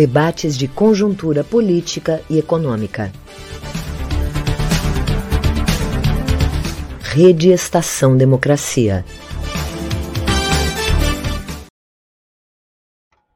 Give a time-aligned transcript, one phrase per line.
[0.00, 3.12] Debates de conjuntura política e econômica.
[7.02, 9.04] Rede Estação Democracia.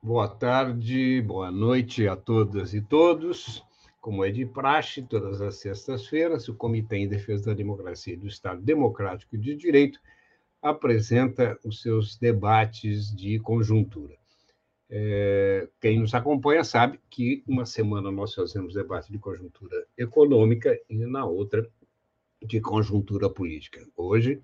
[0.02, 3.62] Boa tarde, boa noite a todas e todos.
[4.00, 8.26] Como é de praxe, todas as sextas-feiras, o Comitê em Defesa da Democracia e do
[8.26, 10.00] Estado Democrático de Direito
[10.62, 14.23] apresenta os seus debates de conjuntura.
[14.96, 20.94] É, quem nos acompanha sabe que uma semana nós fazemos debate de conjuntura econômica e
[20.98, 21.68] na outra
[22.40, 23.84] de conjuntura política.
[23.96, 24.40] Hoje,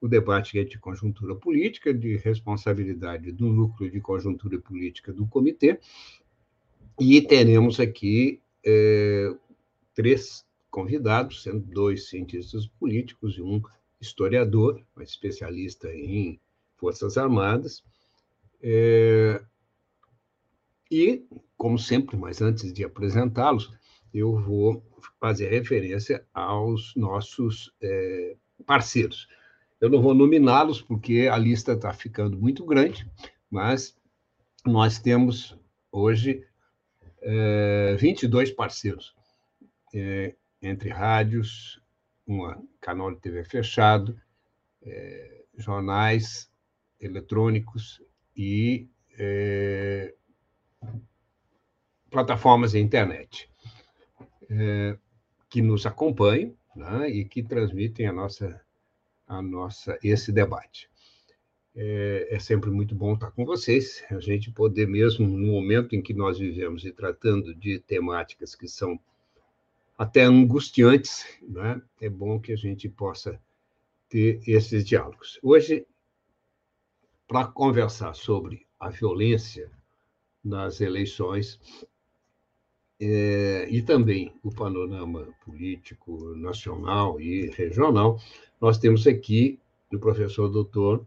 [0.00, 5.78] o debate é de conjuntura política, de responsabilidade do núcleo de conjuntura política do comitê,
[6.98, 9.30] e teremos aqui é,
[9.94, 13.60] três convidados, sendo dois cientistas políticos e um
[14.00, 16.40] historiador, um especialista em
[16.78, 17.84] Forças Armadas.
[18.62, 19.42] É,
[20.92, 21.26] e,
[21.56, 23.72] como sempre, mas antes de apresentá-los,
[24.12, 24.84] eu vou
[25.18, 29.26] fazer referência aos nossos é, parceiros.
[29.80, 33.10] Eu não vou nominá-los porque a lista está ficando muito grande,
[33.50, 33.96] mas
[34.66, 35.58] nós temos
[35.90, 36.46] hoje
[37.22, 39.14] é, 22 parceiros,
[39.94, 41.80] é, entre rádios,
[42.28, 44.14] um canal de TV fechado,
[44.82, 46.50] é, jornais
[47.00, 48.02] eletrônicos
[48.36, 50.14] e é,
[52.10, 53.50] plataformas de internet
[54.50, 54.96] é,
[55.48, 58.60] que nos acompanham né, e que transmitem a nossa,
[59.26, 60.90] a nossa esse debate.
[61.74, 66.02] É, é, sempre muito bom estar com vocês, a gente poder mesmo no momento em
[66.02, 69.00] que nós vivemos e tratando de temáticas que são
[69.96, 73.40] até angustiantes, né, é bom que a gente possa
[74.08, 75.38] ter esses diálogos.
[75.42, 75.86] Hoje,
[77.26, 79.70] para conversar sobre a violência
[80.44, 81.60] nas eleições.
[83.00, 88.20] É, e também o panorama político nacional e regional,
[88.60, 89.58] nós temos aqui
[89.92, 91.04] o professor doutor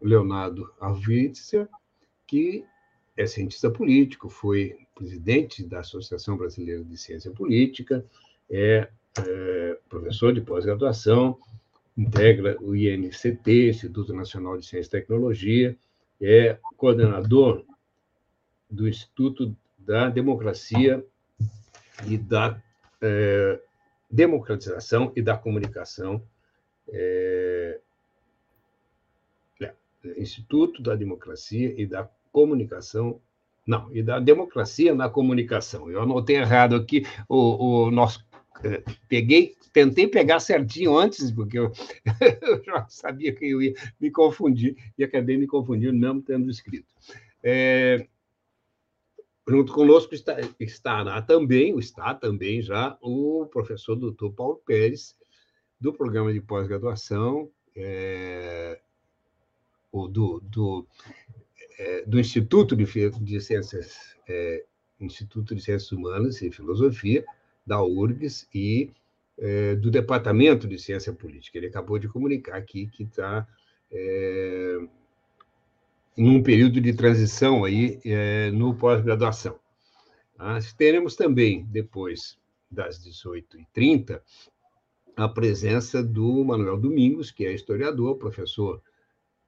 [0.00, 1.68] Leonardo Avitzer,
[2.26, 2.64] que
[3.16, 8.04] é cientista político, foi presidente da Associação Brasileira de Ciência Política,
[8.50, 11.38] é, é professor de pós-graduação,
[11.96, 15.76] integra o INCT, Instituto Nacional de Ciência e Tecnologia,
[16.20, 17.64] é coordenador
[18.70, 21.04] do Instituto da Democracia
[22.06, 22.60] e da
[23.00, 23.60] é,
[24.10, 26.22] Democratização e da Comunicação,
[26.88, 27.80] é,
[29.60, 29.72] é,
[30.16, 33.20] Instituto da Democracia e da Comunicação,
[33.66, 35.90] não, e da Democracia na Comunicação.
[35.90, 38.26] Eu anotei errado aqui o, o nosso.
[38.64, 41.72] É, peguei, tentei pegar certinho antes, porque eu,
[42.42, 46.88] eu, já sabia que eu ia me confundir, e acabei me confundindo, mesmo tendo escrito.
[47.42, 48.06] É,
[49.48, 55.16] Junto conosco está, estará também, está também já, o professor doutor Paulo Pérez,
[55.80, 58.78] do programa de pós-graduação, é,
[59.90, 60.86] do, do,
[61.78, 64.66] é, do Instituto de, de Ciências, é,
[65.00, 67.24] Instituto de Ciências Humanas e Filosofia,
[67.66, 68.90] da URGS, e
[69.80, 71.56] do Departamento de Ciência Política.
[71.56, 73.46] Ele acabou de comunicar aqui que está
[76.18, 79.56] num período de transição aí é, no pós-graduação.
[80.36, 82.36] Ah, teremos também, depois
[82.68, 84.20] das 18h30,
[85.16, 88.82] a presença do Manuel Domingos, que é historiador, professor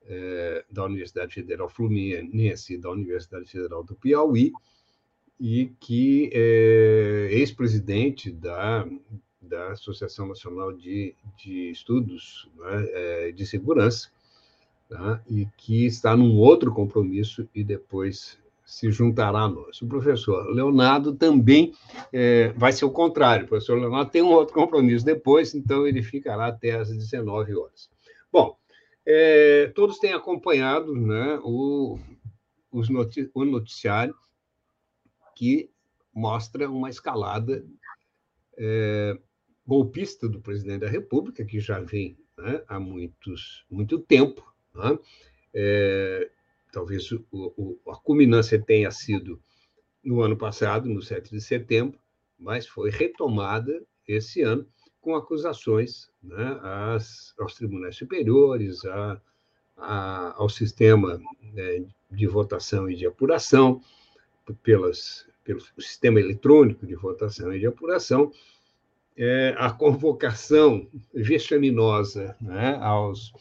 [0.04, 4.52] é, da Universidade Federal Fluminense e da Universidade Federal do Piauí,
[5.40, 8.86] e que é ex-presidente da,
[9.40, 14.10] da Associação Nacional de, de Estudos né, é, de Segurança,
[14.90, 15.22] tá?
[15.30, 19.80] e que está num outro compromisso e depois se juntará a nós.
[19.80, 21.72] O professor Leonardo também
[22.12, 23.44] é, vai ser o contrário.
[23.44, 27.90] O professor Leonardo tem um outro compromisso depois, então ele ficará até às 19 horas.
[28.32, 28.56] Bom,
[29.06, 31.98] é, todos têm acompanhado né, o,
[32.90, 34.14] noti o noticiário
[35.34, 35.70] que
[36.14, 37.64] mostra uma escalada
[38.56, 39.18] é,
[39.66, 44.98] golpista do presidente da República, que já vem né, há muitos, muito tempo, né?
[45.52, 46.30] É,
[46.72, 49.40] talvez o, o, a culminância tenha sido
[50.02, 51.98] no ano passado, no 7 de setembro,
[52.38, 54.66] mas foi retomada esse ano
[55.00, 59.20] com acusações né, às, aos tribunais superiores, a,
[59.76, 63.82] a, ao sistema né, de votação e de apuração,
[64.62, 68.32] pelas, pelo sistema eletrônico de votação e de apuração,
[69.16, 73.32] é, a convocação vexaminosa né, aos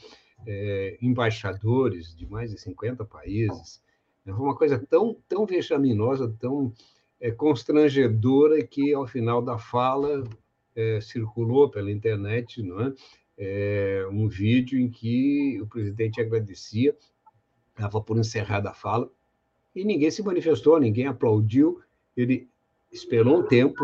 [0.46, 3.82] é, embaixadores de mais de 50 países
[4.24, 6.74] Foi uma coisa tão, tão vexaminosa, tão
[7.20, 10.24] é, constrangedora, que ao final da fala
[10.76, 12.94] é, circulou pela internet não é?
[13.38, 14.08] é?
[14.12, 16.96] um vídeo em que o presidente agradecia,
[17.72, 19.10] estava por encerrada a fala,
[19.76, 21.82] e ninguém se manifestou, ninguém aplaudiu.
[22.18, 22.50] Ele
[22.92, 23.84] esperou um tempo,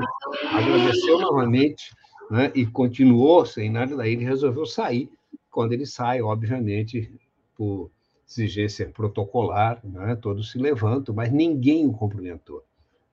[0.51, 1.95] agradeceu novamente
[2.29, 3.95] né, e continuou sem nada.
[3.95, 5.09] Daí ele resolveu sair.
[5.55, 7.09] Quando ele sai, obviamente,
[7.55, 7.89] por
[8.29, 12.61] exigência protocolar, né, todos se levantam, mas ninguém o cumprimentou.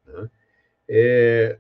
[0.05, 0.29] Né?
[0.89, 1.59] É,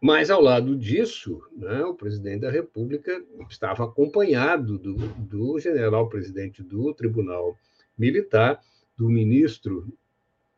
[0.00, 6.92] mas, ao lado disso, né, o presidente da República estava acompanhado do, do general-presidente do
[6.92, 7.56] Tribunal
[7.96, 8.60] Militar,
[8.96, 9.86] do ministro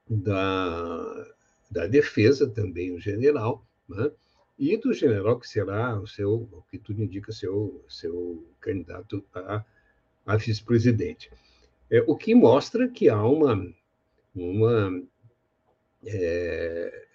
[0.09, 1.27] da,
[1.71, 4.11] da Defesa, também o general, né?
[4.59, 9.65] E do general que será o seu, o que tudo indica, seu, seu candidato a,
[10.25, 11.31] a vice-presidente.
[11.91, 13.73] É, o que mostra que há uma,
[14.35, 15.03] uma
[16.05, 17.07] é,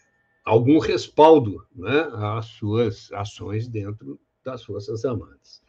[0.44, 5.62] algum respaldo né, às suas ações dentro das Forças Armadas.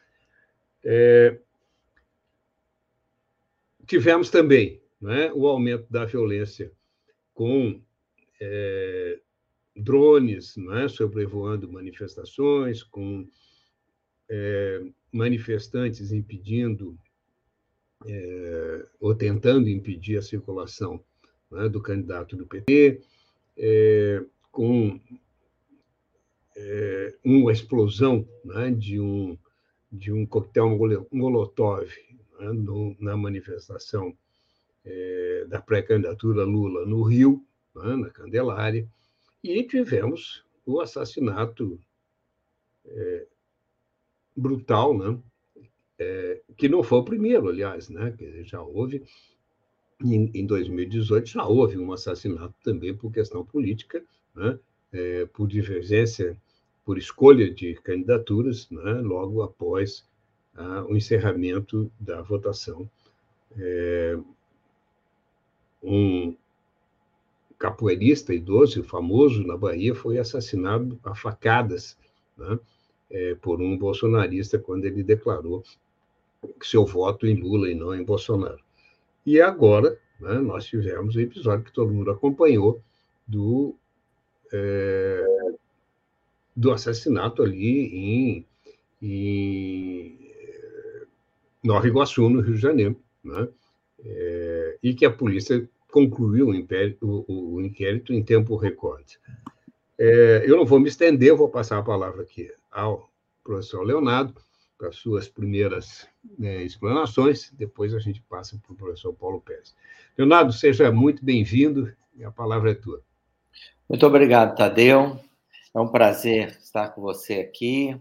[0.84, 1.38] É,
[3.86, 6.72] tivemos também né, o aumento da violência
[7.34, 7.80] com
[8.40, 9.20] é,
[9.74, 13.26] drones né, sobrevoando manifestações, com
[14.28, 14.82] é,
[15.12, 16.96] manifestantes impedindo
[18.06, 21.02] é, ou tentando impedir a circulação
[21.50, 23.00] né, do candidato do PT,
[23.56, 24.98] é, com
[26.56, 29.36] é, uma explosão né, de, um,
[29.90, 30.78] de um coquetel
[31.10, 31.88] Molotov
[32.54, 34.16] no, na manifestação
[34.84, 37.44] é, da pré-candidatura Lula no Rio,
[37.74, 38.88] na Candelária,
[39.42, 41.78] e tivemos o assassinato
[42.86, 43.26] é,
[44.36, 45.18] brutal, né,
[45.98, 49.02] é, que não foi o primeiro, aliás, né, que já houve,
[50.02, 54.02] em, em 2018 já houve um assassinato também por questão política,
[54.34, 54.58] né,
[54.92, 56.36] é, por divergência,
[56.84, 60.08] por escolha de candidaturas, né, logo após
[60.88, 62.90] o encerramento da votação.
[63.56, 64.18] É,
[65.82, 66.36] um
[67.60, 71.96] capoeirista idoso, famoso na Bahia, foi assassinado a facadas
[72.36, 72.58] né,
[73.10, 75.62] é, por um bolsonarista quando ele declarou
[76.62, 78.60] seu voto em Lula e não em Bolsonaro.
[79.26, 82.80] E agora né, nós tivemos o episódio que todo mundo acompanhou
[83.28, 83.76] do,
[84.50, 85.26] é,
[86.56, 88.46] do assassinato ali em,
[89.02, 90.18] em
[91.62, 93.46] Nova Iguaçu, no Rio de Janeiro, né?
[94.02, 99.18] É, e que a polícia concluiu o, o, o inquérito em tempo recorde.
[99.98, 103.10] É, eu não vou me estender, vou passar a palavra aqui ao
[103.44, 104.34] professor Leonardo,
[104.78, 106.08] para as suas primeiras
[106.38, 109.74] né, explanações, depois a gente passa para o professor Paulo Pérez.
[110.16, 113.02] Leonardo, seja muito bem-vindo e a palavra é tua.
[113.86, 115.20] Muito obrigado, Tadeu.
[115.74, 117.94] É um prazer estar com você aqui.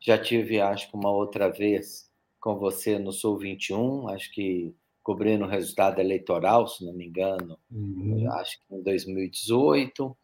[0.00, 2.10] Já tive, acho que uma outra vez
[2.40, 4.74] com você no Sul 21, acho que
[5.06, 8.28] cobrindo o resultado eleitoral, se não me engano, uhum.
[8.32, 10.16] acho que em 2018.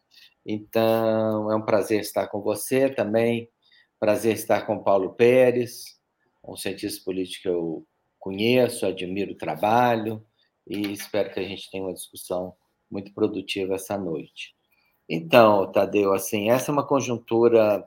[0.45, 3.49] Então, é um prazer estar com você também.
[3.97, 5.97] Prazer estar com Paulo Pérez,
[6.43, 7.87] um cientista político que eu
[8.19, 10.21] conheço, admiro o trabalho
[10.67, 12.53] e espero que a gente tenha uma discussão
[12.91, 14.53] muito produtiva essa noite.
[15.07, 17.85] Então, Tadeu, assim, essa é uma conjuntura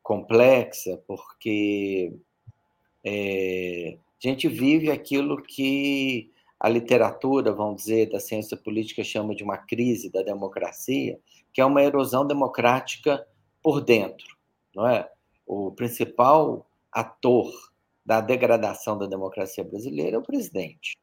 [0.00, 2.12] complexa, porque
[3.04, 9.44] é, a gente vive aquilo que a literatura, vamos dizer, da ciência política chama de
[9.44, 11.18] uma crise da democracia,
[11.52, 13.26] que é uma erosão democrática
[13.62, 14.36] por dentro,
[14.74, 15.10] não é?
[15.46, 17.52] O principal ator
[18.04, 20.96] da degradação da democracia brasileira é o presidente,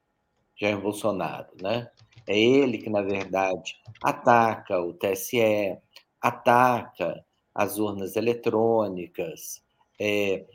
[0.56, 1.90] Jair Bolsonaro, né?
[2.26, 5.78] É ele que, na verdade, ataca o TSE,
[6.22, 9.62] ataca as urnas eletrônicas,
[10.00, 10.46] é,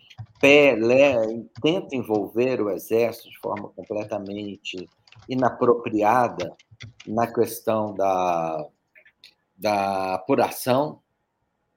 [0.41, 4.89] tenta envolver o exército de forma completamente
[5.29, 6.57] inapropriada
[7.07, 8.67] na questão da,
[9.57, 11.01] da apuração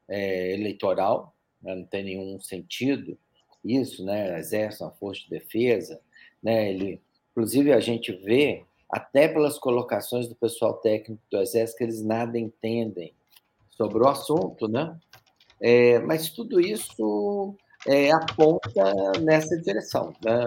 [0.07, 1.75] é, eleitoral, né?
[1.75, 3.17] não tem nenhum sentido
[3.63, 4.39] isso, né?
[4.39, 6.00] Exército, a força de defesa,
[6.41, 6.69] né?
[6.69, 12.03] Ele, inclusive a gente vê até pelas colocações do pessoal técnico do Exército que eles
[12.03, 13.13] nada entendem
[13.69, 15.00] sobre o assunto, né?
[15.60, 17.55] É, mas tudo isso
[17.88, 20.45] é, aponta nessa direção, né?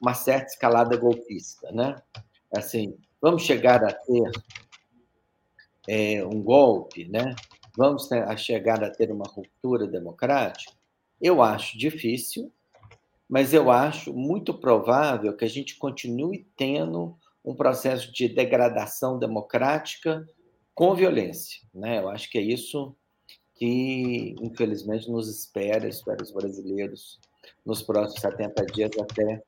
[0.00, 1.70] uma certa escalada golpista.
[1.72, 1.96] Né?
[2.54, 4.30] Assim, vamos chegar a ter
[5.88, 7.34] é, um golpe, né?
[7.76, 10.72] vamos ter, a chegar a ter uma ruptura democrática?
[11.20, 12.52] Eu acho difícil,
[13.28, 20.28] mas eu acho muito provável que a gente continue tendo um processo de degradação democrática
[20.74, 21.62] com violência.
[21.72, 22.00] Né?
[22.00, 22.94] Eu acho que é isso
[23.56, 27.18] que, infelizmente, nos espera, espera os brasileiros,
[27.64, 29.42] nos próximos 70 dias até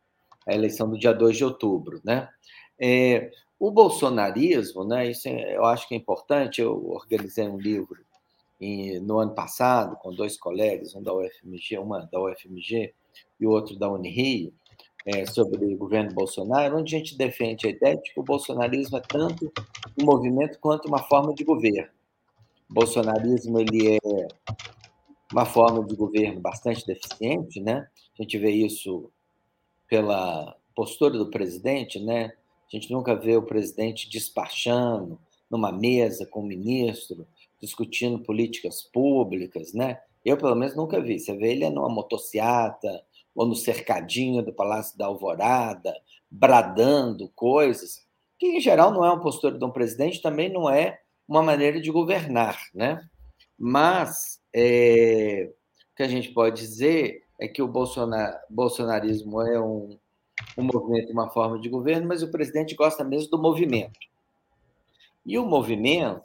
[0.47, 2.01] a eleição do dia 2 de outubro.
[2.03, 2.29] Né?
[2.81, 7.99] É, o bolsonarismo, né, isso é, eu acho que é importante, eu organizei um livro
[8.61, 12.95] em, no ano passado com dois colegas, um da UFMG, uma da UFMG
[13.39, 14.53] e outro da Unirio,
[15.05, 18.99] é, sobre o governo Bolsonaro, onde a gente defende a ideia de que o bolsonarismo
[18.99, 19.53] é tanto
[20.01, 21.98] um movimento quanto uma forma de governo.
[22.71, 24.29] Bolsonarismo ele é
[25.33, 27.89] uma forma de governo bastante deficiente, né?
[28.19, 29.11] A gente vê isso
[29.89, 32.33] pela postura do presidente, né?
[32.67, 35.19] A gente nunca vê o presidente despachando
[35.51, 37.27] numa mesa com o ministro,
[37.61, 40.01] discutindo políticas públicas, né?
[40.25, 41.19] Eu, pelo menos, nunca vi.
[41.19, 43.03] Você vê ele numa motociata
[43.35, 45.95] ou no cercadinho do Palácio da Alvorada,
[46.31, 48.07] bradando coisas,
[48.39, 51.81] que, em geral, não é uma postura de um presidente, também não é uma maneira
[51.81, 53.07] de governar, né?
[53.59, 55.53] Mas é,
[55.93, 59.99] o que a gente pode dizer é que o Bolsonar, bolsonarismo é um,
[60.57, 63.99] um movimento, uma forma de governo, mas o presidente gosta mesmo do movimento.
[65.25, 66.25] E o movimento,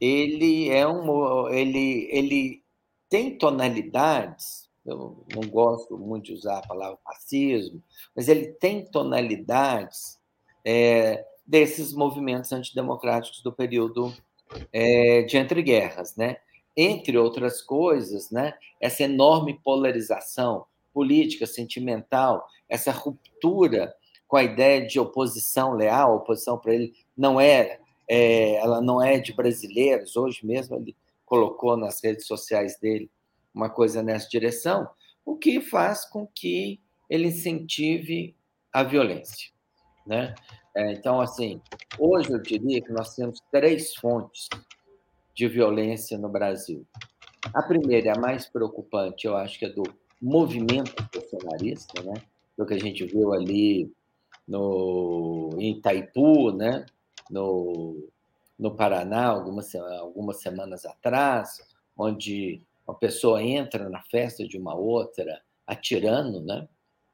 [0.00, 2.62] ele é um, ele, ele
[3.08, 4.70] tem tonalidades.
[4.84, 7.82] Eu não gosto muito de usar a palavra fascismo,
[8.14, 10.18] mas ele tem tonalidades
[10.64, 14.12] é, desses movimentos antidemocráticos do período
[14.72, 16.38] é, de entreguerras, né?
[16.76, 18.54] Entre outras coisas, né?
[18.80, 23.94] Essa enorme polarização política, sentimental, essa ruptura
[24.26, 29.18] com a ideia de oposição leal, oposição para ele não é, é, ela não é
[29.18, 30.16] de brasileiros.
[30.16, 33.10] Hoje mesmo ele colocou nas redes sociais dele
[33.54, 34.88] uma coisa nessa direção,
[35.24, 38.36] o que faz com que ele incentive
[38.72, 39.50] a violência,
[40.06, 40.34] né?
[40.76, 41.58] É, então, assim,
[41.98, 44.46] hoje eu diria que nós temos três fontes
[45.34, 46.86] de violência no Brasil.
[47.54, 49.84] A primeira, a mais preocupante, eu acho que é do
[50.20, 52.12] movimento bolsonarista, né?
[52.58, 53.90] do que a gente viu ali
[54.46, 56.84] no, em Itaipu, né?
[57.30, 58.06] no,
[58.58, 61.58] no Paraná, algumas, algumas semanas atrás,
[61.96, 66.68] onde uma pessoa entra na festa de uma outra atirando, né?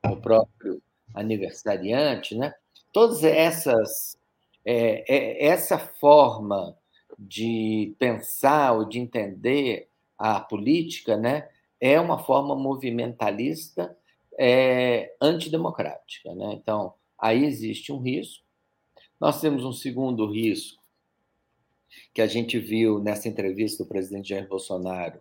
[0.05, 0.83] o próprio
[1.15, 2.53] aniversariante, né?
[2.93, 4.19] Todas essas
[4.65, 6.77] é, é, essa forma
[7.19, 11.49] de pensar ou de entender a política, né?
[11.83, 13.97] é uma forma movimentalista
[14.39, 16.33] é, antidemocrática.
[16.33, 16.53] Né?
[16.55, 18.45] Então, aí existe um risco.
[19.21, 20.81] Nós temos um segundo risco,
[22.15, 25.21] que a gente viu nessa entrevista do presidente Jair Bolsonaro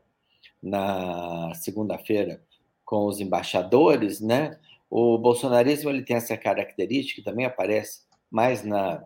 [0.61, 2.43] na segunda-feira
[2.85, 4.59] com os embaixadores, né?
[4.91, 9.03] O bolsonarismo ele tem essa característica, que também aparece mais na,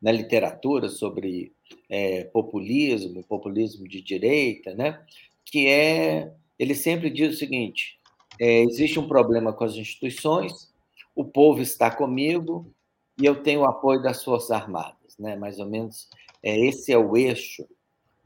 [0.00, 1.52] na literatura sobre
[1.88, 5.04] é, populismo, populismo de direita, né?
[5.44, 7.98] que é ele sempre diz o seguinte:
[8.40, 10.72] é, existe um problema com as instituições,
[11.14, 12.72] o povo está comigo
[13.20, 15.36] e eu tenho o apoio das forças armadas, né?
[15.36, 16.08] Mais ou menos
[16.42, 17.66] é, esse é o eixo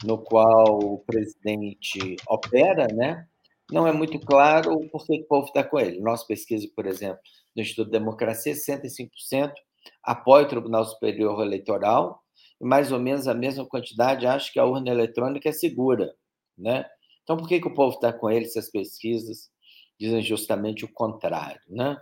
[0.05, 3.27] no qual o presidente opera, né?
[3.71, 6.01] Não é muito claro por que o povo está com ele.
[6.01, 7.21] Nossa pesquisa, por exemplo,
[7.55, 9.53] do Instituto de Democracia, 65%
[10.03, 12.23] apoia o Tribunal Superior Eleitoral
[12.61, 16.15] e mais ou menos a mesma quantidade acha que a urna eletrônica é segura,
[16.57, 16.87] né?
[17.23, 19.51] Então, por que, que o povo está com ele se as pesquisas
[19.99, 21.61] dizem justamente o contrário?
[21.69, 21.97] Né?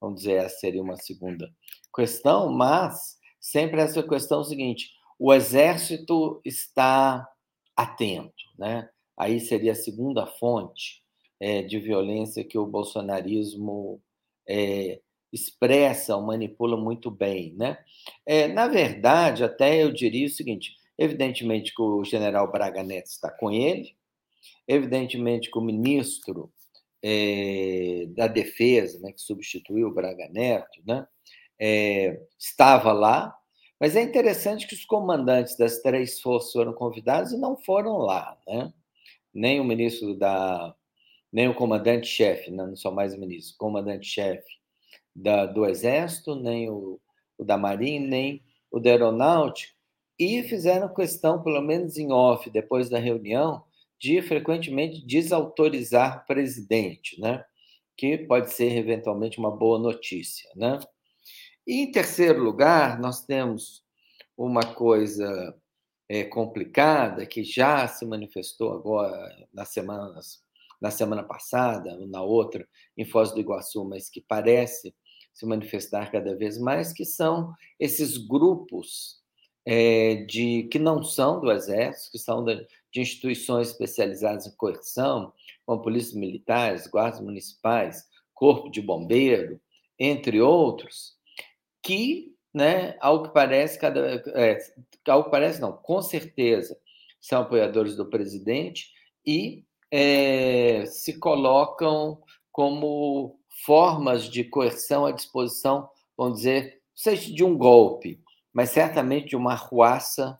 [0.00, 1.48] Vamos dizer, essa seria uma segunda
[1.94, 7.26] questão, mas sempre essa questão é o seguinte: o exército está
[7.76, 8.88] atento, né?
[9.16, 11.03] Aí seria a segunda fonte
[11.44, 14.00] é, de violência que o bolsonarismo
[14.48, 15.00] é,
[15.32, 17.78] expressa ou manipula muito bem, né?
[18.24, 23.30] É, na verdade, até eu diria o seguinte: evidentemente que o general Braga Neto está
[23.30, 23.94] com ele,
[24.66, 26.50] Evidentemente que o ministro
[27.02, 31.06] é, da Defesa, né, que substituiu o Braga Neto, né,
[31.60, 33.36] é, estava lá,
[33.78, 38.38] mas é interessante que os comandantes das três forças foram convidados e não foram lá,
[38.46, 38.72] né?
[39.32, 40.74] Nem o ministro da,
[41.34, 44.48] nem o comandante-chefe, né, não são mais ministros, comandante-chefe
[45.52, 47.00] do Exército, nem o,
[47.36, 49.74] o da Marinha, nem o da Aeronáutica,
[50.16, 53.64] e fizeram questão, pelo menos em off, depois da reunião,
[53.98, 57.44] de frequentemente desautorizar o presidente, né?
[57.96, 60.48] que pode ser eventualmente uma boa notícia.
[60.54, 60.78] Né?
[61.66, 63.82] E, em terceiro lugar, nós temos
[64.36, 65.52] uma coisa
[66.08, 70.43] é, complicada que já se manifestou agora nas semanas,
[70.84, 74.94] na semana passada, na outra, em Foz do Iguaçu, mas que parece
[75.32, 79.22] se manifestar cada vez mais, que são esses grupos
[79.64, 85.32] é, de que não são do Exército, que são de, de instituições especializadas em coerção,
[85.64, 89.58] como polícias militares, guardas municipais, corpo de bombeiro,
[89.98, 91.14] entre outros,
[91.82, 94.58] que, né, ao que parece, cada, é,
[95.08, 96.78] ao que parece não, com certeza
[97.22, 98.92] são apoiadores do presidente
[99.26, 99.64] e
[99.96, 102.20] é, se colocam
[102.50, 108.20] como formas de coerção à disposição, vamos dizer, seja de um golpe,
[108.52, 110.36] mas certamente de uma arruaça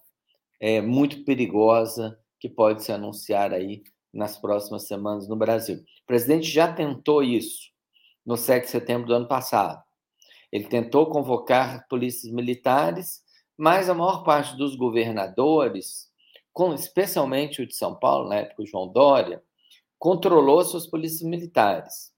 [0.59, 5.77] é, muito perigosa que pode se anunciar aí nas próximas semanas no Brasil.
[5.77, 7.71] O presidente já tentou isso
[8.27, 9.81] no 7 de setembro do ano passado.
[10.51, 13.23] Ele tentou convocar polícias militares,
[13.57, 16.11] mas a maior parte dos governadores,
[16.75, 19.43] especialmente o de São Paulo, na época o João Dória,
[19.99, 22.13] controlou suas polícias militares.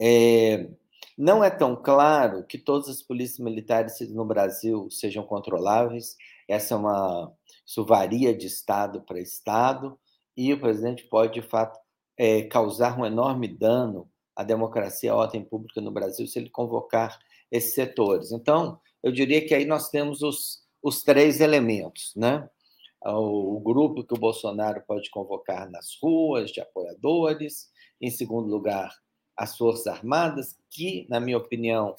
[0.00, 0.68] É,
[1.16, 6.16] não é tão claro que todas as polícias militares no Brasil sejam controláveis.
[6.46, 7.32] Essa é uma,
[7.66, 9.98] isso varia de estado para estado
[10.36, 11.78] e o presidente pode de fato
[12.16, 17.18] é, causar um enorme dano à democracia, à ordem pública no Brasil se ele convocar
[17.50, 18.30] esses setores.
[18.30, 22.48] Então, eu diria que aí nós temos os, os três elementos, né?
[23.04, 28.92] O grupo que o Bolsonaro pode convocar nas ruas de apoiadores, em segundo lugar,
[29.36, 31.94] as Forças Armadas, que, na minha opinião,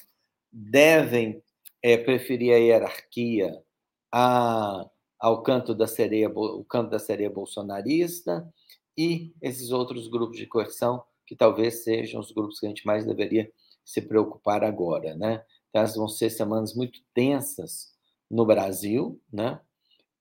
[0.51, 1.41] devem
[1.81, 3.63] é, preferir a hierarquia
[4.11, 4.89] a,
[5.19, 8.51] ao canto da sereia, o canto da sereia bolsonarista,
[8.97, 13.05] e esses outros grupos de coerção, que talvez sejam os grupos que a gente mais
[13.05, 13.49] deveria
[13.85, 15.43] se preocupar agora, né?
[15.69, 17.93] Então, elas vão ser semanas muito tensas
[18.29, 19.61] no Brasil, né?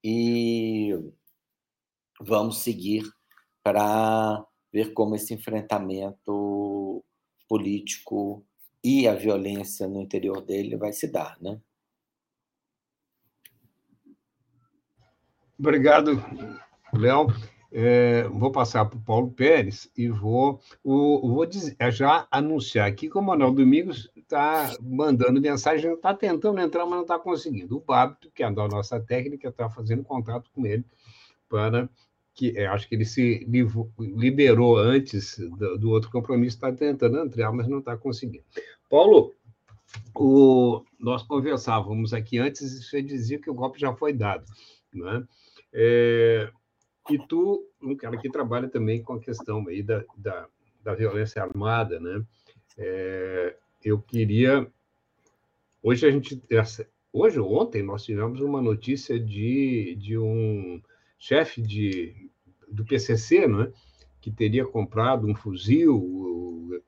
[0.03, 0.93] E
[2.21, 3.05] vamos seguir
[3.63, 7.05] para ver como esse enfrentamento
[7.49, 8.45] político
[8.83, 11.61] e a violência no interior dele vai se dar, né?
[15.59, 16.23] Obrigado,
[16.93, 17.27] Léo.
[17.71, 22.89] É, vou passar para o Paulo Pérez e vou, o, vou dizer, é, já anunciar
[22.89, 27.77] aqui que o Manuel Domingos está mandando mensagem, está tentando entrar, mas não está conseguindo.
[27.77, 30.85] O Babito, que é da nossa técnica, está fazendo contato com ele
[31.49, 31.89] para
[32.35, 33.45] que é, acho que ele se
[33.99, 38.45] liberou antes do, do outro compromisso, está tentando entrar, mas não está conseguindo.
[38.89, 39.35] Paulo,
[40.15, 44.45] o, nós conversávamos aqui antes e você dizia que o golpe já foi dado.
[44.95, 45.25] Né?
[45.73, 46.49] É,
[47.11, 50.47] e tu, um cara que trabalha também com a questão aí da, da,
[50.83, 52.25] da violência armada, né?
[52.77, 54.71] É, eu queria.
[55.83, 56.41] Hoje a gente.
[57.13, 60.81] Hoje, ontem, nós tivemos uma notícia de, de um
[61.19, 62.31] chefe de,
[62.69, 63.73] do PCC, né?
[64.21, 66.83] que teria comprado um fuzil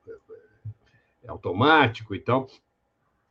[1.26, 2.48] automático e tal,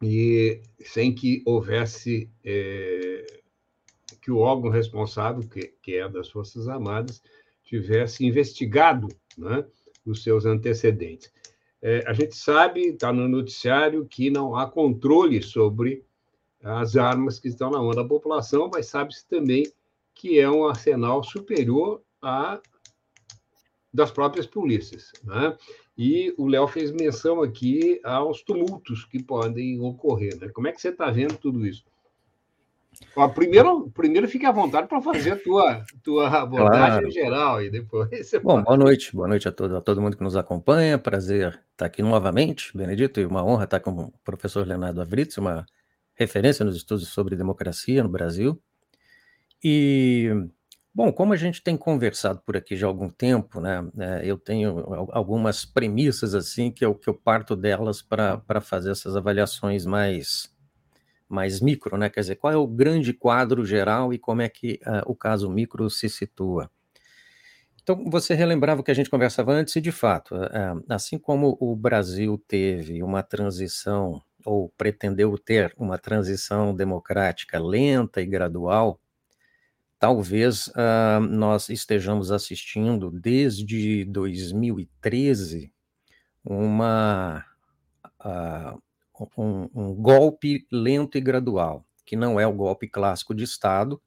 [0.01, 3.38] e sem que houvesse é,
[4.21, 7.21] que o órgão responsável, que, que é das Forças Armadas,
[7.63, 9.65] tivesse investigado né,
[10.05, 11.31] os seus antecedentes.
[11.81, 16.03] É, a gente sabe, está no noticiário, que não há controle sobre
[16.61, 19.65] as armas que estão na mão da população, mas sabe-se também
[20.13, 22.61] que é um arsenal superior a
[23.93, 25.11] das próprias polícias.
[25.23, 25.57] Né?
[25.97, 30.37] E o Léo fez menção aqui aos tumultos que podem ocorrer.
[30.39, 30.49] Né?
[30.49, 31.85] Como é que você está vendo tudo isso?
[33.33, 37.11] Primeiro, primeiro fique à vontade para fazer a tua, tua abordagem claro.
[37.11, 38.09] geral e depois.
[38.43, 38.65] Bom, pode...
[38.65, 40.97] boa noite, boa noite a todo, a todo mundo que nos acompanha.
[40.97, 45.65] Prazer estar aqui novamente, Benedito, e uma honra estar com o professor Leonardo Avritz, uma
[46.13, 48.61] referência nos estudos sobre democracia no Brasil.
[49.63, 50.29] E,
[50.93, 54.37] bom, como a gente tem conversado por aqui já há algum tempo, né, é, eu
[54.37, 60.53] tenho algumas premissas assim que eu, que eu parto delas para fazer essas avaliações mais
[61.29, 62.09] mais micro, né?
[62.09, 65.49] Quer dizer, qual é o grande quadro geral e como é que uh, o caso
[65.49, 66.69] micro se situa?
[67.81, 71.57] Então, você relembrava o que a gente conversava antes, e de fato, uh, assim como
[71.59, 78.99] o Brasil teve uma transição, ou pretendeu ter uma transição democrática lenta e gradual,
[79.99, 85.71] talvez uh, nós estejamos assistindo desde 2013
[86.43, 87.45] uma.
[89.37, 94.01] Um, um golpe lento e gradual, que não é o golpe clássico de Estado,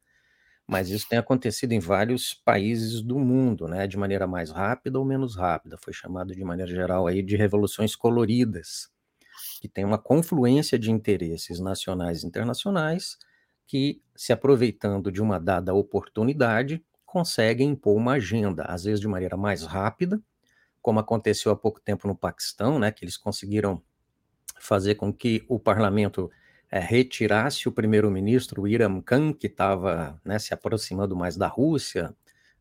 [0.69, 5.05] mas isso tem acontecido em vários países do mundo, né, de maneira mais rápida ou
[5.05, 5.79] menos rápida.
[5.83, 8.89] Foi chamado de maneira geral aí de revoluções coloridas,
[9.61, 13.19] que tem uma confluência de interesses nacionais e internacionais
[13.67, 19.37] que, se aproveitando de uma dada oportunidade, conseguem impor uma agenda, às vezes de maneira
[19.37, 20.21] mais rápida,
[20.83, 23.83] como aconteceu há pouco tempo no Paquistão, né, que eles conseguiram
[24.63, 26.31] fazer com que o parlamento
[26.71, 32.15] é, retirasse o primeiro-ministro Iram Khan, que estava né, se aproximando mais da Rússia,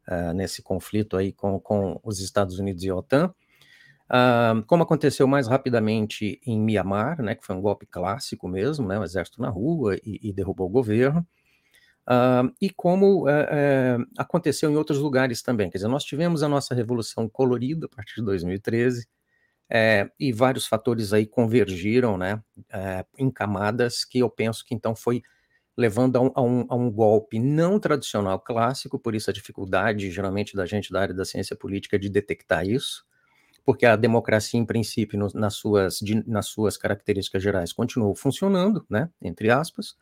[0.08, 5.28] uh, nesse conflito aí com, com os Estados Unidos e a OTAN, uh, como aconteceu
[5.28, 9.50] mais rapidamente em Mianmar, né, que foi um golpe clássico mesmo, né, o exército na
[9.50, 11.26] rua e, e derrubou o governo,
[12.10, 13.26] uh, e como
[14.18, 15.70] aconteceu em outros lugares também.
[15.70, 19.08] Quer dizer, nós tivemos a nossa Revolução Colorida a partir de 2013,
[19.74, 24.94] é, e vários fatores aí convergiram, né, é, em camadas que eu penso que então
[24.94, 25.22] foi
[25.78, 30.12] levando a um, a, um, a um, golpe não tradicional clássico, por isso a dificuldade,
[30.12, 33.06] geralmente, da gente da área da ciência política de detectar isso,
[33.64, 38.86] porque a democracia, em princípio, no, nas, suas, de, nas suas características gerais, continuou funcionando,
[38.90, 39.96] né, entre aspas,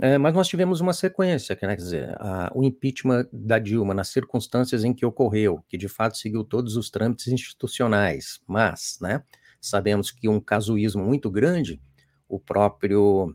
[0.00, 4.84] é, mas nós tivemos uma sequência, quer dizer, a, o impeachment da Dilma nas circunstâncias
[4.84, 9.22] em que ocorreu, que de fato seguiu todos os trâmites institucionais, mas, né,
[9.60, 11.80] sabemos que um casuísmo muito grande,
[12.28, 13.34] o próprio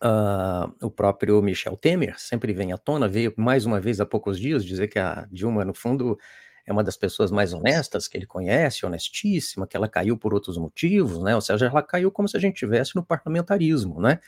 [0.00, 4.38] Uh, o próprio Michel Temer sempre vem à tona, veio mais uma vez há poucos
[4.38, 6.16] dias dizer que a Dilma, no fundo,
[6.64, 10.56] é uma das pessoas mais honestas que ele conhece, honestíssima, que ela caiu por outros
[10.56, 11.34] motivos, né?
[11.34, 14.20] Ou seja, ela caiu como se a gente estivesse no parlamentarismo, né?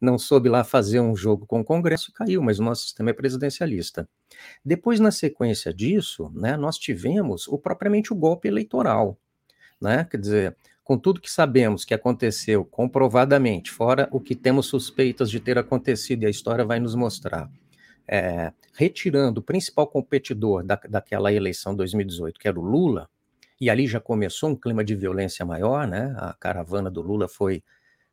[0.00, 3.10] Não soube lá fazer um jogo com o Congresso e caiu, mas o nosso sistema
[3.10, 4.08] é presidencialista.
[4.64, 9.18] Depois, na sequência disso, né, nós tivemos o propriamente o golpe eleitoral,
[9.80, 10.04] né?
[10.10, 15.38] Quer dizer, com tudo que sabemos que aconteceu comprovadamente, fora o que temos suspeitas de
[15.38, 17.50] ter acontecido, e a história vai nos mostrar,
[18.08, 23.08] é, retirando o principal competidor da, daquela eleição 2018, que era o Lula,
[23.60, 26.14] e ali já começou um clima de violência maior, né?
[26.16, 27.62] A caravana do Lula foi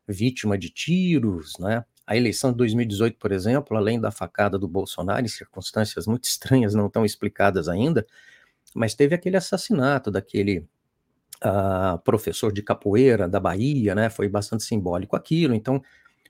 [0.08, 1.84] vítima de tiros, né?
[2.06, 6.74] A eleição de 2018, por exemplo, além da facada do Bolsonaro, em circunstâncias muito estranhas,
[6.74, 8.06] não tão explicadas ainda,
[8.74, 10.66] mas teve aquele assassinato daquele
[11.44, 14.10] uh, professor de capoeira da Bahia, né?
[14.10, 15.54] Foi bastante simbólico aquilo.
[15.54, 15.82] Então,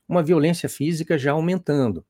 [0.08, 2.04] uma violência física já aumentando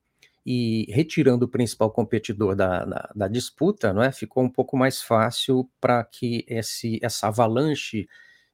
[0.46, 4.10] e retirando o principal competidor da, da, da disputa, não é?
[4.10, 8.08] Ficou um pouco mais fácil para que esse, essa avalanche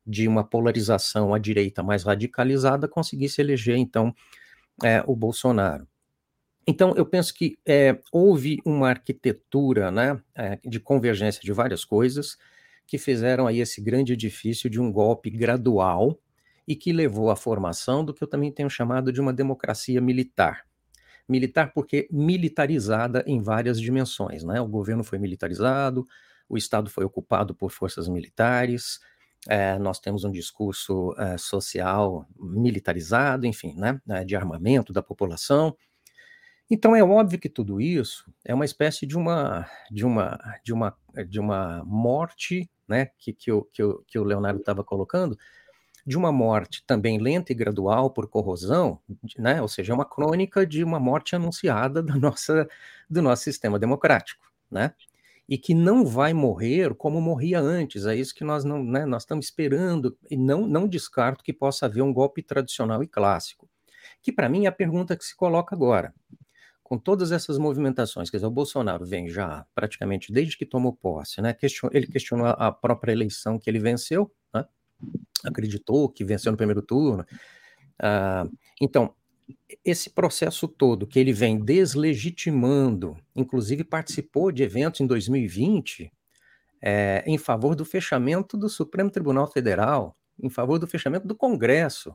[0.07, 4.15] de uma polarização à direita mais radicalizada conseguisse eleger então
[4.83, 5.87] é, o Bolsonaro.
[6.67, 12.39] Então, eu penso que é, houve uma arquitetura né, é, de convergência de várias coisas,
[12.87, 16.19] que fizeram aí esse grande edifício de um golpe gradual
[16.67, 20.65] e que levou à formação do que eu também tenho chamado de uma democracia militar.
[21.29, 24.61] Militar porque militarizada em várias dimensões, né?
[24.61, 26.07] O governo foi militarizado,
[26.49, 29.01] o Estado foi ocupado por forças militares,
[29.49, 35.77] é, nós temos um discurso é, social militarizado, enfim, né, de armamento da população.
[36.71, 40.97] Então é óbvio que tudo isso é uma espécie de uma de uma de uma
[41.29, 45.39] de uma morte né, que, que, o, que, o, que o Leonardo estava colocando,
[46.07, 49.01] de uma morte também lenta e gradual por corrosão,
[49.39, 52.69] né, ou seja, é uma crônica de uma morte anunciada da nossa,
[53.09, 54.93] do nosso sistema democrático, né,
[55.49, 59.23] e que não vai morrer como morria antes, é isso que nós não, né, nós
[59.23, 63.69] estamos esperando, e não, não descarto que possa haver um golpe tradicional e clássico,
[64.23, 66.15] que para mim é a pergunta que se coloca agora,
[66.83, 71.41] com todas essas movimentações, quer dizer, o Bolsonaro vem já praticamente desde que tomou posse,
[71.41, 71.55] né?
[71.55, 74.67] Question, ele questionou a própria eleição que ele venceu, né?
[75.43, 77.25] acreditou que venceu no primeiro turno.
[77.99, 78.47] Ah,
[78.81, 79.15] então,
[79.85, 86.11] esse processo todo que ele vem deslegitimando, inclusive participou de eventos em 2020
[86.87, 92.15] é, em favor do fechamento do Supremo Tribunal Federal, em favor do fechamento do Congresso.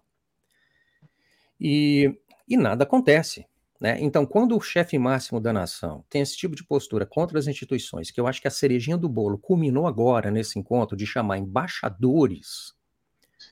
[1.60, 2.15] E,
[2.48, 3.48] e nada acontece.
[3.80, 3.98] Né?
[4.00, 8.12] Então, quando o chefe máximo da nação tem esse tipo de postura contra as instituições,
[8.12, 12.76] que eu acho que a cerejinha do bolo culminou agora nesse encontro de chamar embaixadores,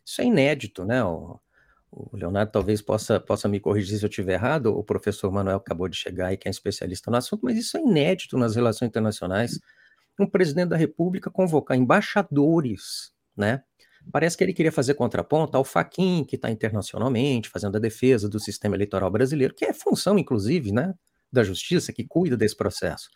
[0.05, 1.03] isso é inédito, né?
[1.03, 1.39] O,
[1.91, 5.87] o Leonardo talvez possa, possa me corrigir se eu estiver errado, o professor Manuel acabou
[5.87, 9.59] de chegar e que é especialista no assunto, mas isso é inédito nas relações internacionais.
[10.19, 13.63] Um presidente da República convocar embaixadores, né?
[14.11, 18.39] Parece que ele queria fazer contraponto ao Faquin, que está internacionalmente fazendo a defesa do
[18.39, 20.93] sistema eleitoral brasileiro, que é função, inclusive, né,
[21.31, 23.09] da justiça, que cuida desse processo.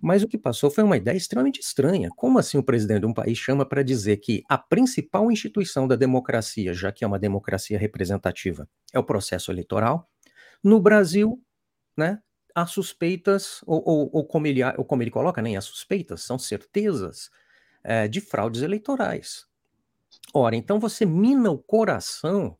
[0.00, 2.08] Mas o que passou foi uma ideia extremamente estranha.
[2.16, 5.96] Como assim o presidente de um país chama para dizer que a principal instituição da
[5.96, 10.08] democracia, já que é uma democracia representativa, é o processo eleitoral?
[10.62, 11.42] No Brasil,
[11.96, 12.20] né,
[12.54, 16.38] há suspeitas, ou, ou, ou, como, ele, ou como ele coloca, nem há suspeitas, são
[16.38, 17.30] certezas
[17.84, 19.46] é, de fraudes eleitorais.
[20.34, 22.56] Ora, então você mina o coração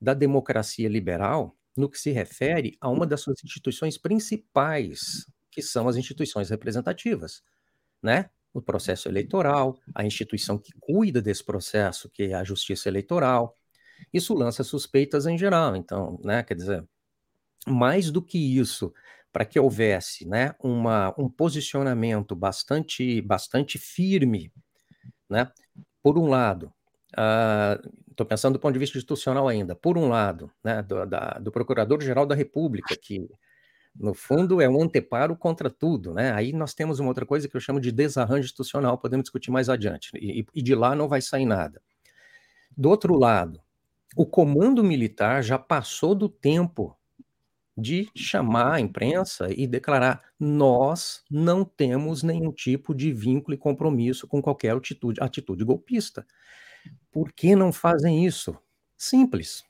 [0.00, 5.26] da democracia liberal no que se refere a uma das suas instituições principais,
[5.56, 7.42] que são as instituições representativas,
[8.02, 8.28] né?
[8.52, 13.56] O processo eleitoral, a instituição que cuida desse processo, que é a justiça eleitoral.
[14.12, 15.74] isso lança suspeitas em geral.
[15.74, 16.86] Então, né, quer dizer,
[17.66, 18.92] mais do que isso,
[19.32, 24.52] para que houvesse né, uma, um posicionamento bastante, bastante firme,
[25.28, 25.50] né,
[26.02, 26.70] por um lado,
[28.10, 30.96] estou uh, pensando do ponto de vista institucional ainda, por um lado, né, do,
[31.40, 33.26] do Procurador-Geral da República, que
[33.98, 36.32] no fundo é um anteparo contra tudo, né?
[36.32, 39.68] Aí nós temos uma outra coisa que eu chamo de desarranjo institucional, podemos discutir mais
[39.68, 41.80] adiante, e, e de lá não vai sair nada.
[42.76, 43.60] Do outro lado,
[44.16, 46.96] o comando militar já passou do tempo
[47.76, 54.26] de chamar a imprensa e declarar: nós não temos nenhum tipo de vínculo e compromisso
[54.26, 56.26] com qualquer atitude, atitude golpista.
[57.10, 58.56] Por que não fazem isso?
[58.96, 59.64] Simples.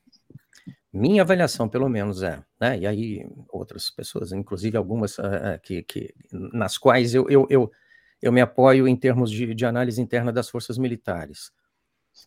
[0.96, 2.78] Minha avaliação, pelo menos, é, né?
[2.78, 7.70] E aí outras pessoas, inclusive algumas uh, que, que, nas quais eu, eu, eu,
[8.22, 11.52] eu me apoio em termos de, de análise interna das forças militares.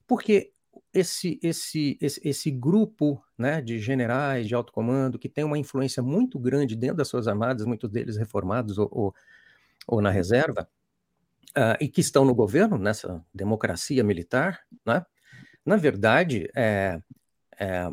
[0.08, 0.51] Porque
[0.93, 6.03] esse, esse, esse, esse grupo né, de generais de alto comando que tem uma influência
[6.03, 9.15] muito grande dentro das suas armadas, muitos deles reformados ou, ou,
[9.88, 10.69] ou na reserva,
[11.58, 15.03] uh, e que estão no governo, nessa democracia militar, né,
[15.65, 17.01] na verdade, é,
[17.60, 17.89] é,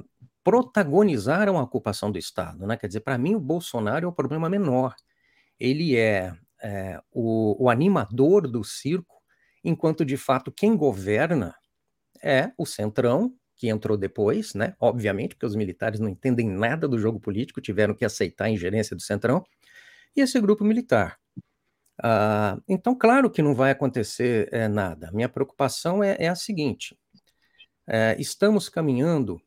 [0.46, 2.68] protagonizaram a ocupação do Estado.
[2.68, 2.76] Né?
[2.76, 4.94] Quer dizer, para mim, o Bolsonaro é o problema menor.
[5.59, 6.32] Ele é,
[6.62, 9.20] é o, o animador do circo,
[9.64, 11.52] enquanto, de fato, quem governa
[12.22, 14.76] é o Centrão, que entrou depois, né?
[14.78, 18.94] Obviamente, porque os militares não entendem nada do jogo político, tiveram que aceitar a ingerência
[18.94, 19.42] do Centrão,
[20.14, 21.18] e esse grupo militar.
[22.00, 25.11] Ah, então, claro que não vai acontecer é, nada.
[25.12, 26.96] Minha preocupação é, é a seguinte:
[27.88, 29.40] é, estamos caminhando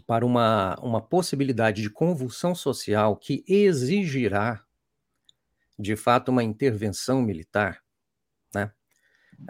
[0.00, 4.64] para uma, uma possibilidade de convulsão social que exigirá,
[5.78, 7.80] de fato, uma intervenção militar,
[8.54, 8.72] né?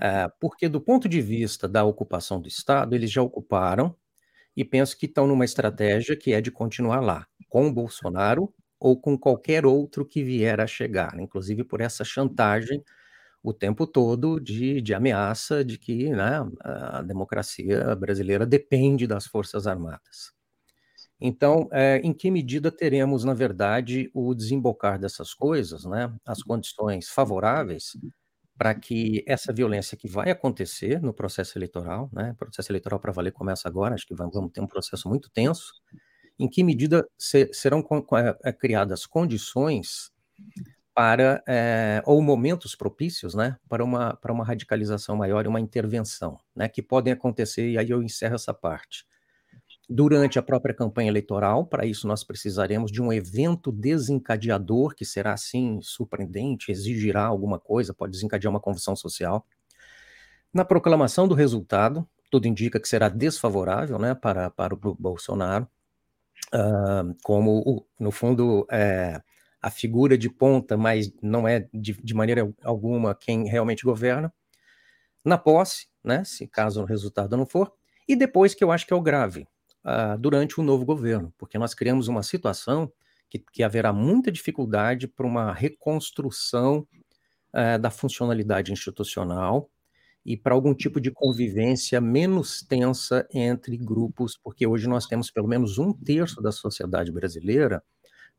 [0.00, 3.96] É, porque, do ponto de vista da ocupação do Estado, eles já ocuparam
[4.56, 9.00] e penso que estão numa estratégia que é de continuar lá, com o Bolsonaro ou
[9.00, 12.84] com qualquer outro que vier a chegar, inclusive por essa chantagem
[13.44, 19.66] o tempo todo de, de ameaça de que né, a democracia brasileira depende das Forças
[19.68, 20.33] Armadas.
[21.20, 27.08] Então, é, em que medida teremos, na verdade, o desembocar dessas coisas, né, as condições
[27.08, 27.96] favoráveis
[28.58, 33.12] para que essa violência que vai acontecer no processo eleitoral, né, o processo eleitoral para
[33.12, 35.72] valer começa agora, acho que vamos ter um processo muito tenso,
[36.38, 37.84] em que medida se, serão
[38.44, 40.10] é, criadas condições
[40.94, 46.38] para, é, ou momentos propícios, né, para uma, para uma radicalização maior e uma intervenção,
[46.56, 49.04] né, que podem acontecer, e aí eu encerro essa parte
[49.88, 51.66] durante a própria campanha eleitoral.
[51.66, 57.94] Para isso, nós precisaremos de um evento desencadeador, que será, assim, surpreendente, exigirá alguma coisa,
[57.94, 59.46] pode desencadear uma convulsão social.
[60.52, 65.68] Na proclamação do resultado, tudo indica que será desfavorável né, para, para o Bolsonaro,
[66.54, 69.20] uh, como, no fundo, é,
[69.60, 74.32] a figura de ponta, mas não é de, de maneira alguma quem realmente governa.
[75.24, 77.72] Na posse, né, se caso o resultado não for,
[78.06, 79.46] e depois que eu acho que é o grave,
[79.84, 82.90] uh, durante o novo governo, porque nós criamos uma situação
[83.28, 86.86] que, que haverá muita dificuldade para uma reconstrução
[87.54, 89.70] uh, da funcionalidade institucional
[90.24, 95.46] e para algum tipo de convivência menos tensa entre grupos, porque hoje nós temos pelo
[95.46, 97.82] menos um terço da sociedade brasileira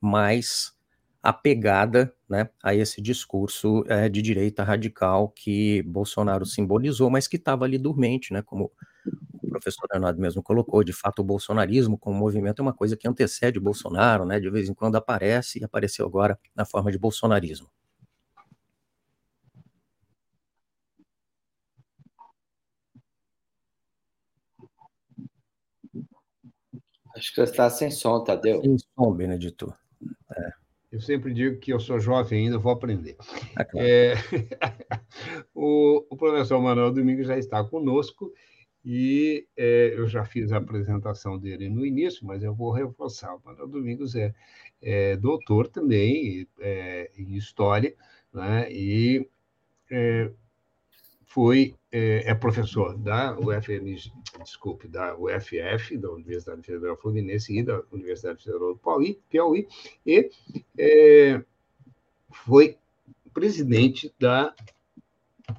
[0.02, 0.74] mais
[1.22, 7.66] apegada né, a esse discurso é, de direita radical que Bolsonaro simbolizou, mas que estava
[7.66, 8.72] ali dormente, né, como
[9.56, 13.58] professor Leonardo mesmo colocou, de fato o bolsonarismo como movimento é uma coisa que antecede
[13.58, 14.40] o Bolsonaro, né?
[14.40, 17.70] De vez em quando aparece e apareceu agora na forma de bolsonarismo.
[27.16, 28.62] Acho que você está sem som, Tadeu.
[28.62, 29.74] Sem som, Benedito.
[30.36, 30.52] É.
[30.92, 33.16] Eu sempre digo que eu sou jovem ainda, vou aprender.
[33.58, 33.88] É claro.
[33.88, 34.16] é...
[35.56, 38.34] o, o, professor Manuel Domingos já está conosco
[38.86, 43.34] e é, eu já fiz a apresentação dele no início, mas eu vou reforçar.
[43.34, 44.32] O Manuel Domingos é,
[44.80, 47.96] é doutor também é, em História,
[48.32, 48.72] né?
[48.72, 49.28] e
[49.90, 50.30] é,
[51.26, 53.96] foi, é, é, professor da UFM,
[54.40, 59.68] desculpe, da UFF, da Universidade Federal Fluminense e da Universidade Federal do Piauí, Piauí
[60.06, 60.30] e
[60.78, 61.44] é,
[62.30, 62.78] foi
[63.34, 64.56] presidente da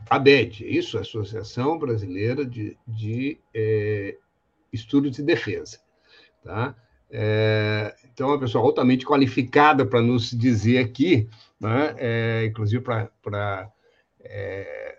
[0.09, 4.17] ABED, isso, Associação Brasileira de, de é,
[4.73, 5.81] Estudos de Defesa.
[6.43, 6.75] Tá?
[7.11, 11.29] É, então, é uma pessoa altamente qualificada para nos dizer aqui,
[11.61, 13.73] né, é, inclusive para
[14.21, 14.99] é,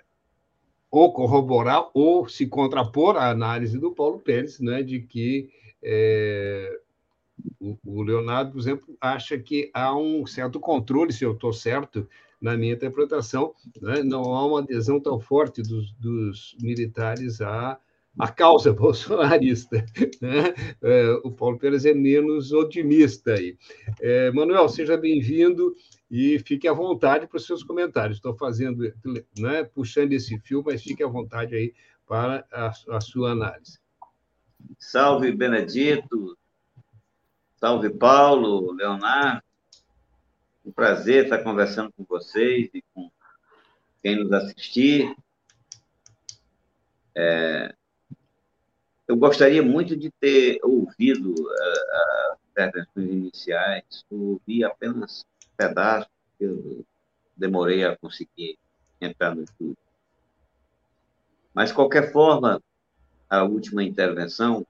[0.90, 5.50] ou corroborar ou se contrapor à análise do Paulo Pérez, né, de que
[5.84, 6.80] é,
[7.60, 12.08] o, o, Leonardo, por exemplo, acha que há um certo controle, se eu estou certo
[12.42, 17.80] na minha interpretação, né, não há uma adesão tão forte dos, dos militares à,
[18.18, 19.84] à causa bolsonarista.
[20.22, 20.54] Né?
[20.82, 23.58] É, o Paulo Pérez é menos otimista aí.
[24.00, 25.76] É, Manuel, seja bem-vindo
[26.10, 28.18] e fique à vontade para os seus comentários.
[28.18, 28.84] Estou fazendo,
[29.38, 31.74] né, puxando esse fio, mas fique à vontade aí
[32.06, 33.80] para a, a sua análise.
[34.80, 36.38] Salve, Benedito.
[37.56, 39.47] Salve, Paulo, Leonardo.
[40.68, 43.10] Um prazer estar conversando com vocês e com
[44.04, 45.16] quem nos assistir.
[47.16, 47.74] É,
[49.08, 55.26] eu gostaria muito de ter ouvido uh, as intervenções iniciais, ouvi apenas
[55.56, 56.86] pedaço que eu
[57.38, 58.60] demorei a conseguir
[59.00, 59.78] entrar no estúdio.
[61.54, 62.62] Mas, de qualquer forma,
[63.30, 64.68] a última intervenção,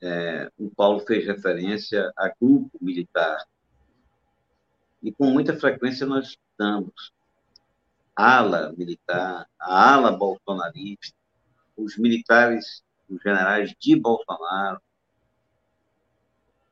[0.00, 3.44] é, o Paulo fez referência a grupo militar.
[5.04, 7.12] E com muita frequência nós estudamos
[8.16, 11.14] ala militar, a ala bolsonarista,
[11.76, 14.80] os militares, os generais de Bolsonaro.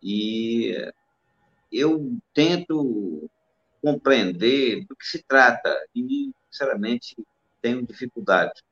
[0.03, 0.75] E
[1.71, 3.29] eu tento
[3.83, 7.15] compreender do que se trata e, sinceramente,
[7.61, 8.63] tenho dificuldade.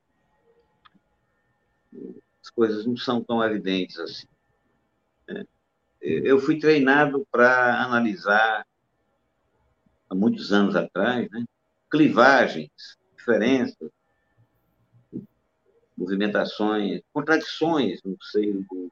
[2.42, 4.26] As coisas não são tão evidentes assim.
[5.28, 5.44] Né?
[6.00, 8.66] Eu fui treinado para analisar,
[10.10, 11.44] há muitos anos atrás, né?
[11.90, 12.70] clivagens,
[13.16, 13.90] diferenças,
[15.96, 18.90] movimentações, contradições no seio do,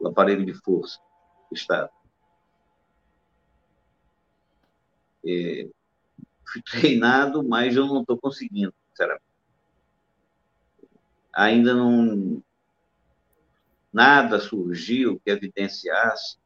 [0.00, 0.98] do aparelho de força
[1.48, 1.90] do Estado.
[5.24, 5.68] É,
[6.46, 9.24] fui treinado, mas eu não estou conseguindo, sinceramente.
[11.32, 12.42] Ainda não.
[13.92, 16.41] Nada surgiu que evidenciasse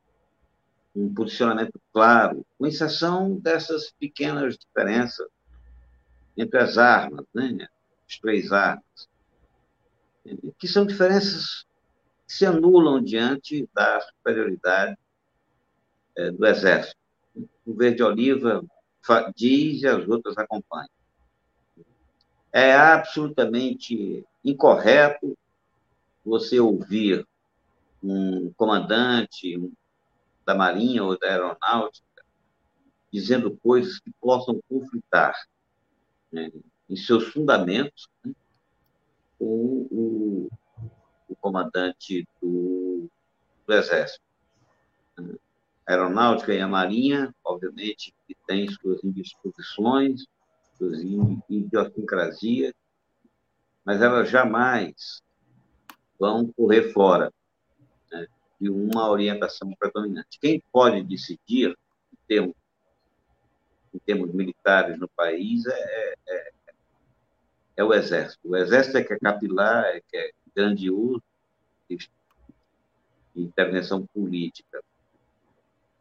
[0.96, 5.28] um posicionamento claro, com exceção dessas pequenas diferenças
[6.36, 7.68] entre as armas, né?
[8.08, 9.08] as três armas,
[10.58, 11.64] que são diferenças
[12.26, 14.96] que se anulam diante da superioridade
[16.16, 16.96] é, do Exército
[17.66, 18.64] o verde oliva
[19.34, 20.88] diz e as outras acompanham.
[22.52, 25.36] É absolutamente incorreto
[26.24, 27.26] você ouvir
[28.02, 29.60] um comandante
[30.46, 32.06] da Marinha ou da Aeronáutica
[33.12, 35.34] dizendo coisas que possam conflitar
[36.30, 36.50] né,
[36.88, 38.32] em seus fundamentos né,
[39.38, 40.48] com o,
[41.28, 43.08] o comandante do,
[43.66, 44.24] do Exército.
[45.86, 50.26] Aeronáutica e a marinha, obviamente, que tem suas indisposições,
[50.76, 51.00] suas
[51.48, 52.74] idiosincrasias,
[53.84, 55.22] mas elas jamais
[56.18, 57.32] vão correr fora
[58.60, 60.38] de uma orientação predominante.
[60.40, 61.70] Quem pode decidir,
[62.12, 62.54] em termos,
[63.94, 66.52] em termos militares no país, é, é,
[67.76, 68.48] é, o Exército.
[68.48, 71.22] O Exército é que é capilar, é que é grandioso,
[71.88, 71.98] de
[73.36, 74.82] intervenção política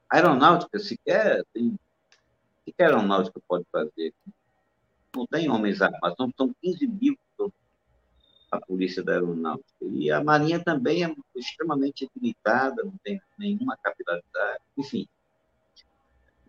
[0.09, 1.77] a aeronáutica sequer tem.
[2.67, 4.13] O que a aeronáutica pode fazer?
[5.15, 7.17] Não tem homens armados, são 15 mil
[8.55, 9.73] a polícia da aeronáutica.
[9.81, 15.07] E a marinha também é extremamente limitada, não tem nenhuma capilaridade, enfim.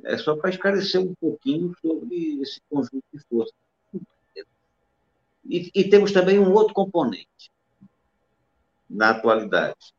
[0.05, 3.55] É só para esclarecer um pouquinho sobre esse conjunto de forças.
[5.45, 7.51] E, e temos também um outro componente
[8.89, 9.95] na atualidade.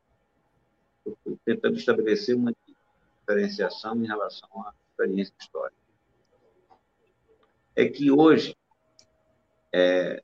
[1.45, 2.53] Tentando estabelecer uma
[3.21, 5.77] diferenciação em relação à experiência histórica.
[7.75, 8.57] É que hoje,
[9.71, 10.21] é,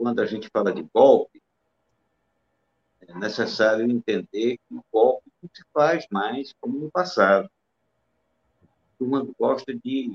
[0.00, 1.42] quando a gente fala de golpe,
[3.02, 7.50] é necessário entender que o golpe não se faz mais como no passado.
[8.64, 10.14] A turma gosta de.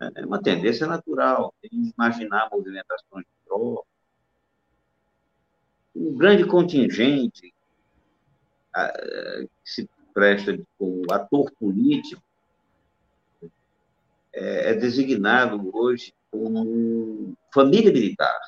[0.00, 3.86] É uma tendência natural, imaginar movimentações de tropa.
[5.94, 7.52] Um grande contingente
[8.72, 12.22] que se presta como ator político
[14.32, 18.38] é, é designado hoje como família militar.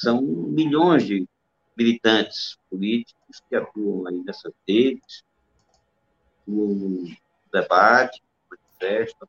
[0.00, 1.28] São milhões de
[1.76, 5.22] militantes políticos que atuam aí nessas redes,
[6.46, 7.04] no
[7.52, 9.28] debate, manifestam,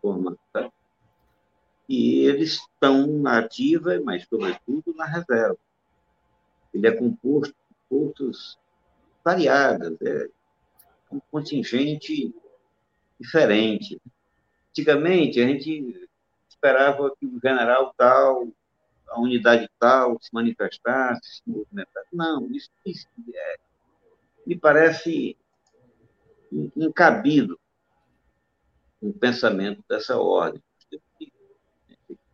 [0.00, 0.68] forma, tá?
[1.88, 5.58] e eles estão na ativa, mas, sobretudo, na reserva.
[6.74, 7.54] Ele é composto
[7.88, 8.58] por forças
[9.24, 10.28] variadas, é
[11.12, 12.34] um contingente
[13.20, 14.00] diferente.
[14.70, 16.08] Antigamente, a gente
[16.48, 18.48] esperava que o general tal,
[19.12, 22.08] a unidade tal, se manifestasse, se movimentasse.
[22.12, 23.56] Não, isso, isso é,
[24.46, 25.36] me parece
[26.76, 27.58] incabido
[29.00, 30.62] um pensamento dessa ordem.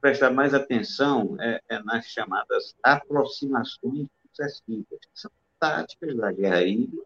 [0.00, 7.02] Prestar mais atenção é, é nas chamadas aproximações sucessivas, que são táticas da guerra híbrida.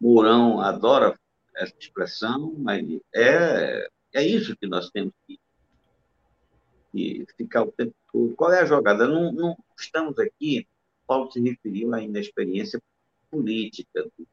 [0.00, 1.18] Mourão adora
[1.54, 2.84] essa expressão, mas
[3.14, 5.38] é, é isso que nós temos que,
[6.94, 8.36] que ficar o tempo todo.
[8.36, 9.08] Qual é a jogada?
[9.08, 10.66] Não, não estamos aqui,
[11.06, 12.80] Paulo se referiu ainda à experiência
[13.30, 14.28] política do,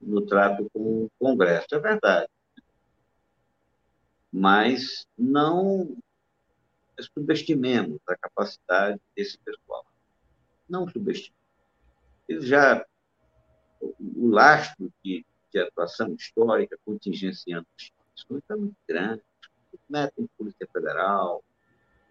[0.00, 1.74] no trato com o Congresso.
[1.74, 2.28] É verdade.
[4.32, 5.96] Mas não
[7.00, 9.84] subestimemos a capacidade desse pessoal.
[10.68, 11.40] Não subestimemos.
[12.28, 12.86] Eles já,
[13.80, 19.22] o lastro de, de atuação histórica, contingenciando instituições, está muito grande.
[19.88, 21.42] Metem Polícia Federal,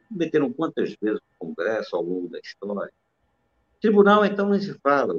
[0.10, 2.92] meteram quantas vezes o Congresso ao longo da história.
[3.82, 5.14] Tribunal, então, nem se fala.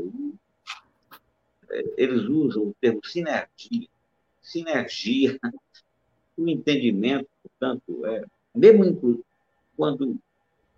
[1.97, 3.89] Eles usam o termo sinergia.
[4.43, 5.39] Sinergia,
[6.37, 8.25] o entendimento, portanto, é,
[8.55, 9.25] mesmo
[9.77, 10.19] quando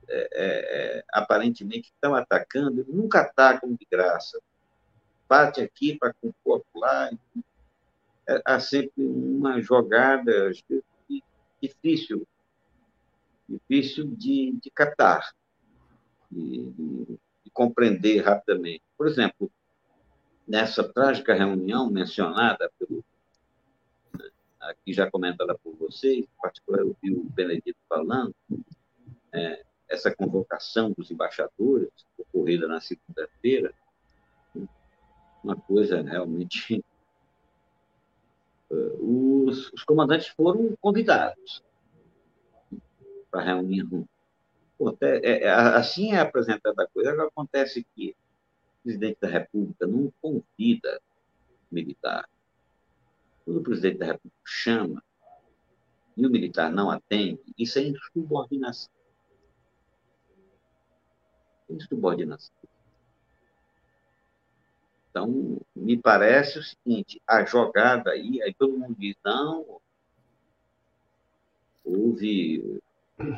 [0.09, 4.41] é, é, é, aparentemente estão atacando, nunca atacam de graça.
[5.29, 7.11] Bate aqui para compor lá.
[8.29, 10.53] É, há sempre uma jogada
[11.63, 12.27] difícil,
[13.49, 15.33] difícil de, de captar,
[16.31, 18.83] de, de, de compreender rapidamente.
[18.97, 19.51] Por exemplo,
[20.47, 23.05] nessa trágica reunião mencionada pelo
[24.61, 28.35] aqui já comentada por vocês, em particular eu vi o Benedito falando,
[29.33, 33.75] é, essa convocação dos embaixadores, ocorrida na segunda-feira,
[35.43, 36.85] uma coisa realmente.
[39.01, 41.63] Os, os comandantes foram convidados
[43.31, 44.09] para a reunião.
[45.01, 47.13] É, é, assim é apresentada a coisa.
[47.13, 48.17] Agora acontece que
[48.81, 51.01] o presidente da República não convida
[51.71, 52.29] militar.
[53.45, 55.03] Quando o presidente da República chama
[56.17, 58.91] e o militar não atende, isso é insubordinação
[61.73, 62.55] insubordinação.
[65.13, 69.79] Então, me parece o seguinte, a jogada aí, aí todo mundo diz, não,
[71.85, 72.81] houve,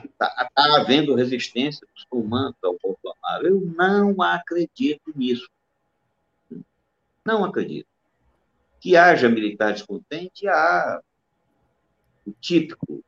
[0.05, 3.49] está tá havendo resistência dos comandos ao Bolsonaro.
[3.49, 5.51] Eu não acredito nisso.
[7.25, 7.89] Não acredito.
[8.79, 11.03] Que haja militar descontente, há
[12.25, 13.03] o típico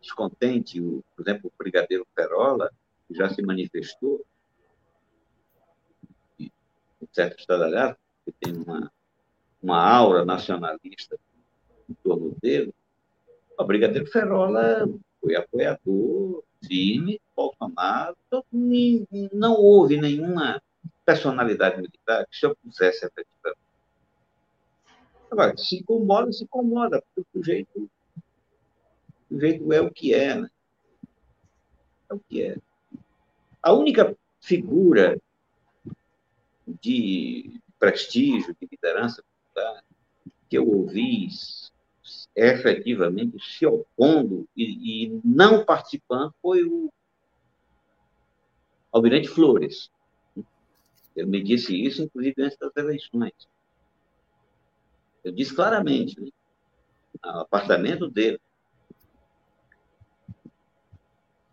[0.00, 2.70] descontente, o, por exemplo, o brigadeiro Perola,
[3.08, 4.24] que já se manifestou,
[7.12, 8.90] certo estadalhaço, que tem uma,
[9.62, 11.18] uma aura nacionalista
[11.88, 12.74] em torno dele,
[13.58, 14.88] o Brigadeiro Ferola
[15.20, 18.44] foi apoiador firme, Bolsonaro, então,
[19.32, 20.62] não houve nenhuma
[21.04, 23.60] personalidade militar que se opusesse efetivamente.
[25.30, 27.90] Agora, se incomoda, se incomoda, porque o sujeito,
[29.30, 30.50] o sujeito é o que é, né?
[32.10, 32.56] É o que é.
[33.62, 35.20] A única figura
[36.80, 39.22] de prestígio, de liderança
[40.48, 41.28] que eu ouvi
[42.34, 46.92] efetivamente se opondo e, e não participando foi o
[48.92, 49.90] Almirante Flores.
[51.14, 53.32] Ele me disse isso, inclusive, antes das eleições.
[55.22, 56.30] Eu disse claramente, né,
[57.24, 58.40] no apartamento dele,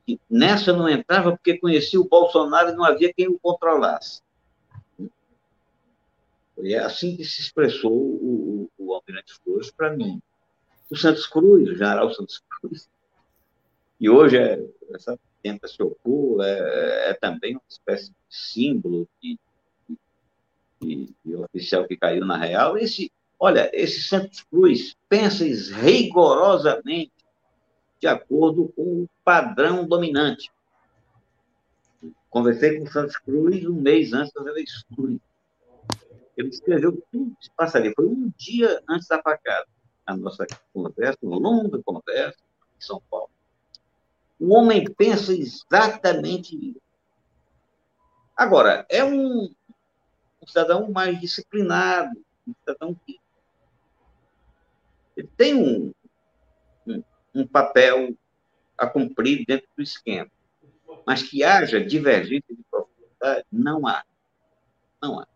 [0.06, 4.22] que nessa não entrava porque conhecia o Bolsonaro e não havia quem o controlasse.
[6.62, 10.22] E é assim que se expressou o, o, o Almirante Flores para mim.
[10.90, 12.90] O Santos Cruz, o general Santos Cruz,
[14.00, 19.40] e hoje é, essa tenta se opor, é, é, também uma espécie de símbolo de,
[20.82, 22.78] de, de, oficial que caiu na real.
[22.78, 25.44] Esse, olha, esse Santos Cruz pensa
[25.82, 27.12] rigorosamente
[28.00, 30.52] de acordo com o padrão dominante.
[32.30, 35.20] Conversei com o Santos Cruz um mês antes das eleições.
[36.38, 37.92] Ele escreveu tudo que se passaria.
[37.96, 39.68] Foi um dia antes da facada.
[40.06, 42.38] A nossa conversa, uma longa conversa
[42.78, 43.32] em São Paulo.
[44.40, 46.82] O homem pensa exatamente isso.
[48.36, 49.52] Agora, é um,
[50.40, 52.16] um cidadão mais disciplinado,
[52.48, 53.20] um cidadão que
[55.18, 55.92] ele tem um,
[56.86, 58.16] um, um papel
[58.78, 60.30] a cumprir dentro do esquema.
[61.04, 64.06] Mas que haja divergência de profundidade, não há.
[65.02, 65.28] Não há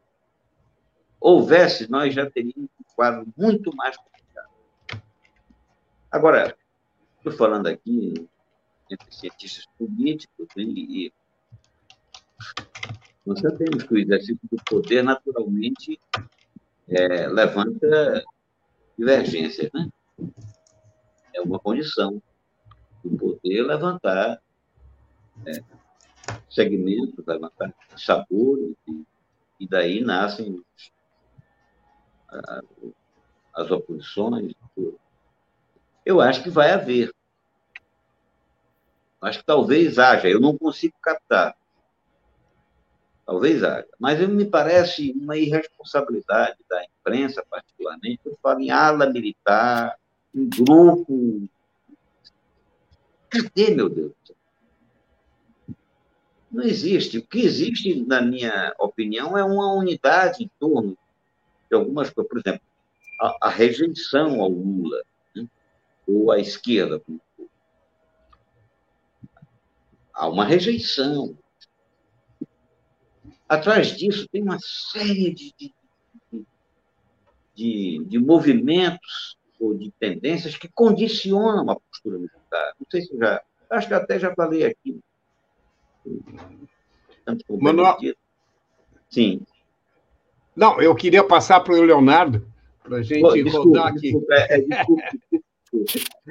[1.22, 4.50] houvesse, nós já teríamos um quadro muito mais complicado.
[6.12, 6.58] Agora,
[7.18, 8.28] estou falando aqui
[8.90, 11.14] entre cientistas políticos e,
[13.24, 16.00] nós sabemos que o exercício do poder, naturalmente,
[16.90, 18.24] é, levanta
[18.98, 19.88] divergências, né?
[21.34, 22.22] É uma condição
[23.04, 24.42] do poder levantar
[25.46, 25.52] é,
[26.50, 29.06] segmentos, levantar sabores, e,
[29.60, 30.64] e daí nascem
[33.54, 34.54] as oposições.
[36.06, 37.14] Eu acho que vai haver.
[39.22, 41.56] Acho que talvez haja, eu não consigo captar.
[43.26, 43.88] Talvez haja.
[44.00, 49.96] Mas me parece uma irresponsabilidade da imprensa, particularmente, eu falo em ala militar,
[50.34, 51.48] um grupo.
[53.30, 54.14] Cadê, meu Deus?
[56.52, 57.20] Não existe.
[57.20, 60.98] O que existe, na minha opinião, é uma unidade em torno
[61.72, 62.30] de algumas coisas.
[62.30, 62.62] Por exemplo,
[63.20, 65.02] a, a rejeição ao Lula,
[65.36, 65.48] né?
[66.06, 67.02] ou à esquerda.
[70.14, 71.38] Há uma rejeição.
[73.48, 75.74] Atrás disso tem uma série de, de,
[77.56, 82.76] de, de movimentos ou de tendências que condicionam a postura militar.
[82.80, 83.42] Não sei se já.
[83.70, 85.00] Acho que até já falei aqui.
[87.50, 87.98] Manuel...
[89.10, 89.46] Sim.
[90.62, 92.46] Não, eu queria passar para o Leonardo,
[92.84, 94.12] para a gente Pô, desculpa, rodar aqui.
[94.12, 94.60] Desculpa, é, é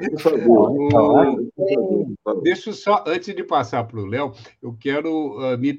[0.09, 2.41] desculpa, por favor.
[2.41, 5.77] Deixa eu só, antes de passar para o Léo, eu quero uh, me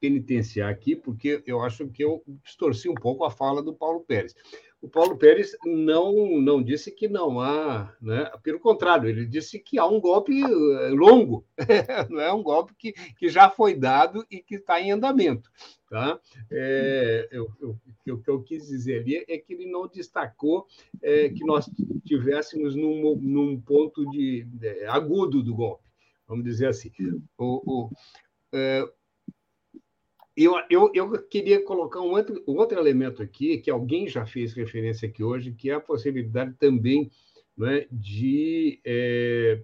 [0.00, 4.36] penitenciar aqui, porque eu acho que eu distorci um pouco a fala do Paulo Pérez
[4.82, 8.30] o Paulo Pérez não, não disse que não há, né?
[8.42, 11.44] pelo contrário, ele disse que há um golpe eh, longo,
[12.08, 15.50] não é um golpe que, que já foi dado e que está em andamento.
[15.90, 16.18] Tá?
[16.50, 17.76] É, eu, eu,
[18.14, 20.66] o que eu quis dizer ali é que ele não destacou
[21.02, 21.68] é, que nós
[22.06, 25.84] tivéssemos num, num ponto de, de, agudo do golpe,
[26.28, 26.90] vamos dizer assim.
[27.36, 27.90] O, o,
[28.52, 28.88] é,
[30.44, 34.52] eu, eu, eu queria colocar um outro, um outro elemento aqui, que alguém já fez
[34.52, 37.10] referência aqui hoje, que é a possibilidade também
[37.56, 38.80] né, de.
[38.84, 39.62] É...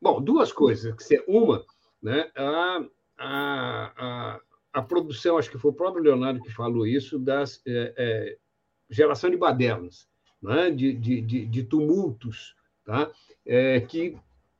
[0.00, 0.94] Bom, duas coisas.
[1.26, 1.64] Uma,
[2.02, 2.84] né, a,
[3.18, 4.40] a, a,
[4.72, 8.38] a, produção, acho que foi o próprio Leonardo que falou isso, das é, é,
[8.90, 10.08] geração de badernas,
[10.42, 13.10] né, de, de, de, de tumultos, tá,
[13.46, 14.16] é, que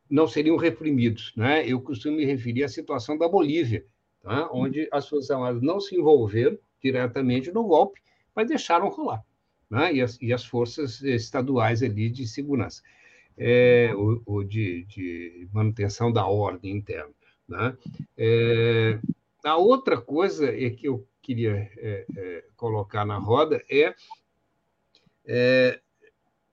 [0.09, 1.33] não seriam reprimidos.
[1.37, 1.67] Né?
[1.67, 3.85] Eu costumo me referir à situação da Bolívia,
[4.23, 4.49] tá?
[4.53, 8.01] onde as Forças Armadas não se envolveram diretamente no golpe,
[8.35, 9.25] mas deixaram rolar,
[9.71, 9.93] né?
[9.93, 12.83] e, as, e as forças estaduais ali de segurança,
[13.37, 17.13] é, ou, ou de, de, manutenção da ordem interna.
[17.49, 17.77] Né?
[18.17, 18.99] É,
[19.45, 23.95] a outra coisa é que eu queria é, é colocar na roda é,
[25.27, 25.81] é,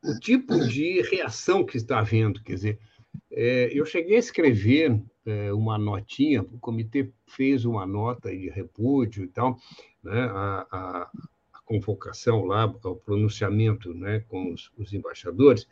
[0.03, 2.41] o tipo de reação que está havendo.
[2.43, 2.79] Quer dizer,
[3.31, 9.23] é, eu cheguei a escrever é, uma notinha, o comitê fez uma nota de repúdio
[9.23, 9.57] e tal,
[10.03, 11.11] né, a, a,
[11.53, 15.67] a convocação lá, o pronunciamento né, com os, os, embaixadores,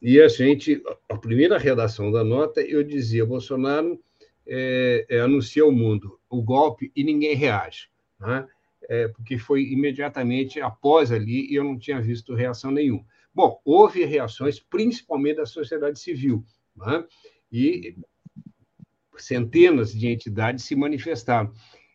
[0.00, 3.98] e a gente, a primeira redação da nota, eu dizia, Bolsonaro
[4.46, 7.88] é, é, anuncia ao mundo o golpe e ninguém reage,
[8.20, 8.46] né?
[8.88, 13.04] É, porque foi imediatamente após ali e eu não tinha visto reação nenhuma.
[13.34, 16.44] Bom, houve reações, principalmente da sociedade civil,
[16.76, 17.04] né?
[17.50, 17.96] e
[19.18, 21.52] centenas de entidades se manifestaram.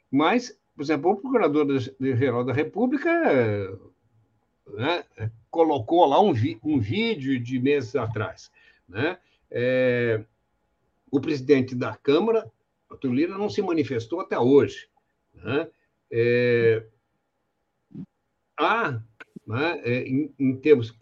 [0.10, 3.10] Mas, por exemplo, o Procurador-Geral da República
[4.68, 5.06] né,
[5.50, 8.52] colocou lá um, um, vídeo de meses atrás.
[8.88, 9.18] Né?
[9.50, 10.24] É,
[11.10, 12.50] o presidente da Câmara,
[12.90, 14.88] Arthur Lira, não se manifestou até hoje.
[15.34, 15.68] Né?
[16.12, 16.86] É,
[18.58, 19.02] há,
[19.46, 20.96] né, é, em, em, termos.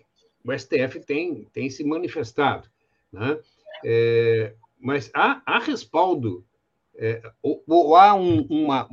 [0.43, 2.69] O STF tem, tem se manifestado.
[3.11, 3.39] Né?
[3.83, 6.45] É, mas há, há respaldo,
[6.95, 8.89] é, ou, ou, há um, uma,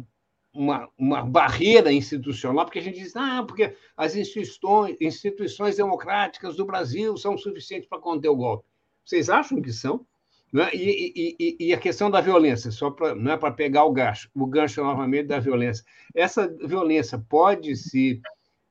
[0.53, 6.67] uma, uma barreira institucional, porque a gente diz, ah, porque as instituições, instituições democráticas do
[6.67, 8.65] Brasil são suficientes para conter o golpe.
[9.05, 10.05] Vocês acham que são?
[10.53, 10.71] Né?
[10.73, 14.31] E, e, e, a questão da violência, só para não é para pegar o gancho,
[14.35, 15.85] o gancho novamente da violência.
[16.15, 18.21] Essa violência pode se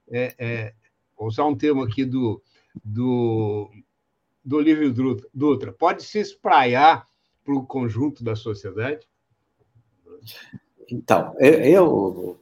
[0.09, 0.73] é, é,
[1.19, 2.41] usar um termo aqui do,
[2.83, 3.69] do
[4.45, 7.07] do livro Dutra pode se espraiar
[7.43, 9.07] para o conjunto da sociedade?
[10.89, 12.39] Então, eu.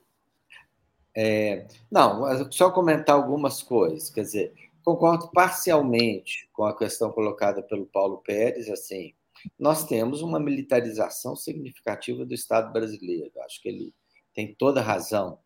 [1.16, 4.10] É, não, só comentar algumas coisas.
[4.10, 8.70] Quer dizer, concordo parcialmente com a questão colocada pelo Paulo Pérez.
[8.70, 9.14] Assim,
[9.58, 13.32] nós temos uma militarização significativa do Estado brasileiro.
[13.46, 13.94] Acho que ele
[14.34, 15.40] tem toda razão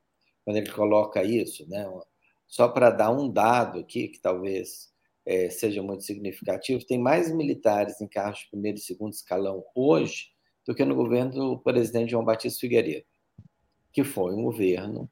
[0.44, 1.70] quando ele coloca isso.
[1.70, 1.86] Né?
[2.48, 4.92] Só para dar um dado aqui, que talvez
[5.28, 10.30] é, seja muito significativo, tem mais militares em cargos de primeiro e segundo escalão hoje
[10.66, 13.06] do que no governo do presidente João Batista Figueiredo,
[13.92, 15.12] que foi um governo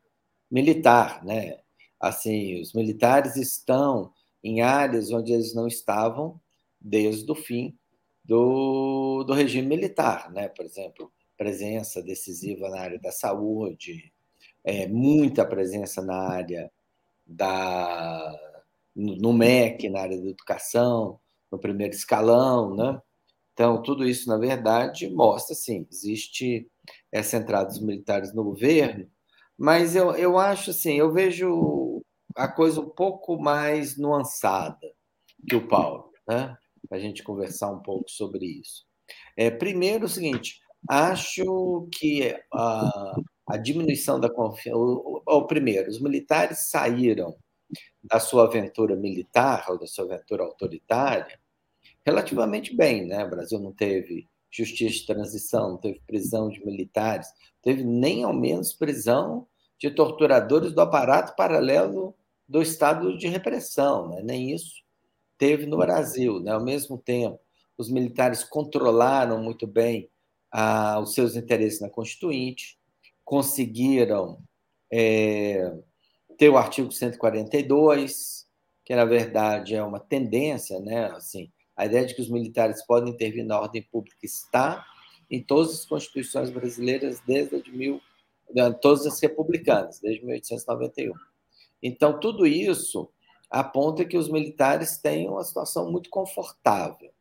[0.49, 1.59] militar, né?
[1.99, 6.39] Assim, os militares estão em áreas onde eles não estavam
[6.79, 7.77] desde o fim
[8.23, 10.47] do, do regime militar, né?
[10.47, 14.13] Por exemplo, presença decisiva na área da saúde,
[14.63, 16.71] é, muita presença na área
[17.25, 18.54] da
[18.95, 21.19] no MEC, na área da educação,
[21.51, 22.99] no primeiro escalão, né?
[23.53, 26.69] Então, tudo isso, na verdade, mostra, sim, existe
[27.11, 29.09] essa entrada dos militares no governo,
[29.57, 32.01] mas eu, eu acho, assim, eu vejo
[32.35, 34.91] a coisa um pouco mais nuançada
[35.47, 36.55] que o Paulo, né?
[36.89, 38.85] Para a gente conversar um pouco sobre isso.
[39.37, 43.15] É, primeiro, o seguinte, acho que a,
[43.47, 45.01] a diminuição da confiança.
[45.47, 47.35] Primeiro, os militares saíram
[48.03, 51.39] da sua aventura militar ou da sua aventura autoritária
[52.05, 53.25] relativamente bem, né?
[53.25, 57.27] O Brasil não teve justiça de transição, não teve prisão de militares,
[57.61, 59.47] teve nem ao menos prisão
[59.77, 62.15] de torturadores do aparato paralelo
[62.47, 64.21] do estado de repressão, né?
[64.23, 64.83] nem isso
[65.37, 66.39] teve no Brasil.
[66.39, 66.51] Né?
[66.51, 67.39] Ao mesmo tempo,
[67.77, 70.09] os militares controlaram muito bem
[70.51, 72.79] ah, os seus interesses na Constituinte,
[73.25, 74.39] conseguiram
[74.91, 75.73] é,
[76.37, 78.45] ter o artigo 142,
[78.83, 81.05] que na verdade é uma tendência, né?
[81.11, 84.85] Assim, a ideia de que os militares podem intervir na ordem pública está
[85.29, 87.99] em todas as constituições brasileiras desde de mil,
[88.81, 91.13] todas as republicanas, desde 1891.
[91.81, 93.09] Então, tudo isso
[93.49, 97.11] aponta que os militares têm uma situação muito confortável.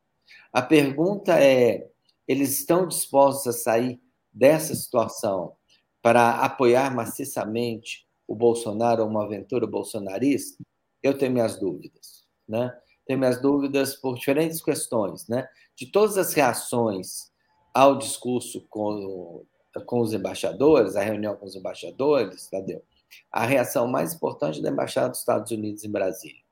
[0.52, 1.88] A pergunta é:
[2.26, 4.00] eles estão dispostos a sair
[4.32, 5.56] dessa situação
[6.02, 10.62] para apoiar maciçamente o Bolsonaro ou uma aventura bolsonarista?
[11.02, 12.76] Eu tenho minhas dúvidas, né?
[13.06, 15.46] Tenho minhas dúvidas por diferentes questões, né?
[15.76, 17.30] De todas as reações
[17.74, 19.44] ao discurso com,
[19.86, 22.82] com os embaixadores, a reunião com os embaixadores, Tadeu,
[23.30, 26.42] a reação mais importante da Embaixada dos Estados Unidos em Brasília.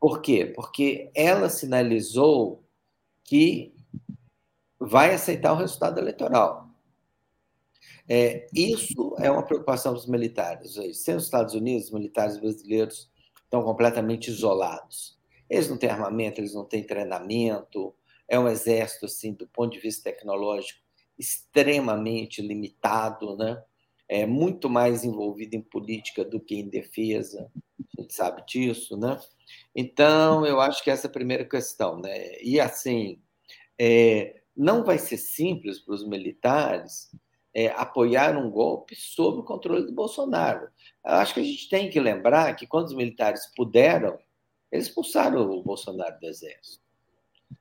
[0.00, 0.46] Por quê?
[0.46, 2.62] Porque ela sinalizou
[3.24, 3.74] que
[4.78, 6.67] vai aceitar o resultado eleitoral.
[8.08, 10.78] É, isso é uma preocupação dos militares.
[10.94, 13.10] Sem os Estados Unidos, os militares brasileiros
[13.44, 15.18] estão completamente isolados.
[15.48, 17.94] Eles não têm armamento, eles não têm treinamento.
[18.26, 20.80] É um exército, assim, do ponto de vista tecnológico,
[21.18, 23.62] extremamente limitado, né?
[24.08, 27.50] É muito mais envolvido em política do que em defesa.
[27.98, 29.18] A gente sabe disso, né?
[29.74, 32.40] Então, eu acho que essa é a primeira questão, né?
[32.40, 33.20] E assim,
[33.78, 37.10] é, não vai ser simples para os militares
[37.54, 40.68] é, apoiar um golpe sob o controle do Bolsonaro.
[41.04, 44.18] Eu acho que a gente tem que lembrar que quando os militares puderam,
[44.70, 46.82] eles expulsaram o Bolsonaro do exército.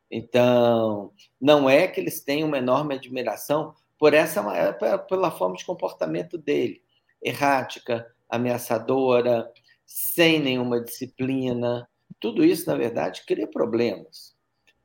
[0.10, 4.44] Então, não é que eles tenham uma enorme admiração por essa
[5.10, 6.82] pela forma de comportamento dele,
[7.22, 9.52] errática, ameaçadora,
[9.86, 11.90] sem nenhuma disciplina.
[12.20, 14.36] Tudo isso, na verdade, cria problemas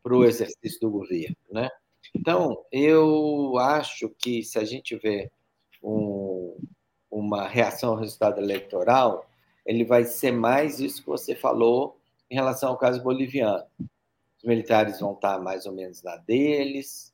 [0.03, 1.69] para o exercício do governo, né?
[2.15, 5.31] Então, eu acho que se a gente vê
[5.83, 6.57] um,
[7.11, 9.29] uma reação ao resultado eleitoral,
[9.65, 11.99] ele vai ser mais isso que você falou
[12.31, 13.65] em relação ao caso boliviano.
[14.39, 17.13] Os militares vão estar mais ou menos na deles,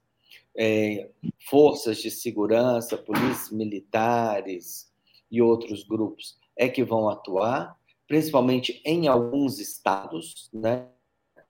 [0.56, 1.10] é,
[1.48, 4.90] forças de segurança, polícias militares
[5.30, 7.78] e outros grupos é que vão atuar,
[8.08, 10.88] principalmente em alguns estados, né?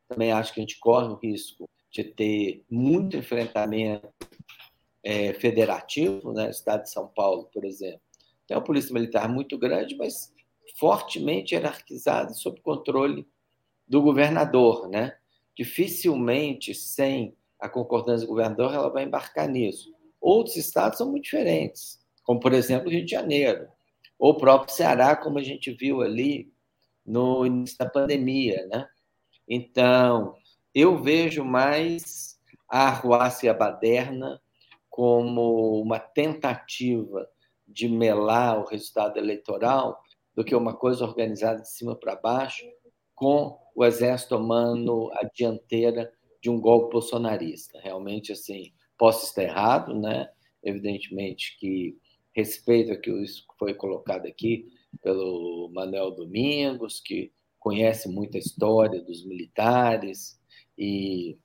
[0.07, 4.09] Também acho que a gente corre o risco de ter muito enfrentamento
[5.03, 6.51] é, federativo, né?
[6.51, 8.01] Estado de São Paulo, por exemplo,
[8.47, 10.33] tem uma polícia militar muito grande, mas
[10.79, 13.27] fortemente hierarquizada, sob controle
[13.87, 15.17] do governador, né?
[15.57, 19.93] Dificilmente, sem a concordância do governador, ela vai embarcar nisso.
[20.21, 23.69] Outros estados são muito diferentes, como, por exemplo, o Rio de Janeiro,
[24.19, 26.53] ou o próprio Ceará, como a gente viu ali
[27.05, 28.87] no início da pandemia, né?
[29.49, 30.35] Então,
[30.81, 34.41] eu vejo mais a arruaça e a baderna
[34.89, 37.29] como uma tentativa
[37.67, 40.01] de melar o resultado eleitoral
[40.37, 42.65] do que uma coisa organizada de cima para baixo,
[43.13, 47.81] com o exército tomando a dianteira de um golpe bolsonarista.
[47.81, 50.31] Realmente, assim, posso estar errado, né?
[50.63, 51.99] Evidentemente que
[52.33, 54.69] respeito aquilo que foi colocado aqui
[55.03, 60.39] pelo Manuel Domingos, que conhece muita história dos militares
[60.79, 61.37] e,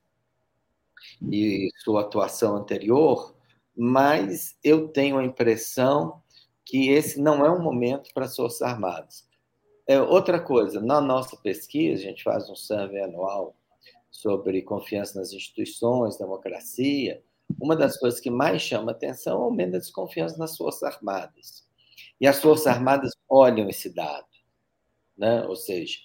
[1.21, 3.35] e sua atuação anterior,
[3.75, 6.21] mas eu tenho a impressão
[6.63, 9.27] que esse não é um momento para as Forças Armadas.
[9.85, 13.55] É, outra coisa, na nossa pesquisa, a gente faz um survey anual
[14.09, 17.21] sobre confiança nas instituições, democracia.
[17.59, 21.67] Uma das coisas que mais chama atenção é o aumento da desconfiança nas Forças Armadas.
[22.21, 24.27] E as Forças Armadas olham esse dado.
[25.17, 25.45] Né?
[25.47, 25.97] Ou seja,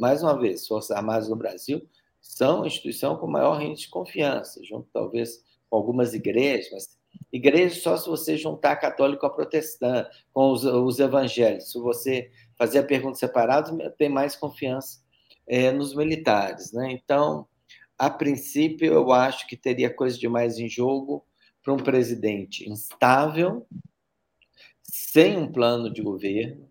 [0.00, 1.86] mais uma vez, Forças Armadas no Brasil
[2.22, 6.98] são instituição com maior índice de confiança, junto talvez com algumas igrejas, mas
[7.32, 11.72] igrejas só se você juntar católico a protestante, com os, os evangélicos.
[11.72, 15.02] Se você fazer a pergunta separada, tem mais confiança
[15.46, 16.72] é, nos militares.
[16.72, 16.92] Né?
[16.92, 17.46] Então,
[17.98, 21.24] a princípio, eu acho que teria coisa demais em jogo
[21.62, 23.66] para um presidente instável,
[24.82, 26.68] sem um plano de governo,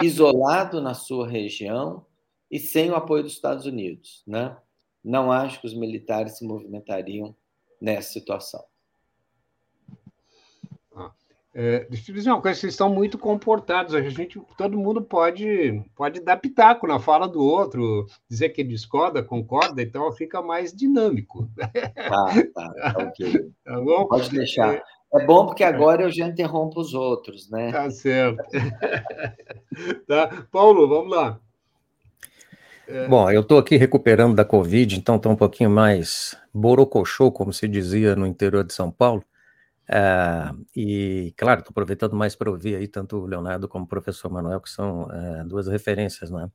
[0.00, 2.06] isolado na sua região
[2.50, 4.22] e sem o apoio dos Estados Unidos.
[4.26, 4.56] Né?
[5.04, 7.34] Não acho que os militares se movimentariam
[7.80, 8.64] nessa situação.
[11.54, 13.94] É, deixa eu dizer uma coisa, vocês estão muito comportados.
[13.94, 19.22] A gente, todo mundo pode, pode dar pitaco na fala do outro, dizer que discorda,
[19.22, 21.46] concorda, então fica mais dinâmico.
[21.54, 21.68] Tá,
[22.54, 23.50] tá, tá ok.
[23.64, 24.06] Tá bom?
[24.06, 24.76] Pode deixar.
[24.76, 24.82] É,
[25.14, 27.70] é bom porque agora eu já interrompo os outros, né?
[27.70, 28.42] Tá certo.
[30.08, 30.46] tá.
[30.50, 31.38] Paulo, vamos lá.
[32.86, 33.06] É...
[33.08, 37.68] Bom, eu estou aqui recuperando da Covid, então estou um pouquinho mais borocochô, como se
[37.68, 39.24] dizia no interior de São Paulo.
[39.88, 44.30] É, e, claro, estou aproveitando mais para ouvir aí tanto o Leonardo como o professor
[44.30, 46.48] Manuel, que são é, duas referências, né?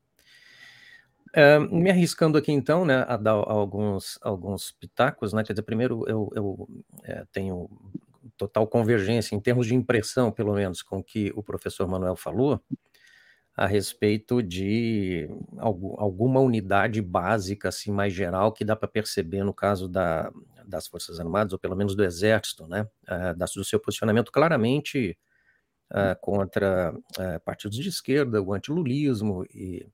[1.34, 5.44] É, me arriscando aqui, então, né, a dar alguns, alguns pitacos, né?
[5.44, 6.68] Quer dizer, primeiro, eu, eu
[7.32, 7.70] tenho
[8.38, 12.62] total convergência em termos de impressão, pelo menos, com o que o professor Manuel falou,
[13.58, 15.28] a respeito de
[15.58, 20.32] alguma unidade básica, assim, mais geral, que dá para perceber no caso da,
[20.64, 25.18] das Forças Armadas, ou pelo menos do Exército, né, uh, do seu posicionamento claramente
[25.92, 29.90] uh, contra uh, partidos de esquerda, o antilulismo, e,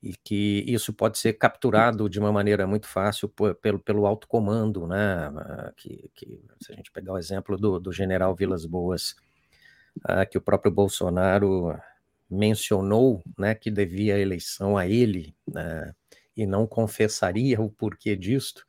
[0.00, 4.28] e que isso pode ser capturado de uma maneira muito fácil por, pelo, pelo alto
[4.28, 5.32] comando, né,
[5.76, 9.16] que, que, se a gente pegar o exemplo do, do general Vilas Boas,
[10.30, 11.76] que o próprio Bolsonaro
[12.30, 15.94] mencionou né, que devia a eleição a ele né,
[16.36, 18.66] e não confessaria o porquê disto,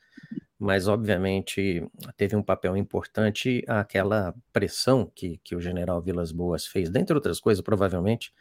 [0.57, 1.85] mas obviamente
[2.17, 7.39] teve um papel importante aquela pressão que, que o general Vilas Boas fez, dentre outras
[7.39, 8.33] coisas, provavelmente,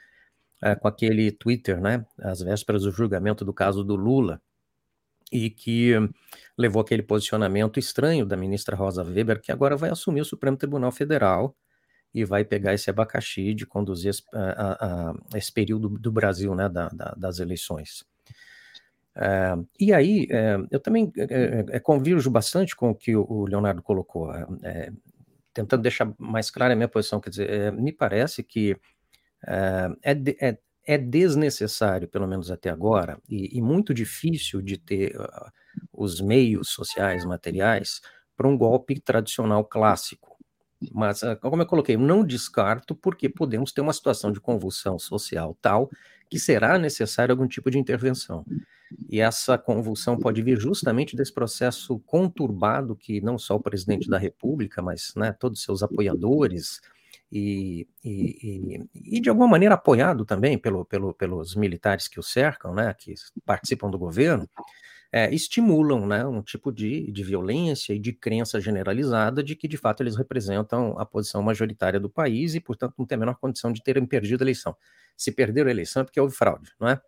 [0.63, 4.41] é, com aquele Twitter, né, às vésperas do julgamento do caso do Lula,
[5.31, 5.93] e que
[6.57, 10.91] levou aquele posicionamento estranho da ministra Rosa Weber, que agora vai assumir o Supremo Tribunal
[10.91, 11.55] Federal,
[12.21, 16.69] e vai pegar esse abacaxi de conduzir esse, a, a, esse período do Brasil, né,
[16.69, 18.05] da, da, das eleições.
[19.17, 24.31] É, e aí, é, eu também é, convirjo bastante com o que o Leonardo colocou,
[25.53, 28.77] tentando deixar mais clara a minha posição, quer dizer, me parece que
[29.47, 35.51] é, é, é, desnecessário, pelo menos até agora, e, e muito difícil de ter uh,
[35.93, 38.01] os meios sociais, materiais,
[38.37, 40.28] para um golpe tradicional clássico.
[40.93, 45.57] Mas, ah, como eu coloquei, não descarto, porque podemos ter uma situação de convulsão social
[45.61, 45.91] tal
[46.31, 48.45] que será necessário algum tipo de intervenção.
[49.09, 54.19] E essa convulsão pode vir justamente desse processo conturbado que não só o presidente da
[54.19, 56.81] República, mas né, todos os seus apoiadores,
[57.31, 62.23] e, e, e, e, de alguma maneira apoiado também pelo, pelo, pelos militares que o
[62.23, 63.13] cercam, né, que
[63.45, 64.49] participam do governo,
[65.13, 69.77] é, estimulam né, um tipo de, de violência e de crença generalizada de que, de
[69.77, 73.73] fato, eles representam a posição majoritária do país e, portanto, não tem a menor condição
[73.73, 74.77] de terem perdido a eleição.
[75.17, 77.01] Se perderam a eleição é porque houve fraude, não é?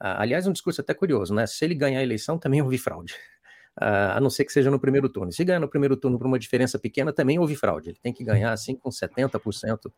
[0.00, 1.46] Ah, aliás, um discurso até curioso, né?
[1.46, 3.14] Se ele ganhar a eleição, também houve fraude.
[3.80, 5.30] Ah, a não ser que seja no primeiro turno.
[5.30, 7.90] Se ganhar no primeiro turno por uma diferença pequena, também houve fraude.
[7.90, 9.92] Ele tem que ganhar, assim, com 70%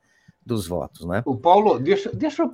[0.45, 1.23] dos votos, né?
[1.27, 2.51] O Paulo, deixa, deixa,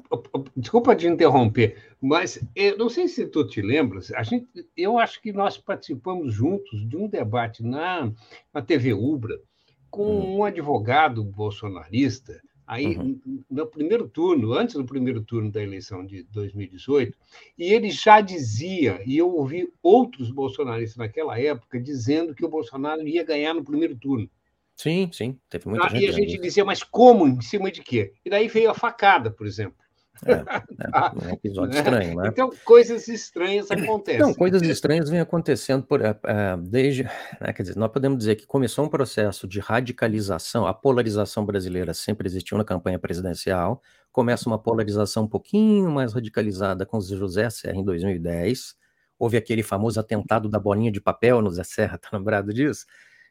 [0.57, 5.20] desculpa de interromper, mas eu não sei se tu te lembras, a gente, eu acho
[5.22, 8.12] que nós participamos juntos de um debate na,
[8.53, 9.41] na TV Ubra
[9.89, 10.39] com uhum.
[10.39, 13.18] um advogado bolsonarista, aí uhum.
[13.49, 17.16] no primeiro turno, antes do primeiro turno da eleição de 2018,
[17.57, 23.07] e ele já dizia, e eu ouvi outros bolsonaristas naquela época dizendo que o Bolsonaro
[23.07, 24.28] ia ganhar no primeiro turno.
[24.77, 26.05] Sim, sim, teve muita ah, gente.
[26.05, 27.27] E a gente dizia, mas como?
[27.27, 28.12] Em cima de quê?
[28.22, 29.79] E daí veio a facada, por exemplo.
[30.24, 30.33] É,
[31.24, 31.79] é, um episódio né?
[31.79, 32.29] estranho, né?
[32.29, 34.20] Então, coisas estranhas acontecem.
[34.20, 37.05] Então, coisas estranhas vêm acontecendo por, uh, desde.
[37.05, 41.95] Né, quer dizer, nós podemos dizer que começou um processo de radicalização, a polarização brasileira
[41.95, 47.49] sempre existiu na campanha presidencial, começa uma polarização um pouquinho mais radicalizada com o José
[47.51, 48.77] Serra em 2010.
[49.18, 52.85] Houve aquele famoso atentado da bolinha de papel no Zé Serra, tá lembrado disso?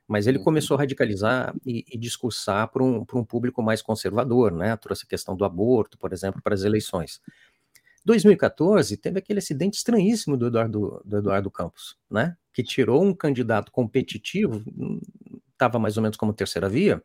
[0.08, 0.43] Mas ele uhum.
[0.43, 4.76] começou a radicalizar e, e discursar para um, um público mais conservador, né?
[4.78, 7.20] Trouxe a questão do aborto, por exemplo, para as eleições.
[8.06, 12.38] 2014 teve aquele acidente estranhíssimo do Eduardo, do Eduardo Campos, né?
[12.53, 14.64] Que tirou um candidato competitivo,
[15.51, 17.01] estava mais ou menos como terceira via,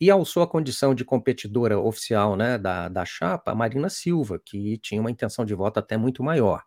[0.00, 4.76] e alçou a condição de competidora oficial né, da, da chapa a Marina Silva, que
[4.78, 6.64] tinha uma intenção de voto até muito maior.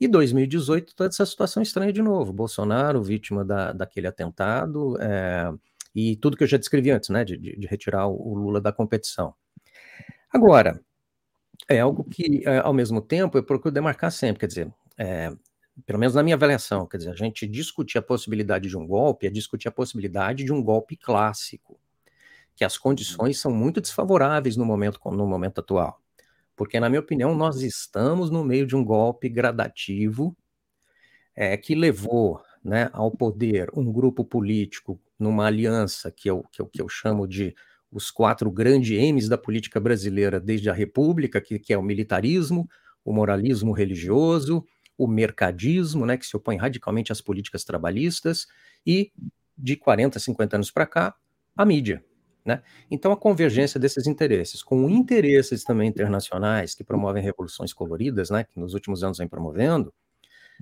[0.00, 2.32] E 2018, toda essa situação estranha de novo.
[2.32, 5.52] Bolsonaro, vítima da, daquele atentado, é,
[5.94, 9.34] e tudo que eu já descrevi antes, né, de, de retirar o Lula da competição.
[10.32, 10.80] Agora,
[11.68, 15.32] é algo que, é, ao mesmo tempo, eu procuro demarcar sempre, quer dizer, é,
[15.84, 19.26] pelo menos na minha avaliação, quer dizer, a gente discutir a possibilidade de um golpe
[19.26, 21.78] é discutir a possibilidade de um golpe clássico,
[22.54, 26.00] que as condições são muito desfavoráveis no momento, no momento atual.
[26.60, 30.36] Porque, na minha opinião, nós estamos no meio de um golpe gradativo
[31.34, 36.66] é, que levou né, ao poder um grupo político numa aliança que eu, que eu,
[36.66, 37.54] que eu chamo de
[37.90, 42.68] os quatro grandes M's da política brasileira desde a República, que, que é o militarismo,
[43.02, 44.62] o moralismo religioso,
[44.98, 48.46] o mercadismo, né, que se opõe radicalmente às políticas trabalhistas,
[48.86, 49.10] e
[49.56, 51.14] de 40, 50 anos para cá,
[51.56, 52.04] a mídia.
[52.44, 52.62] Né?
[52.90, 58.58] Então, a convergência desses interesses, com interesses também internacionais que promovem revoluções coloridas, né, que
[58.58, 59.92] nos últimos anos vem promovendo,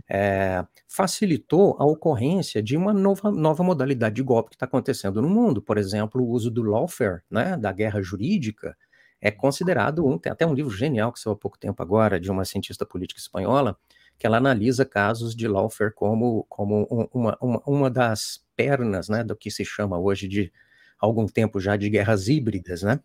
[0.09, 5.29] é, facilitou a ocorrência de uma nova, nova modalidade de golpe que está acontecendo no
[5.29, 5.62] mundo.
[5.62, 8.76] Por exemplo, o uso do lawfare, né, da guerra jurídica,
[9.20, 12.31] é considerado um, tem até um livro genial que saiu há pouco tempo agora, de
[12.31, 13.76] uma cientista política espanhola,
[14.18, 19.37] que ela analisa casos de lawfare como, como uma, uma, uma das pernas né, do
[19.37, 20.53] que se chama hoje de
[20.99, 23.01] algum tempo já de guerras híbridas, né?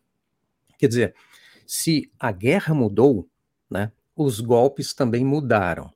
[0.77, 1.15] Quer dizer,
[1.65, 3.27] se a guerra mudou,
[3.69, 5.91] né, os golpes também mudaram.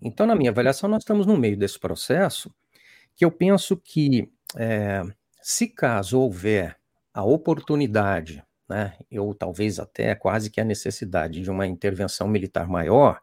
[0.00, 2.52] Então, na minha avaliação, nós estamos no meio desse processo
[3.14, 5.02] que eu penso que, é,
[5.40, 6.76] se caso houver
[7.14, 13.20] a oportunidade, né, ou talvez até quase que a necessidade de uma intervenção militar maior,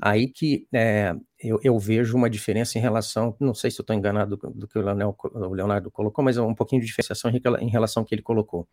[0.00, 3.96] Aí que é, eu, eu, vejo uma diferença em relação, não sei se eu estou
[3.96, 7.30] enganado do, do, que o, Leonel, o, Leonardo colocou, mas é um pouquinho de diferenciação
[7.30, 8.68] em relação ao que ele colocou,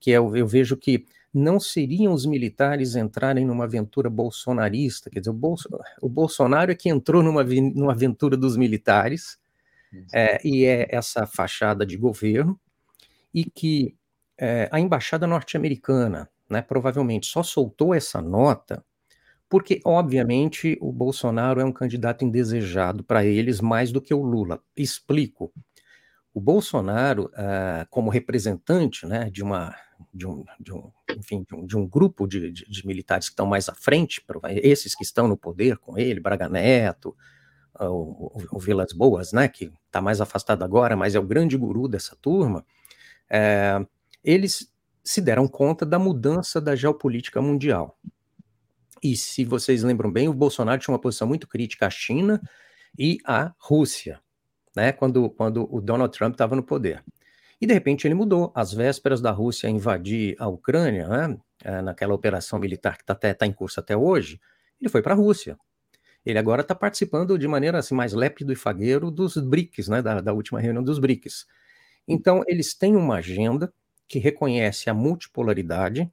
[0.00, 5.30] que é, eu vejo que não seriam os militares entrarem numa aventura bolsonarista, quer dizer,
[5.30, 5.68] o, Bolso,
[6.00, 9.38] o Bolsonaro é que entrou numa, numa aventura dos militares,
[10.12, 12.58] é, e é essa fachada de governo,
[13.34, 13.94] e que
[14.38, 18.84] é, a embaixada norte-americana, né, provavelmente só soltou essa nota
[19.54, 24.60] porque, obviamente, o Bolsonaro é um candidato indesejado para eles mais do que o Lula.
[24.76, 25.52] Explico.
[26.34, 29.72] O Bolsonaro, uh, como representante né, de, uma,
[30.12, 33.32] de, um, de, um, enfim, de, um, de um grupo de, de, de, militares que
[33.34, 34.20] estão mais à frente,
[34.60, 37.16] esses que estão no poder com ele, Braga Neto,
[37.78, 41.56] uh, o, o, Vilas Boas, né, que está mais afastado agora, mas é o grande
[41.56, 42.66] guru dessa turma,
[43.30, 43.86] uh,
[44.24, 44.74] eles
[45.04, 47.96] se deram conta da mudança da geopolítica mundial.
[49.04, 52.40] E se vocês lembram bem, o Bolsonaro tinha uma posição muito crítica à China
[52.98, 54.18] e à Rússia,
[54.74, 57.04] né, quando, quando o Donald Trump estava no poder.
[57.60, 58.50] E de repente ele mudou.
[58.54, 63.46] Às vésperas da Rússia invadir a Ucrânia, né, é, naquela operação militar que está tá
[63.46, 64.40] em curso até hoje,
[64.80, 65.58] ele foi para a Rússia.
[66.24, 70.22] Ele agora está participando de maneira assim, mais lépido e fagueiro dos BRICS, né, da,
[70.22, 71.44] da última reunião dos BRICS.
[72.08, 73.70] Então, eles têm uma agenda
[74.08, 76.10] que reconhece a multipolaridade,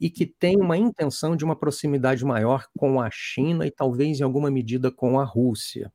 [0.00, 4.22] e que tem uma intenção de uma proximidade maior com a China e talvez em
[4.22, 5.92] alguma medida com a Rússia.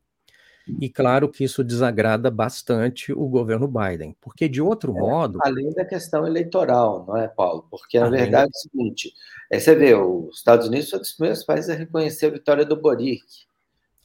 [0.80, 5.40] E claro que isso desagrada bastante o governo Biden, porque de outro é, modo.
[5.42, 7.66] Além da questão eleitoral, não é, Paulo?
[7.70, 9.14] Porque na verdade é o seguinte:
[9.50, 12.66] é, você vê, os Estados Unidos foi um dos primeiros países a reconhecer a vitória
[12.66, 13.22] do Boric.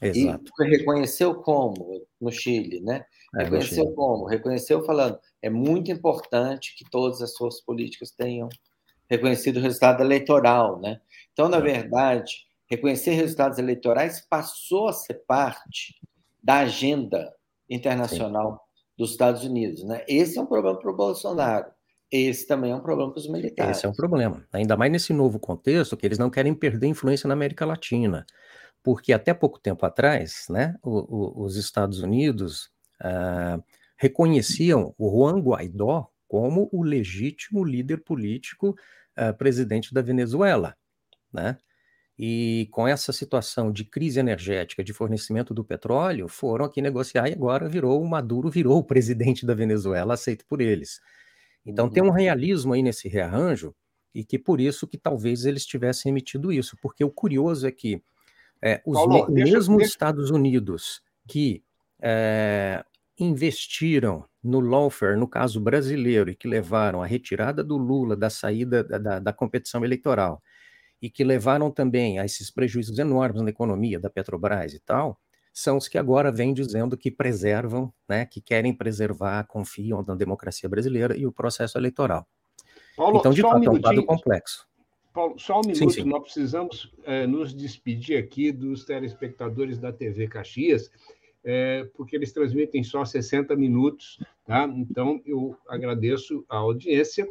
[0.01, 0.51] Exato.
[0.61, 2.03] E reconheceu como?
[2.21, 3.05] No Chile, né?
[3.35, 3.95] É, reconheceu Chile.
[3.95, 4.27] como?
[4.27, 8.49] Reconheceu falando: é muito importante que todas as forças políticas tenham
[9.09, 11.01] reconhecido o resultado eleitoral, né?
[11.33, 11.61] Então, na é.
[11.61, 15.95] verdade, reconhecer resultados eleitorais passou a ser parte
[16.43, 17.33] da agenda
[17.69, 18.59] internacional Sim.
[18.99, 20.05] dos Estados Unidos, né?
[20.09, 21.67] Esse é um problema para o Bolsonaro.
[22.11, 23.79] Esse também é um problema para os militares.
[23.79, 24.47] Esse é um problema.
[24.53, 28.25] Ainda mais nesse novo contexto, que eles não querem perder influência na América Latina.
[28.83, 33.59] Porque até pouco tempo atrás, né, o, o, os Estados Unidos ah,
[33.97, 38.77] reconheciam o Juan Guaidó como o legítimo líder político
[39.19, 40.77] uh, presidente da Venezuela,
[41.33, 41.57] né?
[42.19, 47.35] E com essa situação de crise energética, de fornecimento do petróleo, foram aqui negociar e
[47.35, 50.99] agora virou o Maduro virou o presidente da Venezuela, aceito por eles.
[51.65, 51.91] Então uhum.
[51.91, 53.75] tem um realismo aí nesse rearranjo
[54.15, 58.03] e que por isso que talvez eles tivessem emitido isso, porque o curioso é que
[58.63, 59.91] é, os Paulo, me mesmos deixa...
[59.91, 61.63] Estados Unidos que
[62.01, 62.83] é,
[63.19, 68.83] investiram no lawfare, no caso brasileiro, e que levaram à retirada do Lula da saída
[68.85, 70.43] da, da, da competição eleitoral,
[71.01, 75.21] e que levaram também a esses prejuízos enormes na economia da Petrobras e tal,
[75.53, 80.69] são os que agora vêm dizendo que preservam, né, que querem preservar, confiam na democracia
[80.69, 82.27] brasileira e o processo eleitoral.
[82.97, 84.67] Paulo, então, de fato, um é um quadro complexo.
[85.15, 86.05] Paulo, só um minuto, sim, sim.
[86.05, 90.91] nós precisamos é, nos despedir aqui dos telespectadores da TV Caxias,
[91.47, 94.65] é, porque eles transmitem só 60 minutos, tá?
[94.65, 97.27] Então, eu agradeço a audiência,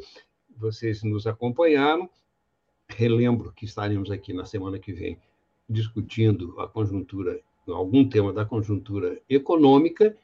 [0.56, 2.08] vocês nos acompanharam,
[2.88, 5.18] relembro que estaremos aqui na semana que vem
[5.68, 7.38] discutindo a conjuntura
[7.68, 10.16] algum tema da conjuntura econômica,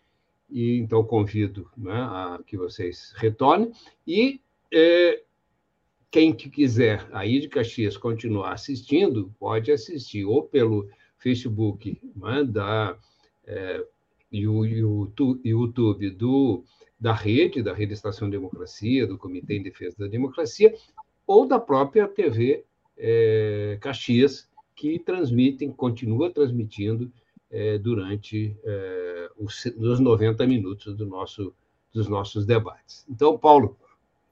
[0.49, 3.73] e então convido né, a que vocês retornem.
[4.07, 4.41] E
[4.73, 5.23] é,
[6.11, 10.89] quem que quiser aí de Caxias continuar assistindo, pode assistir ou pelo
[11.19, 12.97] Facebook né, da,
[13.47, 13.85] é,
[14.31, 16.65] e o YouTube do,
[16.99, 20.75] da rede, da Rede Estação Democracia, do Comitê em Defesa da Democracia,
[21.27, 22.65] ou da própria TV
[22.97, 27.13] é, Caxias, que transmitem, continua transmitindo
[27.51, 31.55] é, durante é, os, os 90 minutos do nosso,
[31.93, 33.05] dos nossos debates.
[33.09, 33.77] Então, Paulo.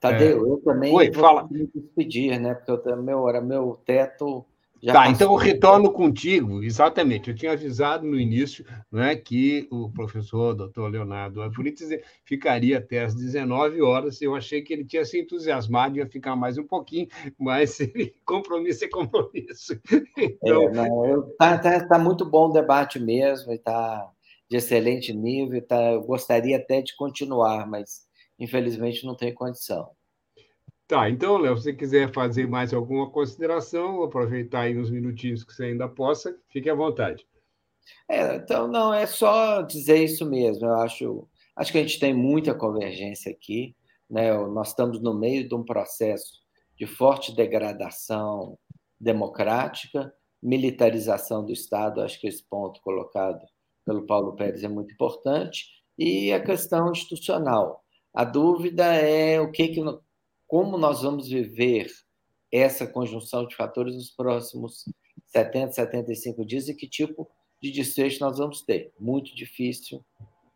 [0.00, 0.50] Tadeu, é...
[0.50, 1.46] eu também Oi, vou fala.
[1.50, 2.54] me despedir, né?
[2.54, 4.46] Porque eu, meu, era meu teto
[4.82, 7.28] já tá, então eu retorno contigo, exatamente.
[7.28, 11.88] Eu tinha avisado no início né, que o professor doutor Leonardo Avrites
[12.24, 14.22] ficaria até às 19 horas.
[14.22, 17.08] Eu achei que ele tinha se entusiasmado, ia ficar mais um pouquinho,
[17.38, 17.78] mas
[18.24, 19.78] compromisso é compromisso.
[20.16, 20.62] Então...
[20.62, 24.10] É, não, tá, tá, tá, muito bom o debate mesmo, está
[24.48, 25.60] de excelente nível.
[25.60, 28.06] Tá, eu gostaria até de continuar, mas
[28.38, 29.90] infelizmente não tem condição.
[30.90, 35.52] Tá, então, Léo, se você quiser fazer mais alguma consideração, aproveitar aí uns minutinhos que
[35.52, 37.24] você ainda possa, fique à vontade.
[38.08, 40.66] É, então, não, é só dizer isso mesmo.
[40.66, 43.76] Eu acho, acho que a gente tem muita convergência aqui.
[44.10, 44.36] Né?
[44.48, 46.40] Nós estamos no meio de um processo
[46.76, 48.58] de forte degradação
[48.98, 50.12] democrática,
[50.42, 52.00] militarização do Estado.
[52.00, 53.46] Acho que esse ponto colocado
[53.86, 55.66] pelo Paulo Pérez é muito importante.
[55.96, 57.84] E a questão institucional.
[58.12, 59.80] A dúvida é o que, que
[60.50, 61.86] como nós vamos viver
[62.50, 64.84] essa conjunção de fatores nos próximos
[65.26, 67.30] 70, 75 dias e que tipo
[67.62, 68.92] de desfecho nós vamos ter.
[68.98, 70.04] Muito difícil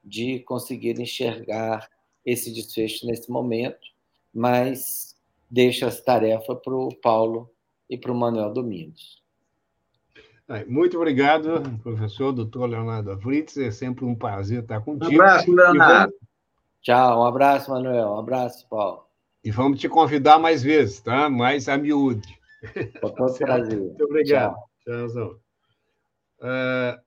[0.03, 1.89] de conseguir enxergar
[2.27, 3.87] esse desfecho nesse momento,
[4.35, 5.17] mas
[5.49, 7.49] deixo essa tarefa para o Paulo
[7.89, 9.23] e para o Manuel Domingos.
[10.67, 13.57] Muito obrigado, professor doutor Leonardo Avritz.
[13.59, 15.13] É sempre um prazer estar contigo.
[15.13, 16.15] Um abraço, Leonardo.
[16.83, 18.09] Tchau, um abraço, Manuel.
[18.09, 19.14] Um abraço, Paulo.
[19.45, 21.29] E vamos te convidar mais vezes, tá?
[21.29, 22.41] Mais a miúde.
[22.99, 23.79] Com todo prazer.
[23.79, 24.57] Muito obrigado.
[24.83, 25.09] Tchau.
[25.09, 25.41] Tchau.
[26.41, 26.99] Uh,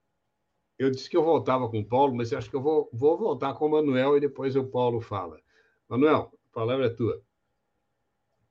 [0.78, 3.56] eu disse que eu voltava com o Paulo, mas acho que eu vou, vou voltar
[3.56, 5.40] com o Manuel e depois o Paulo fala.
[5.90, 7.20] Manuel, a palavra é tua.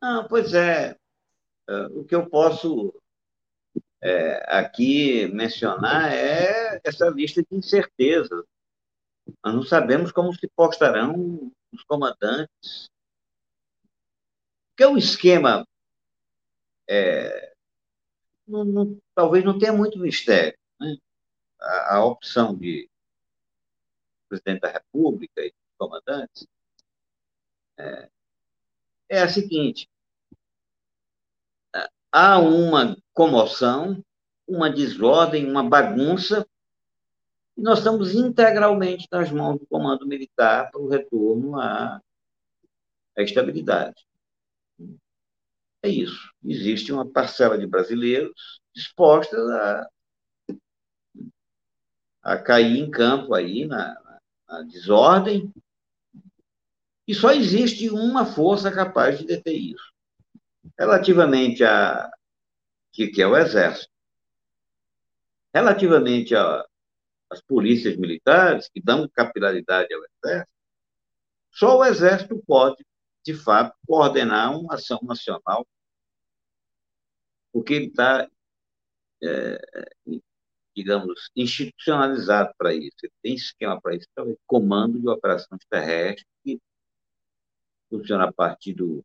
[0.00, 0.96] Ah, pois é.
[1.70, 2.92] Uh, o que eu posso
[4.02, 8.44] é, aqui mencionar é essa lista de incertezas.
[9.44, 12.90] Nós não sabemos como se postarão os comandantes
[14.76, 15.66] porque o esquema
[16.86, 17.54] é,
[18.46, 20.56] não, não, talvez não tenha muito mistério.
[20.78, 20.98] Né?
[21.58, 22.86] A, a, opção de
[24.28, 26.46] presidente da República e comandantes
[27.78, 28.10] é,
[29.08, 29.88] é a seguinte:
[32.12, 34.04] há uma comoção,
[34.46, 36.46] uma desordem, uma bagunça,
[37.56, 41.98] e nós estamos integralmente nas mãos do comando militar para o retorno à,
[43.16, 44.05] à estabilidade.
[45.86, 46.32] É isso.
[46.44, 49.88] Existe uma parcela de brasileiros dispostas a,
[52.24, 53.96] a cair em campo aí na,
[54.48, 55.54] na desordem,
[57.06, 59.92] e só existe uma força capaz de deter isso.
[60.76, 62.10] Relativamente a
[62.90, 63.92] que, que é o Exército.
[65.54, 70.52] Relativamente às polícias militares, que dão capilaridade ao Exército,
[71.52, 72.84] só o Exército pode
[73.26, 75.66] de fato, coordenar uma ação nacional,
[77.56, 78.30] porque ele está,
[79.22, 79.58] é,
[80.76, 82.98] digamos, institucionalizado para isso.
[83.02, 86.60] Ele tem esquema para isso, então, comando de operações terrestres, que
[87.88, 89.02] funciona a partir do.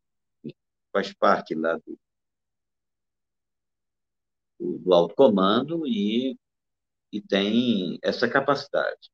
[0.92, 1.98] faz parte lá do,
[4.60, 6.38] do, do alto comando e,
[7.10, 9.10] e tem essa capacidade.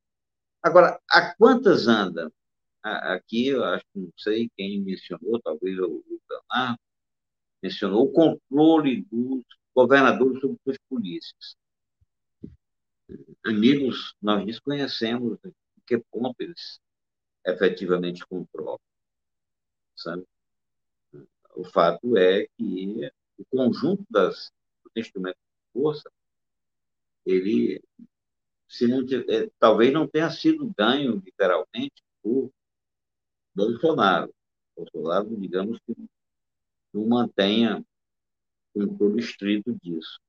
[0.60, 2.28] Agora, a quantas anda
[2.82, 6.80] aqui, eu acho que não sei quem mencionou, talvez o Leonardo,
[7.62, 9.44] mencionou o controle dos
[9.74, 11.56] governadores sobre suas polícias.
[13.44, 15.38] Amigos, nós desconhecemos
[15.86, 16.80] que ponto eles
[17.46, 18.78] efetivamente controla.
[19.96, 20.24] Sabe?
[21.56, 24.52] O fato é que o conjunto das,
[24.84, 26.10] dos instrumentos de força,
[27.24, 27.82] ele
[28.68, 32.52] se não, é, talvez não tenha sido ganho, literalmente, por
[33.54, 34.32] Bolsonaro.
[34.76, 35.94] Bolsonaro, digamos que
[36.98, 37.84] não mantenha
[38.74, 40.20] controle estrito disso.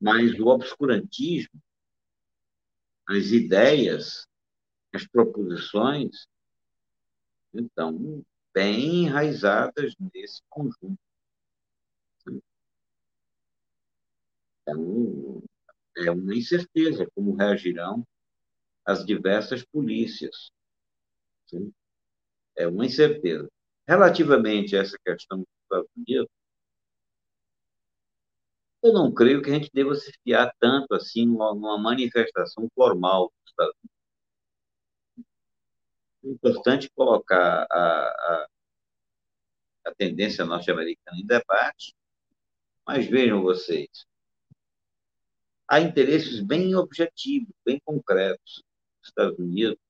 [0.00, 1.60] Mas o obscurantismo,
[3.08, 4.26] as ideias,
[4.92, 6.26] as proposições,
[7.52, 10.98] então, bem enraizadas nesse conjunto.
[14.62, 15.42] Então,
[15.96, 18.06] é uma incerteza como reagirão
[18.84, 20.50] as diversas polícias.
[22.56, 23.48] É uma incerteza.
[23.88, 26.28] Relativamente a essa questão dos Estados Unidos,
[28.82, 33.50] eu não creio que a gente deva se fiar tanto assim numa, manifestação formal dos
[33.50, 33.98] Estados Unidos.
[36.24, 38.48] É importante colocar a, a,
[39.86, 41.94] a tendência norte-americana em debate,
[42.86, 43.88] mas vejam vocês,
[45.66, 48.62] há interesses bem objetivos, bem concretos.
[49.02, 49.87] Os Estados Unidos, os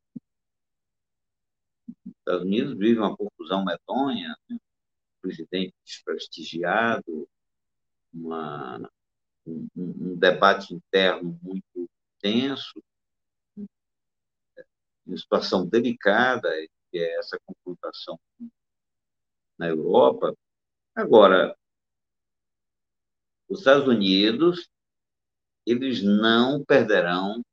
[2.06, 4.58] Estados Unidos vive uma confusão medonha, né?
[5.20, 7.28] presidente desprestigiado,
[8.12, 8.90] uma,
[9.46, 11.88] um, um, debate interno muito
[12.20, 12.82] tenso,
[15.06, 16.50] uma situação delicada,
[16.90, 18.18] que é essa confrontação
[19.58, 20.34] na Europa.
[20.94, 21.56] Agora,
[23.48, 24.68] os Estados Unidos
[25.66, 27.44] eles não perderão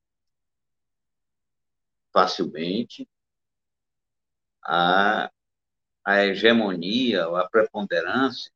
[2.14, 3.08] facilmente
[4.66, 5.32] a,
[6.04, 8.52] a hegemonia, a preponderância,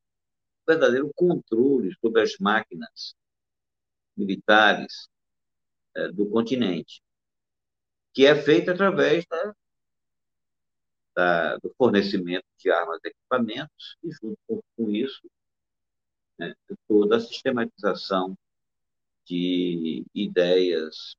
[0.63, 3.15] o verdadeiro controle sobre as máquinas
[4.17, 5.07] militares
[5.95, 7.01] é, do continente,
[8.13, 9.55] que é feito através da,
[11.15, 15.29] da, do fornecimento de armas e equipamentos, e junto com, com isso,
[16.37, 16.53] né,
[16.87, 18.37] toda a sistematização
[19.25, 21.15] de ideias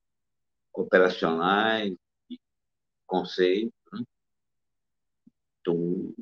[0.72, 1.96] operacionais,
[2.28, 2.40] de
[3.06, 3.79] conceitos?
[5.72, 6.14] Então,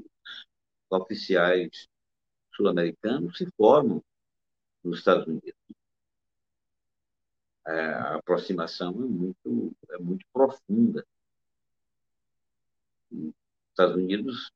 [0.91, 1.89] oficiais
[2.55, 4.03] sul-americanos se formam
[4.83, 5.55] nos Estados Unidos.
[7.67, 11.07] É, a aproximação é muito, é muito profunda.
[13.11, 13.35] Nos
[13.71, 14.51] Estados Unidos,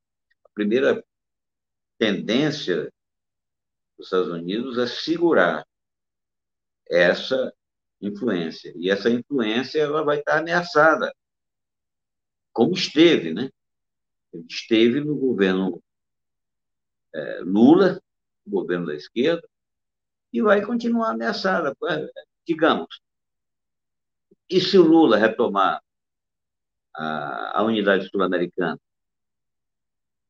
[0.44, 1.04] a primeira
[1.98, 2.92] tendência
[3.96, 5.66] dos Estados Unidos é segurar
[6.88, 7.54] essa
[8.00, 8.72] influência.
[8.76, 11.14] E essa influência ela vai estar ameaçada,
[12.52, 13.50] como esteve, né?
[14.48, 15.82] Esteve no governo
[17.14, 18.00] é, Lula,
[18.46, 19.46] governo da esquerda,
[20.32, 21.76] e vai continuar ameaçada.
[22.46, 23.00] Digamos,
[24.48, 25.82] e se o Lula retomar
[26.94, 28.78] a, a unidade sul-americana?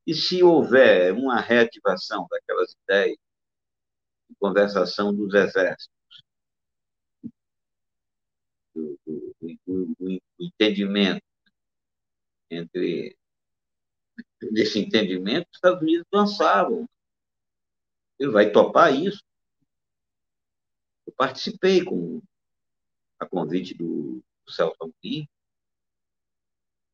[0.06, 3.16] E se houver uma reativação daquelas ideias
[4.28, 6.02] de conversação dos exércitos?
[8.74, 9.34] do, do,
[9.66, 11.24] do, do entendimento
[12.50, 13.16] entre
[14.50, 16.88] desse entendimento, os Estados Unidos lançavam.
[18.18, 19.22] Ele vai topar isso.
[21.06, 22.22] Eu participei com
[23.18, 25.28] a convite do, do Celso Amorim,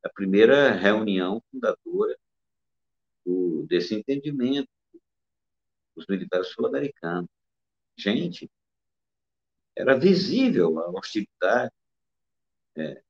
[0.03, 2.19] da primeira reunião fundadora
[3.25, 4.69] do, desse entendimento
[5.95, 7.29] dos militares sul-americanos.
[7.97, 8.51] Gente,
[9.77, 11.73] era visível a hostilidade
[12.77, 13.03] é,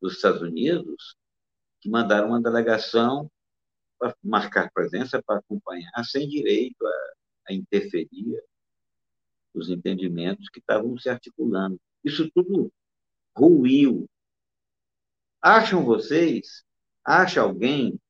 [0.00, 1.16] dos Estados Unidos,
[1.84, 3.30] que mandaram uma delegação
[3.98, 7.12] para marcar presença, para acompanhar, sem direito a,
[7.50, 8.42] a interferir
[9.52, 11.78] os entendimentos que estavam se articulando.
[12.02, 12.72] Isso tudo
[13.36, 14.08] ruiu.
[15.42, 16.64] Acham vocês,
[17.04, 18.00] acha alguém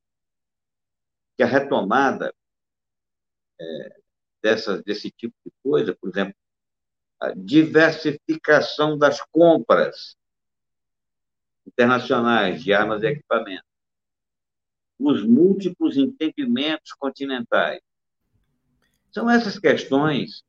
[1.37, 2.33] que a retomada
[3.61, 4.01] é,
[4.41, 6.37] dessa, desse tipo de coisa, por exemplo,
[7.21, 10.17] a diversificação das compras
[11.67, 13.69] internacionais de armas e equipamentos,
[14.99, 17.81] os múltiplos entendimentos continentais.
[19.11, 20.45] São essas questões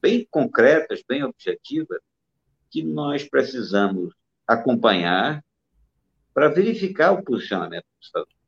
[0.00, 2.00] bem concretas, bem objetivas,
[2.70, 4.14] que nós precisamos
[4.46, 5.44] acompanhar
[6.32, 8.40] para verificar o posicionamento dos Estados Unidos.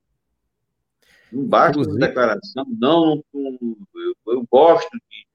[1.33, 5.27] Não basta uma declaração, não, eu, eu gosto de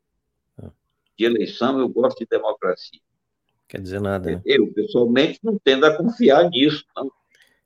[1.17, 3.01] de eleição, eu gosto de democracia.
[3.67, 4.31] Quer dizer nada.
[4.31, 4.41] Né?
[4.45, 6.85] Eu, pessoalmente, não tendo a confiar nisso.
[6.95, 7.11] Não.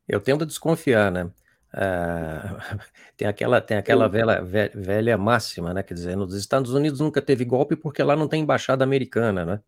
[0.08, 1.32] Eu tendo a desconfiar, né?
[1.74, 2.58] Ah,
[3.16, 5.84] tem aquela, tem aquela velha, velha máxima, né?
[5.84, 9.62] Quer dizer, nos Estados Unidos nunca teve golpe porque lá não tem embaixada americana, né?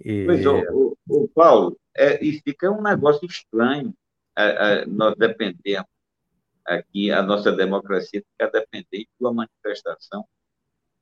[0.00, 0.26] E...
[0.26, 3.94] Pois, o, o, Paulo, é, e fica um negócio estranho.
[4.36, 4.44] a,
[4.82, 5.86] a, nós dependemos
[6.64, 10.26] aqui, a nossa democracia fica dependente de uma manifestação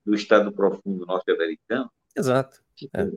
[0.04, 1.90] do Estado profundo norte-americano.
[2.16, 2.62] Exato.
[2.94, 3.10] É.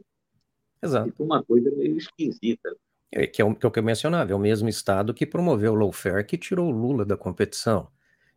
[0.85, 1.11] Exato.
[1.11, 2.75] Fica uma coisa meio esquisita.
[3.11, 6.25] É, que é o que eu mencionava, é o mesmo Estado que promoveu o lawfare,
[6.25, 7.87] que tirou o Lula da competição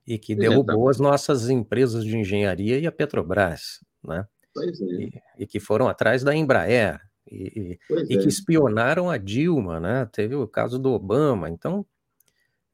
[0.07, 4.27] e que derrubou as nossas empresas de engenharia e a Petrobras, né?
[4.55, 4.85] Pois é.
[4.85, 5.11] E,
[5.41, 7.01] e que foram atrás da Embraer
[7.31, 8.19] e, e é.
[8.19, 10.09] que espionaram a Dilma, né?
[10.11, 11.51] Teve o caso do Obama.
[11.51, 11.85] Então,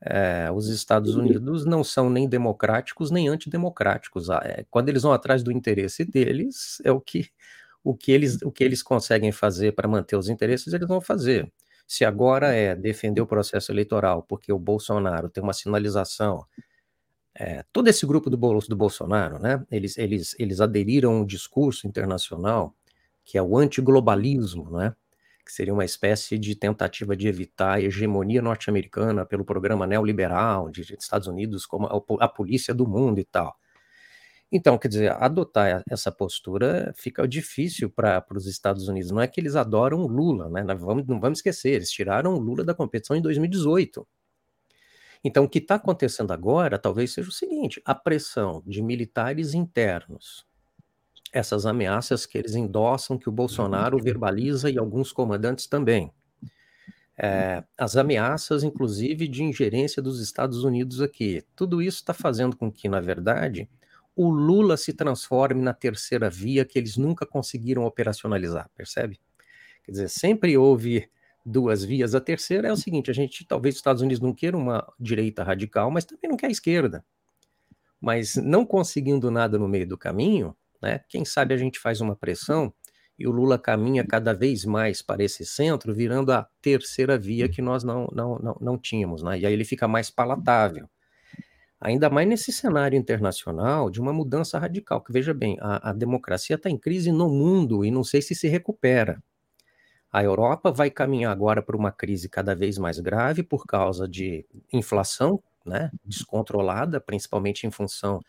[0.01, 4.31] é, os Estados Unidos não são nem democráticos nem antidemocráticos.
[4.31, 7.31] Ah, é, quando eles vão atrás do interesse deles, é o que,
[7.85, 11.53] o que, eles, o que eles conseguem fazer para manter os interesses, eles vão fazer.
[11.87, 16.47] Se agora é defender o processo eleitoral, porque o Bolsonaro tem uma sinalização.
[17.35, 21.87] É, todo esse grupo do, do Bolsonaro, né, eles, eles, eles aderiram a um discurso
[21.87, 22.75] internacional
[23.25, 24.95] que é o antiglobalismo, né,
[25.45, 30.83] que seria uma espécie de tentativa de evitar a hegemonia norte-americana pelo programa neoliberal de
[30.95, 33.57] Estados Unidos como a, a polícia do mundo e tal.
[34.57, 39.11] Então, quer dizer, adotar essa postura fica difícil para os Estados Unidos.
[39.11, 40.63] Não é que eles adoram o Lula, né?
[40.63, 44.07] Não vamos, não vamos esquecer, eles tiraram o Lula da competição em 2018.
[45.25, 50.47] Então, o que está acontecendo agora talvez seja o seguinte: a pressão de militares internos,
[51.33, 56.13] essas ameaças que eles endossam, que o Bolsonaro verbaliza e alguns comandantes também.
[57.19, 61.43] É, as ameaças, inclusive, de ingerência dos Estados Unidos aqui.
[61.57, 63.69] Tudo isso está fazendo com que, na verdade,
[64.17, 69.21] o Lula se transforme na terceira via que eles nunca conseguiram operacionalizar, percebe?
[69.85, 71.09] Quer dizer, sempre houve
[71.45, 72.15] duas vias.
[72.15, 75.43] A terceira é o seguinte: a gente, talvez os Estados Unidos não queira uma direita
[75.43, 77.05] radical, mas também não quer a esquerda.
[78.01, 82.15] Mas não conseguindo nada no meio do caminho, né, quem sabe a gente faz uma
[82.15, 82.73] pressão
[83.19, 87.63] e o Lula caminha cada vez mais para esse centro, virando a terceira via que
[87.63, 89.23] nós não, não, não, não tínhamos.
[89.23, 89.41] Né?
[89.41, 90.89] E aí ele fica mais palatável.
[91.81, 96.57] Ainda mais nesse cenário internacional de uma mudança radical, que veja bem, a, a democracia
[96.57, 99.23] está em crise no mundo e não sei se se recupera.
[100.11, 104.47] A Europa vai caminhar agora para uma crise cada vez mais grave por causa de
[104.73, 108.21] inflação né, descontrolada, principalmente em função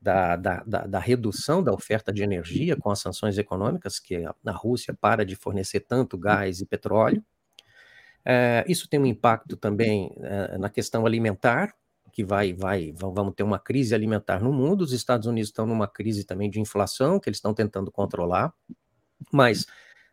[0.00, 4.52] da, da, da, da, redução da oferta de energia com as sanções econômicas, que a,
[4.52, 7.24] Rússia para de fornecer tanto gás e petróleo.
[8.24, 11.74] É, isso tem um impacto também é, na questão alimentar,
[12.12, 14.82] que vai, vai, vamos ter uma crise alimentar no mundo.
[14.82, 18.52] Os Estados Unidos estão numa crise também de inflação que eles estão tentando controlar,
[19.32, 19.66] mas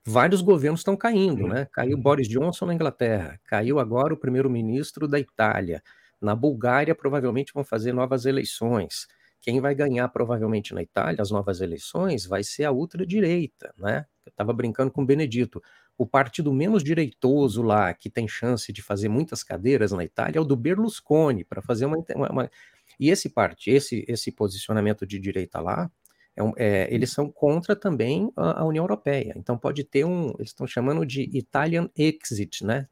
[0.06, 1.68] vários governos estão caindo, né?
[1.72, 5.84] Caiu Boris Johnson na Inglaterra, caiu agora o primeiro-ministro da Itália.
[6.22, 9.08] Na Bulgária, provavelmente vão fazer novas eleições.
[9.42, 14.06] Quem vai ganhar provavelmente na Itália as novas eleições vai ser a ultradireita, né?
[14.26, 15.62] Eu estava brincando com o Benedito
[15.98, 20.42] o partido menos direitoso lá, que tem chance de fazer muitas cadeiras na Itália, é
[20.42, 22.52] o do Berlusconi, para fazer uma, uma,
[23.00, 25.90] E esse parte, esse, esse posicionamento de direita lá,
[26.36, 29.34] é é, eles são contra também a, a, União Europeia.
[29.36, 30.30] Então pode ter um.
[30.38, 32.88] Eles estão chamando de Italian exit, né?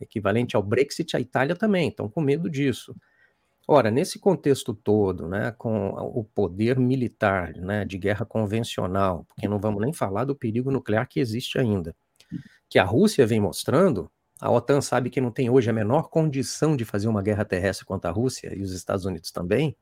[0.00, 2.94] Equivalente ao Brexit, a Itália também, estão com medo disso.
[3.68, 9.58] Ora, nesse contexto todo, né, com o poder militar, né, de guerra convencional, porque não
[9.58, 11.92] vamos nem falar do perigo nuclear que existe ainda,
[12.68, 16.76] que a Rússia vem mostrando, a OTAN sabe que não tem hoje a menor condição
[16.76, 19.76] de fazer uma guerra terrestre contra a Rússia e os Estados Unidos também.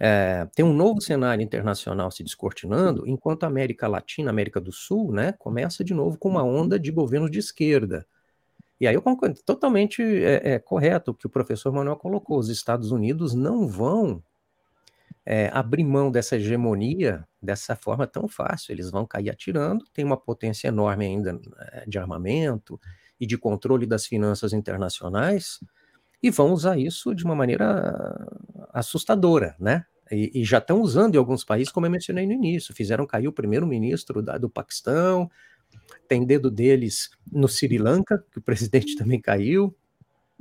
[0.00, 5.12] É, tem um novo cenário internacional se descortinando, enquanto a América Latina, América do Sul,
[5.12, 8.06] né, começa de novo com uma onda de governos de esquerda.
[8.78, 12.38] E aí eu concordo, totalmente é, é correto o que o professor Manuel colocou.
[12.38, 14.22] Os Estados Unidos não vão
[15.26, 18.72] é, abrir mão dessa hegemonia dessa forma tão fácil.
[18.72, 21.38] Eles vão cair atirando, tem uma potência enorme ainda
[21.72, 22.80] é, de armamento
[23.18, 25.58] e de controle das finanças internacionais,
[26.22, 28.26] e vão usar isso de uma maneira
[28.72, 29.84] assustadora, né?
[30.10, 33.26] E, e já estão usando em alguns países, como eu mencionei no início, fizeram cair
[33.26, 35.28] o primeiro-ministro do Paquistão,
[36.08, 39.74] tem dedo deles no Sri Lanka, que o presidente também caiu.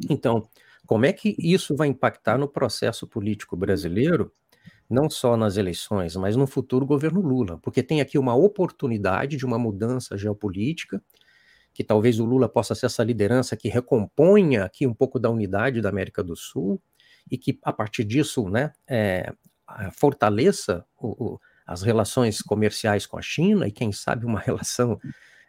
[0.09, 0.47] Então,
[0.85, 4.31] como é que isso vai impactar no processo político brasileiro?
[4.89, 9.45] Não só nas eleições, mas no futuro governo Lula, porque tem aqui uma oportunidade de
[9.45, 11.01] uma mudança geopolítica,
[11.73, 15.81] que talvez o Lula possa ser essa liderança que recomponha aqui um pouco da unidade
[15.81, 16.81] da América do Sul
[17.29, 19.33] e que, a partir disso, né, é,
[19.91, 24.99] fortaleça o, o, as relações comerciais com a China e, quem sabe, uma relação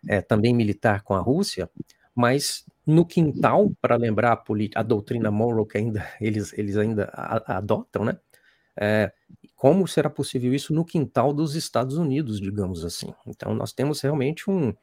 [0.09, 1.71] é, também militar com a Rússia,
[2.15, 7.11] mas no quintal, para lembrar a, a, doutrina Monroe que ainda eles, eles ainda
[7.47, 8.19] adotam, né?
[8.79, 9.13] É,
[9.57, 13.13] como será possível isso no quintal dos Estados Unidos, digamos assim?
[13.27, 14.75] Então, nós temos realmente um,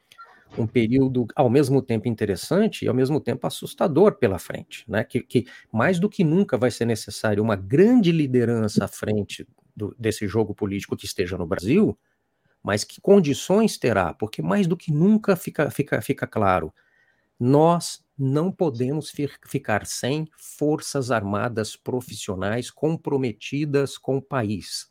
[0.58, 5.04] um período ao mesmo tempo interessante e ao mesmo tempo assustador pela frente, né?
[5.04, 9.96] Que, que mais do que nunca vai ser necessário uma grande liderança à frente do,
[9.98, 11.98] desse jogo político que esteja no Brasil,
[12.64, 14.14] mas que condições terá?
[14.14, 16.74] Porque mais do que nunca fica, fica, fica claro,
[17.46, 19.12] nós não podemos
[19.46, 24.90] ficar sem forças armadas profissionais comprometidas com o país.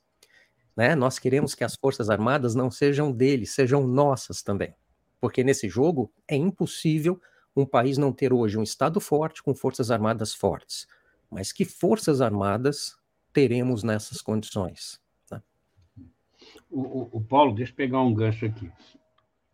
[0.76, 0.94] Né?
[0.94, 4.74] Nós queremos que as forças armadas não sejam deles, sejam nossas também.
[5.18, 7.18] Porque nesse jogo é impossível
[7.56, 10.86] um país não ter hoje um Estado forte com forças armadas fortes.
[11.30, 12.94] Mas que forças armadas
[13.32, 15.00] teremos nessas condições?
[15.30, 15.40] Né?
[16.70, 18.70] O, o, o, Paulo, deixa eu pegar um gancho aqui.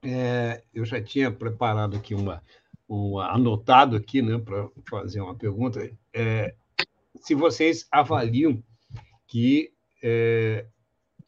[0.03, 2.43] É, eu já tinha preparado aqui uma,
[2.89, 5.91] um anotado aqui, né, para fazer uma pergunta.
[6.13, 6.55] É,
[7.21, 8.63] se vocês avaliam
[9.27, 10.67] que é,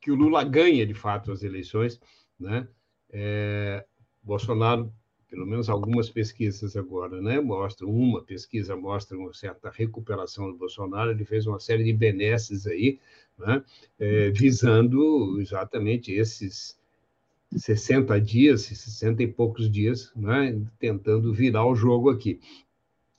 [0.00, 2.00] que o Lula ganha de fato as eleições,
[2.38, 2.66] né?
[3.12, 3.84] É,
[4.22, 4.92] Bolsonaro,
[5.28, 11.10] pelo menos algumas pesquisas agora, né, mostram uma pesquisa mostra uma certa recuperação do Bolsonaro.
[11.10, 12.98] Ele fez uma série de benesses aí,
[13.38, 13.62] né,
[13.98, 16.79] é, visando exatamente esses
[17.56, 22.40] 60 dias, 60 e poucos dias, né, tentando virar o jogo aqui.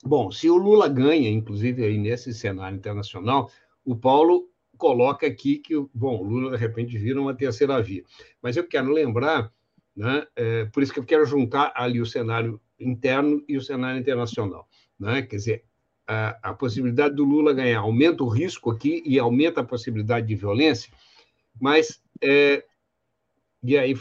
[0.04, 3.50] Bom, se o Lula ganha, inclusive aí nesse cenário internacional,
[3.84, 8.02] o Paulo coloca aqui que, bom, o Lula de repente vira uma terceira via.
[8.42, 9.52] Mas eu quero lembrar,
[9.94, 14.00] né, é, por isso que eu quero juntar ali o cenário interno e o cenário
[14.00, 14.68] internacional.
[14.98, 15.22] Né?
[15.22, 15.64] Quer dizer,
[16.06, 20.34] a, a possibilidade do Lula ganhar aumenta o risco aqui e aumenta a possibilidade de
[20.34, 20.92] violência,
[21.60, 22.64] mas, é,
[23.62, 23.94] e aí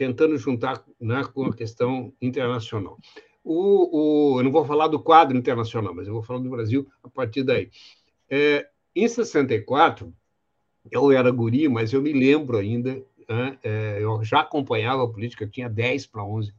[0.00, 2.96] tentando juntar né, com a questão internacional.
[3.44, 6.88] O, o, eu não vou falar do quadro internacional, mas eu vou falar do Brasil
[7.04, 7.70] a partir daí.
[8.30, 8.66] É,
[8.96, 10.10] em 64,
[10.90, 12.94] eu era guri, mas eu me lembro ainda,
[13.28, 16.54] né, é, eu já acompanhava a política, eu tinha 10 para 11,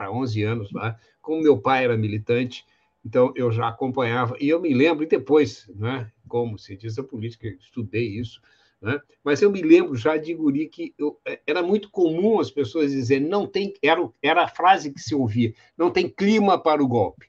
[0.00, 2.64] 11 anos lá, como meu pai era militante,
[3.04, 7.04] então eu já acompanhava, e eu me lembro, e depois, né, como se diz a
[7.04, 8.40] política, estudei isso,
[8.80, 9.00] né?
[9.22, 12.92] Mas eu me lembro já de guri que eu, é, era muito comum as pessoas
[12.92, 16.88] dizerem, não tem, era, era a frase que se ouvia, não tem clima para o
[16.88, 17.26] golpe,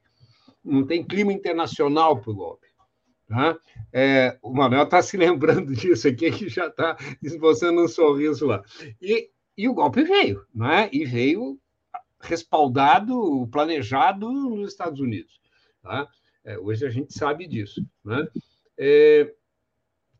[0.64, 2.68] não tem clima internacional para o golpe.
[3.28, 3.58] Tá?
[3.94, 8.64] É, o Manuel está se lembrando disso aqui, que já está esboçando um sorriso lá.
[9.02, 10.90] E, e o golpe veio, não é?
[10.92, 11.60] e veio
[12.22, 15.40] respaldado, planejado nos Estados Unidos.
[15.82, 16.08] Tá?
[16.44, 17.86] É, hoje a gente sabe disso.
[18.04, 18.28] Né?
[18.78, 19.34] É,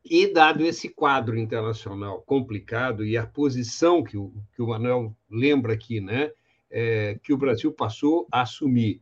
[0.04, 5.74] e, dado esse quadro internacional complicado e a posição que o, que o Manuel lembra
[5.74, 6.32] aqui, né,
[6.70, 9.02] é, que o Brasil passou a assumir,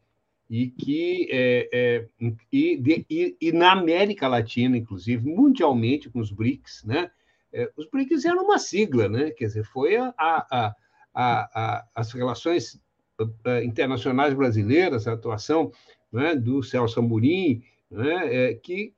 [0.50, 2.08] e que é, é,
[2.52, 7.12] e, de, e, e, na América Latina, inclusive, mundialmente, com os BRICS, né,
[7.54, 10.76] é, os BRICS eram uma sigla, né, quer dizer, foi a, a,
[11.14, 12.82] a, as relações
[13.46, 15.72] é, internacionais brasileiras, a atuação
[16.12, 18.94] né, do Celso Amorim, né, é, que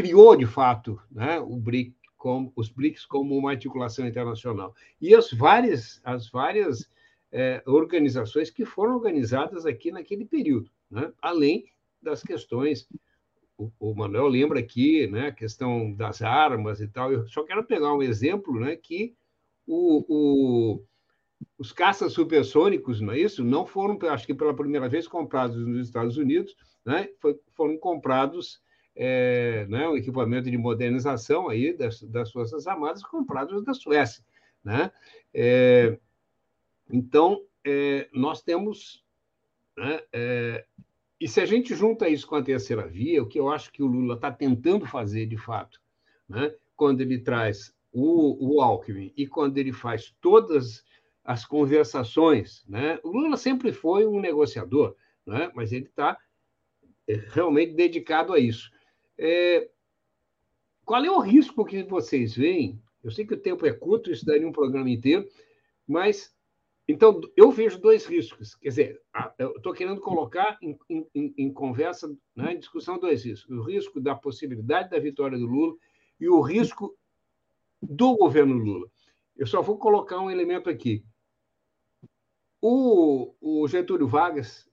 [0.00, 4.74] criou, de fato, né, o BRIC como, os BRICS como uma articulação internacional.
[5.00, 6.88] E as várias, as várias
[7.32, 11.10] é, organizações que foram organizadas aqui naquele período, né?
[11.20, 11.64] além
[12.02, 12.86] das questões.
[13.56, 17.12] O, o Manuel lembra aqui né, a questão das armas e tal.
[17.12, 19.14] Eu só quero pegar um exemplo né, que
[19.66, 20.84] o, o,
[21.58, 23.42] os caças supersônicos, não é isso?
[23.44, 26.54] Não foram, acho que pela primeira vez, comprados nos Estados Unidos,
[26.84, 27.08] né?
[27.18, 28.60] Foi, foram comprados
[29.02, 34.22] é, né, um equipamento de modernização aí das, das Forças Armadas comprados da Suécia.
[34.62, 34.92] Né?
[35.32, 35.98] É,
[36.92, 39.02] então, é, nós temos.
[39.74, 40.66] Né, é,
[41.18, 43.82] e se a gente junta isso com a terceira via, o que eu acho que
[43.82, 45.80] o Lula está tentando fazer de fato,
[46.28, 50.84] né, quando ele traz o, o Alckmin e quando ele faz todas
[51.24, 54.94] as conversações, né, o Lula sempre foi um negociador,
[55.24, 56.18] né, mas ele está
[57.08, 58.70] é, realmente dedicado a isso.
[59.22, 59.70] É,
[60.82, 62.82] qual é o risco que vocês veem?
[63.04, 65.28] Eu sei que o tempo é curto, isso daria um programa inteiro,
[65.86, 66.34] mas
[66.88, 68.54] então eu vejo dois riscos.
[68.54, 69.02] Quer dizer,
[69.38, 74.00] eu estou querendo colocar em, em, em conversa, né, em discussão, dois riscos: o risco
[74.00, 75.76] da possibilidade da vitória do Lula
[76.18, 76.96] e o risco
[77.80, 78.90] do governo Lula.
[79.36, 81.04] Eu só vou colocar um elemento aqui.
[82.60, 84.66] O, o Getúlio Vargas,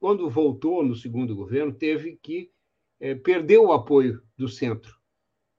[0.00, 2.50] quando voltou no segundo governo, teve que
[3.00, 4.96] é, perdeu o apoio do centro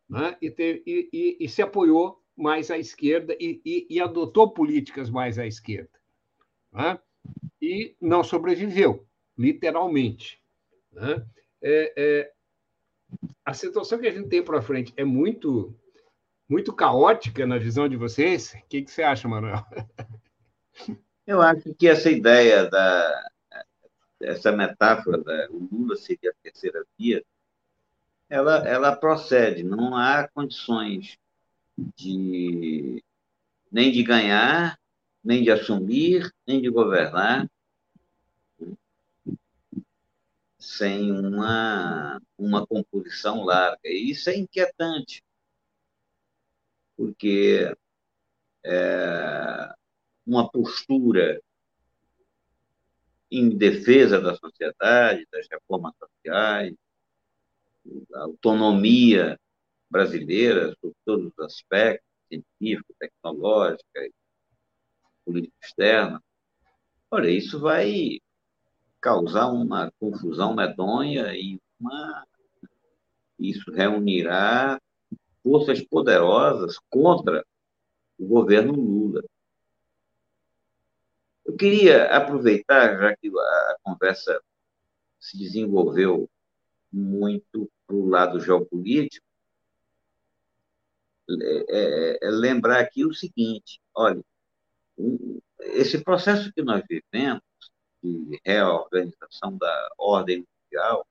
[0.10, 0.38] né?
[0.42, 0.54] e,
[0.86, 5.90] e, e, e, se apoiou mais à esquerda e, adotou políticas mais à esquerda.
[6.72, 7.00] Né?
[7.62, 9.06] E não sobreviveu,
[9.38, 10.42] literalmente.
[10.92, 11.26] Né?
[11.62, 12.32] É, é,
[13.44, 15.76] a situação que a gente tem para frente é muito
[16.50, 18.54] muito caótica na visão de vocês.
[18.54, 19.66] O que, que você acha, Manuel?
[21.26, 23.30] Eu acho que essa ideia da
[24.20, 27.24] essa metáfora da o Lula seria a terceira via,
[28.30, 29.64] ela ela procede.
[29.64, 31.18] Não há condições
[31.96, 33.04] de
[33.72, 34.80] nem de ganhar,
[35.24, 37.48] nem de assumir, nem de governar
[40.60, 43.80] sem uma, uma composição larga.
[43.86, 45.24] E isso é inquietante,
[46.96, 47.74] porque
[48.66, 49.74] é,
[50.26, 51.42] uma postura
[53.32, 56.74] em defesa da sociedade, das reformas sociais,
[58.10, 59.40] da autonomia
[59.90, 64.10] brasileira, sobre todos os aspectos, científico, tecnológica,
[65.26, 66.24] política externa.
[67.10, 68.20] Olha, isso vai
[69.00, 72.26] causar uma confusão medonha e uma...
[73.40, 74.82] isso reunirá
[75.42, 77.46] forças poderosas contra
[78.18, 79.24] o governo Lula.
[81.48, 84.44] Eu queria aproveitar, já que a conversa
[85.18, 86.30] se desenvolveu
[86.92, 89.26] muito para o lado geopolítico,
[91.30, 94.22] é, é, é lembrar aqui o seguinte: olha,
[95.62, 97.42] esse processo que nós vivemos
[98.04, 101.08] de reorganização da ordem mundial,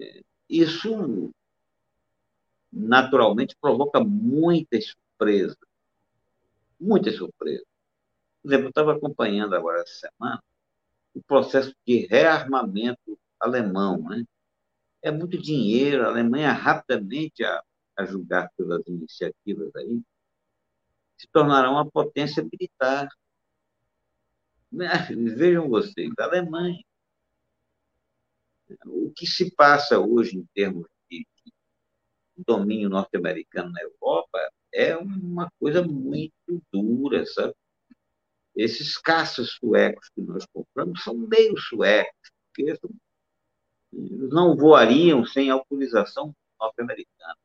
[0.00, 1.30] é, isso
[2.72, 5.56] naturalmente provoca muitas surpresas.
[6.80, 7.67] Muitas surpresas.
[8.42, 10.42] Por exemplo, eu estava acompanhando agora essa semana
[11.14, 14.00] o processo de rearmamento alemão.
[14.02, 14.24] Né?
[15.02, 17.62] É muito dinheiro, a Alemanha rapidamente, a,
[17.96, 20.00] a julgar pelas iniciativas aí,
[21.16, 23.08] se tornará uma potência militar.
[25.36, 26.82] Vejam vocês, a Alemanha.
[28.86, 31.52] O que se passa hoje em termos de, de
[32.46, 34.38] domínio norte-americano na Europa
[34.72, 37.54] é uma coisa muito dura, sabe?
[38.58, 42.76] Esses caças suecos que nós compramos são meio suecos, porque
[43.92, 47.36] não voariam sem autorização norte-americana.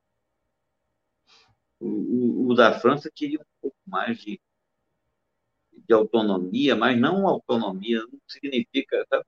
[1.80, 4.42] O, o, o, da França queria um pouco mais de,
[5.72, 9.06] de autonomia, mas não autonomia, não significa.
[9.08, 9.24] Sabe?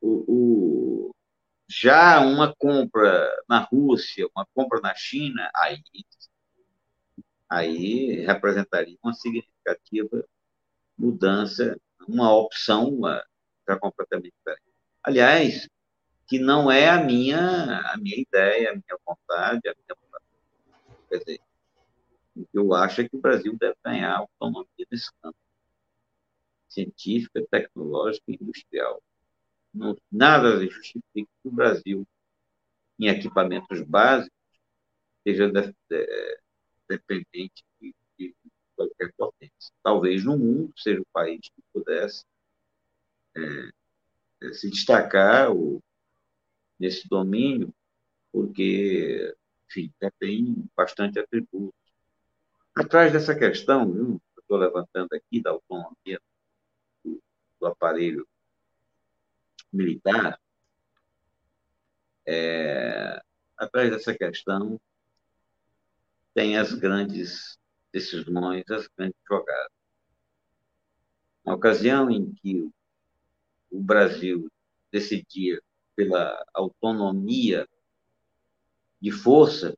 [0.00, 1.14] O, o,
[1.68, 5.82] já uma compra na Rússia, uma compra na China, aí
[7.48, 10.24] aí representaria uma significativa
[10.96, 13.00] mudança, uma opção
[13.68, 14.74] já completamente diferente.
[15.02, 15.68] Aliás,
[16.26, 20.24] que não é a minha, a minha ideia, a minha vontade, a minha vontade.
[21.08, 21.40] Quer dizer,
[22.36, 25.38] o que eu acho é que o Brasil deve ganhar autonomia nesse campo
[26.68, 29.02] científica, tecnológica e industrial.
[29.72, 32.06] Não, nada justifica que o Brasil,
[32.98, 34.32] em equipamentos básicos,
[35.22, 36.40] seja de, de,
[36.88, 38.34] dependente de, de,
[38.76, 39.72] qualquer potência.
[39.82, 42.24] Talvez no mundo seja o país que pudesse
[43.36, 43.70] é,
[44.42, 45.48] é, se destacar
[46.78, 47.72] nesse domínio,
[48.32, 49.34] porque,
[49.68, 51.72] enfim, já tem bastante atributos.
[52.74, 56.20] Atrás dessa questão, viu, eu estou levantando aqui, da autonomia
[57.04, 57.22] do,
[57.60, 58.26] do aparelho
[59.72, 60.40] militar,
[62.26, 63.20] é,
[63.56, 64.80] atrás dessa questão
[66.34, 67.56] tem as grandes
[67.92, 69.72] decisões, as grandes jogadas.
[71.44, 72.68] Na ocasião em que
[73.70, 74.50] o Brasil
[74.90, 75.62] decidia
[75.94, 77.68] pela autonomia
[79.00, 79.76] de força,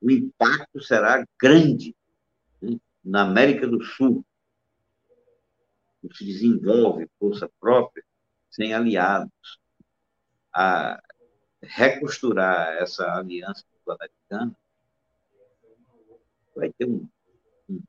[0.00, 1.96] o impacto será grande
[2.62, 2.78] né?
[3.02, 4.24] na América do Sul.
[6.02, 8.04] Não se desenvolve força própria
[8.50, 9.58] sem aliados.
[10.54, 11.02] A
[11.62, 14.56] recosturar essa aliança sul-americana
[16.60, 17.08] vai ter um,
[17.68, 17.82] um,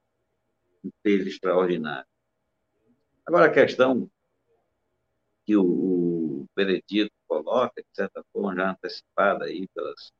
[0.85, 2.09] um peso extraordinário.
[3.25, 4.09] Agora, a questão
[5.45, 10.11] que o, o Benedito coloca, de certa forma, já antecipada aí pelas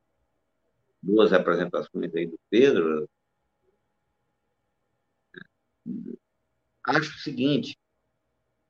[1.02, 3.08] duas representações aí do Pedro,
[6.84, 7.76] acho o seguinte,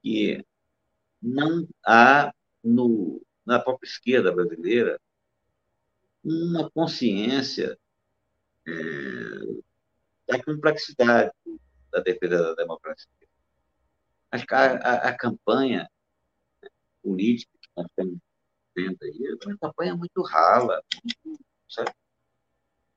[0.03, 0.45] que
[1.21, 2.33] não há
[2.63, 5.01] no, na própria esquerda brasileira
[6.25, 7.79] uma consciência
[8.67, 8.73] é,
[10.27, 11.33] da complexidade
[11.91, 13.09] da defesa da democracia.
[14.31, 15.91] Acho que a, a, a campanha
[17.03, 18.19] política que nós estamos
[18.75, 21.93] vendo aí é uma campanha muito rala, muito, sabe,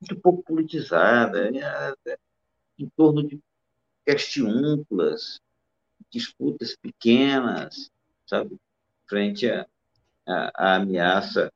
[0.00, 2.18] muito pouco politizada, é, é,
[2.78, 3.40] em torno de
[4.04, 5.40] questiúnculas,
[6.10, 7.90] disputas pequenas,
[8.26, 8.56] sabe,
[9.08, 9.66] frente à
[10.76, 11.52] ameaça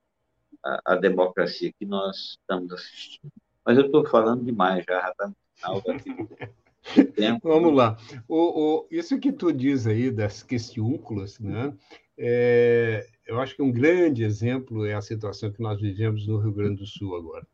[0.62, 3.32] à, democracia que nós estamos assistindo.
[3.64, 5.32] Mas eu estou falando demais já, já
[7.43, 7.99] Vamos lá.
[8.27, 11.73] O, o, isso que tu diz aí das questiúnculas, né?
[12.16, 16.53] É, eu acho que um grande exemplo é a situação que nós vivemos no Rio
[16.53, 17.47] Grande do Sul agora.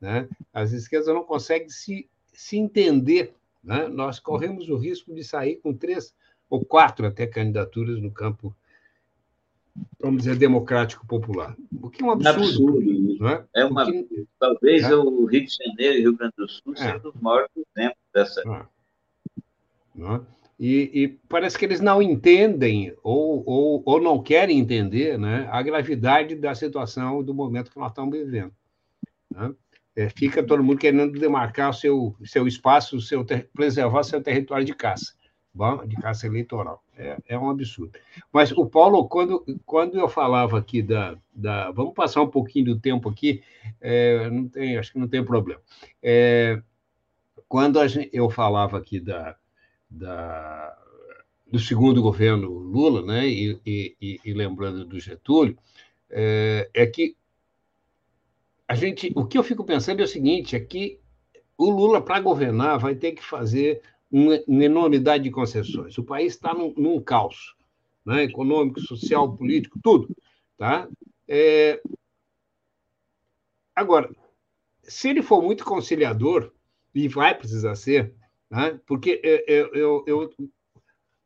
[0.00, 0.28] Né?
[0.52, 3.34] As esquerdas não conseguem se, se entender.
[3.62, 3.88] Né?
[3.88, 6.14] Nós corremos o risco de sair com três
[6.48, 8.56] ou quatro até candidaturas no campo,
[10.00, 11.56] vamos dizer, democrático popular.
[11.82, 12.40] O que é um absurdo.
[12.40, 13.44] absurdo não é?
[13.54, 14.26] é uma, Porque...
[14.38, 14.94] Talvez é.
[14.94, 16.76] o Rio de Janeiro e o Rio Grande do Sul é.
[16.76, 18.42] sejam os maiores exemplos dessa.
[19.94, 20.20] Não é?
[20.58, 25.60] E, e, parece que eles não entendem ou, ou, ou não querem entender né, a
[25.60, 28.52] gravidade da situação do momento que nós estamos vivendo.
[29.30, 29.54] Né?
[29.94, 34.64] É, fica todo mundo querendo demarcar o seu, seu espaço, seu ter, preservar seu território
[34.64, 35.14] de caça,
[35.52, 36.82] bom, de caça eleitoral.
[36.98, 37.98] É, é um absurdo.
[38.32, 41.70] Mas o Paulo, quando, quando eu falava aqui da, da.
[41.70, 43.42] Vamos passar um pouquinho do tempo aqui,
[43.80, 45.60] é, não tem, acho que não tem problema.
[46.02, 46.62] É,
[47.46, 49.36] quando gente, eu falava aqui da,
[49.90, 50.76] da,
[51.50, 55.56] do segundo governo Lula, né, e, e, e lembrando do Getúlio,
[56.10, 57.14] é, é que
[58.66, 60.98] a gente, o que eu fico pensando é o seguinte, é que
[61.56, 63.80] o Lula, para governar, vai ter que fazer
[64.10, 65.96] uma, uma enormidade de concessões.
[65.98, 67.54] O país está num, num, caos
[68.04, 68.24] né?
[68.24, 70.14] econômico, social, político, tudo.
[70.56, 70.88] Tá?
[71.28, 71.80] É...
[73.74, 74.10] Agora,
[74.82, 76.52] se ele for muito conciliador,
[76.94, 78.14] e vai precisar ser,
[78.50, 78.80] né?
[78.86, 80.34] porque eu, eu, eu,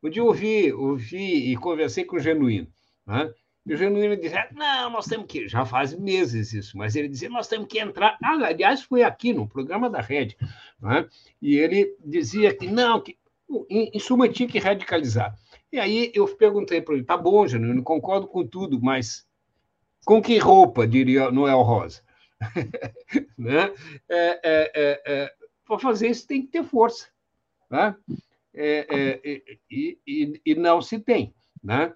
[0.02, 2.66] um dia ouvi, ouvi e conversei com o Genuíno.
[3.07, 3.32] Né?
[3.66, 5.48] E o Genuíno dizia, não, nós temos que...
[5.48, 8.18] Já faz meses isso, mas ele dizia, nós temos que entrar...
[8.22, 10.36] Ah, aliás, foi aqui, no programa da Rede.
[10.80, 11.06] Né?
[11.40, 13.18] E ele dizia que não, que
[13.68, 15.36] em, em suma tinha que radicalizar.
[15.72, 19.26] E aí eu perguntei para ele, tá bom, Genuíno, concordo com tudo, mas
[20.04, 22.02] com que roupa, diria Noel Rosa?
[23.36, 23.72] né?
[24.08, 25.34] É, é, é, é
[25.66, 27.06] para fazer isso tem que ter força.
[27.70, 27.94] Né?
[28.52, 31.32] É, é, e, e, e, não se tem.
[31.62, 31.94] Né?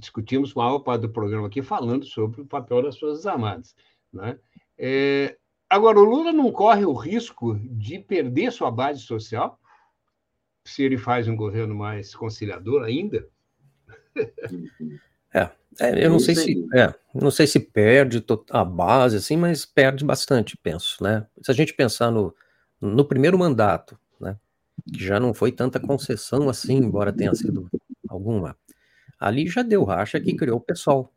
[0.00, 3.74] Discutimos maior parte do programa aqui falando sobre o papel das Forças Armadas.
[4.12, 4.38] Né?
[4.76, 5.36] É,
[5.68, 9.60] agora, o Lula não corre o risco de perder sua base social
[10.66, 13.28] se ele faz um governo mais conciliador ainda?
[15.32, 15.48] É,
[15.78, 18.20] é eu não sei se, é, não sei se perde
[18.50, 21.24] a base assim, mas perde bastante, penso, né?
[21.40, 22.34] Se a gente pensar no,
[22.80, 24.36] no primeiro mandato, né,
[24.92, 27.70] que já não foi tanta concessão assim, embora tenha sido
[28.08, 28.56] alguma,
[29.20, 31.12] ali já deu racha que criou o pessoal,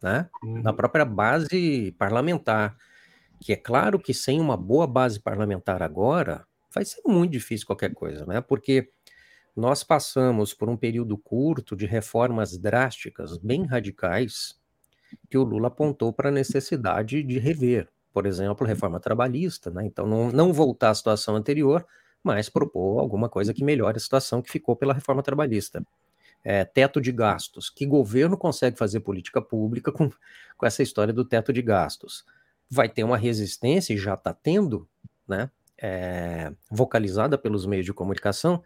[0.00, 0.30] né?
[0.44, 0.62] Uhum.
[0.62, 2.76] Na própria base parlamentar.
[3.40, 7.92] Que é claro que sem uma boa base parlamentar agora, vai ser muito difícil qualquer
[7.92, 8.40] coisa, né?
[8.40, 8.90] Porque
[9.56, 14.60] nós passamos por um período curto de reformas drásticas, bem radicais,
[15.28, 17.88] que o Lula apontou para a necessidade de rever.
[18.12, 19.86] Por exemplo, reforma trabalhista, né?
[19.86, 21.84] Então, não, não voltar à situação anterior,
[22.22, 25.82] mas propor alguma coisa que melhore a situação que ficou pela reforma trabalhista
[26.44, 27.70] é, teto de gastos.
[27.70, 30.10] Que governo consegue fazer política pública com,
[30.56, 32.24] com essa história do teto de gastos?
[32.68, 34.88] Vai ter uma resistência, e já está tendo,
[35.26, 35.50] né,
[35.80, 38.62] é, vocalizada pelos meios de comunicação,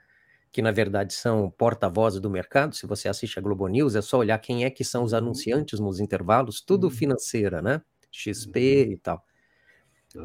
[0.53, 2.75] que na verdade são porta-vozes do mercado.
[2.77, 5.19] Se você assiste a Globo News, é só olhar quem é que são os uhum.
[5.19, 6.91] anunciantes nos intervalos, tudo uhum.
[6.91, 7.83] financeira, né?
[8.11, 8.93] XP uhum.
[8.93, 9.25] e tal.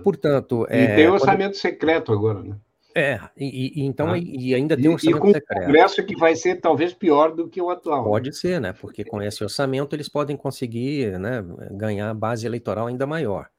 [0.03, 0.67] Portanto.
[0.69, 1.61] E é, tem orçamento quando...
[1.61, 2.57] secreto agora, né?
[2.99, 4.17] É, e, e então ah.
[4.17, 5.61] e ainda tem um orçamento e com secreto.
[5.61, 8.03] Um congresso que vai ser talvez pior do que o atual.
[8.03, 8.09] Né?
[8.09, 8.73] Pode ser, né?
[8.73, 13.49] Porque com esse orçamento eles podem conseguir né, ganhar base eleitoral ainda maior.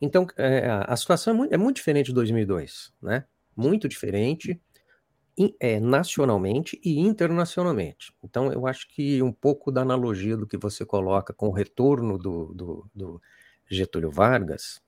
[0.00, 3.24] Então, é, a situação é muito, é muito, diferente de 2002, né?
[3.56, 4.60] Muito diferente
[5.60, 8.12] é, nacionalmente e internacionalmente.
[8.22, 12.18] Então, eu acho que um pouco da analogia do que você coloca com o retorno
[12.18, 13.22] do, do, do
[13.66, 14.82] Getúlio Vargas,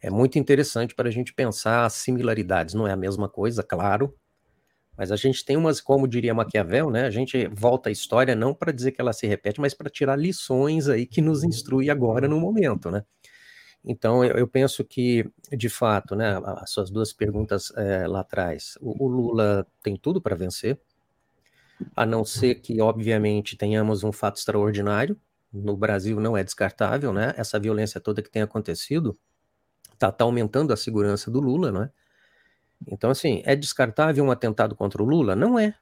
[0.00, 2.74] é muito interessante para a gente pensar as similaridades.
[2.74, 4.14] Não é a mesma coisa, claro,
[4.96, 7.06] mas a gente tem umas, como diria Maquiavel, né?
[7.06, 10.16] A gente volta à história não para dizer que ela se repete, mas para tirar
[10.16, 13.02] lições aí que nos instrui agora no momento, né?
[13.82, 18.76] Então, eu, eu penso que, de fato, né, as suas duas perguntas é, lá atrás,
[18.80, 20.78] o, o Lula tem tudo para vencer,
[21.96, 25.18] a não ser que, obviamente, tenhamos um fato extraordinário.
[25.50, 27.32] No Brasil não é descartável, né?
[27.38, 29.18] Essa violência toda que tem acontecido,
[30.00, 31.90] está tá aumentando a segurança do Lula, não é?
[32.88, 35.36] Então, assim, é descartável um atentado contra o Lula?
[35.36, 35.74] Não é.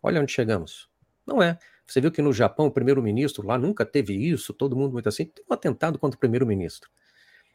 [0.00, 0.88] Olha onde chegamos.
[1.26, 1.58] Não é.
[1.84, 5.24] Você viu que no Japão o primeiro-ministro lá nunca teve isso, todo mundo muito assim,
[5.24, 6.88] tem um atentado contra o primeiro-ministro.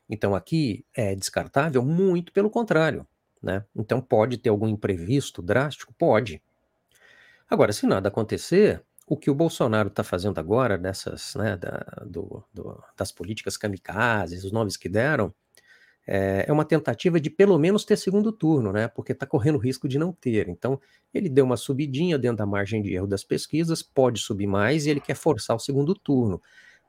[0.10, 1.84] Então aqui é descartável?
[1.84, 3.08] Muito pelo contrário.
[3.42, 3.64] Né?
[3.76, 5.94] Então pode ter algum imprevisto drástico?
[5.98, 6.42] Pode.
[7.50, 12.44] Agora, se nada acontecer, o que o Bolsonaro está fazendo agora, dessas, né, da, do,
[12.54, 15.34] do, das políticas kamikazes, os nomes que deram,
[16.12, 18.88] é, é uma tentativa de pelo menos ter segundo turno, né?
[18.88, 20.50] Porque está correndo risco de não ter.
[20.50, 20.82] Então,
[21.14, 24.90] ele deu uma subidinha dentro da margem de erro das pesquisas, pode subir mais e
[24.90, 26.42] ele quer forçar o segundo turno,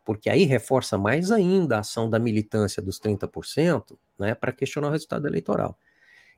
[0.06, 4.34] porque aí reforça mais ainda a ação da militância dos 30%, né?
[4.34, 5.78] Para questionar o resultado eleitoral.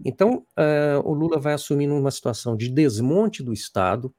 [0.05, 4.13] Então, uh, o Lula vai assumir uma situação de desmonte do Estado,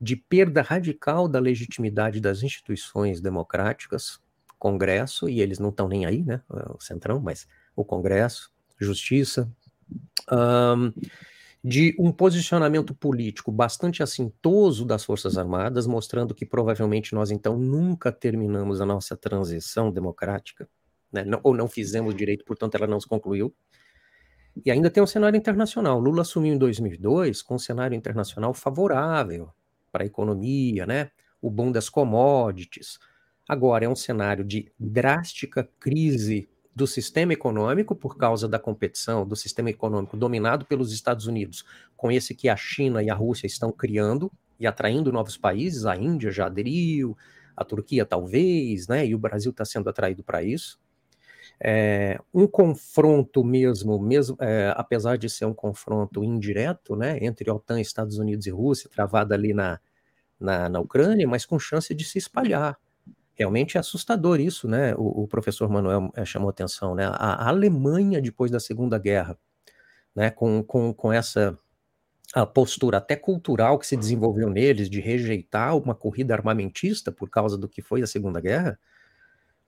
[0.00, 4.20] de perda radical da legitimidade das instituições democráticas,
[4.58, 6.42] Congresso, e eles não estão nem aí, né?
[6.48, 9.50] O Centrão, mas o Congresso, Justiça,
[10.30, 10.92] um,
[11.62, 18.12] de um posicionamento político bastante assintoso das Forças Armadas, mostrando que provavelmente nós então nunca
[18.12, 20.68] terminamos a nossa transição democrática,
[21.12, 21.24] né?
[21.24, 23.54] não, ou não fizemos direito, portanto ela não se concluiu.
[24.64, 26.00] E ainda tem um cenário internacional.
[26.00, 29.50] Lula assumiu em 2002 com um cenário internacional favorável
[29.92, 31.10] para a economia, né?
[31.40, 32.98] O boom das commodities,
[33.48, 36.46] Agora, é um cenário de drástica crise
[36.76, 41.64] do sistema econômico por causa da competição do sistema econômico dominado pelos Estados Unidos,
[41.96, 44.30] com esse que a China e a Rússia estão criando
[44.60, 47.16] e atraindo novos países, a Índia já aderiu,
[47.56, 49.06] a Turquia talvez, né?
[49.06, 50.78] E o Brasil está sendo atraído para isso.
[51.60, 57.80] É, um confronto mesmo, mesmo é, apesar de ser um confronto indireto, né, entre OTAN,
[57.80, 59.80] Estados Unidos e Rússia, travado ali na,
[60.38, 62.78] na, na Ucrânia, mas com chance de se espalhar
[63.38, 64.94] realmente é assustador isso, né?
[64.96, 67.06] O, o professor Manuel é, chamou atenção, né?
[67.06, 69.38] A, a, Alemanha, depois da Segunda Guerra,
[70.14, 70.30] né?
[70.30, 71.56] Com, com, com essa
[72.34, 77.56] a postura até cultural que se desenvolveu neles de rejeitar uma corrida armamentista por causa
[77.56, 78.78] do que foi a Segunda Guerra,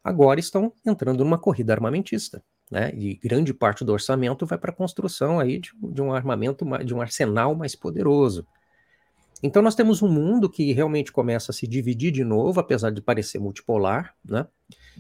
[0.05, 2.93] agora estão entrando numa corrida armamentista, né?
[2.95, 6.93] E grande parte do orçamento vai para a construção aí de, de um armamento, de
[6.93, 8.47] um arsenal mais poderoso.
[9.43, 13.01] Então nós temos um mundo que realmente começa a se dividir de novo, apesar de
[13.01, 14.47] parecer multipolar, né?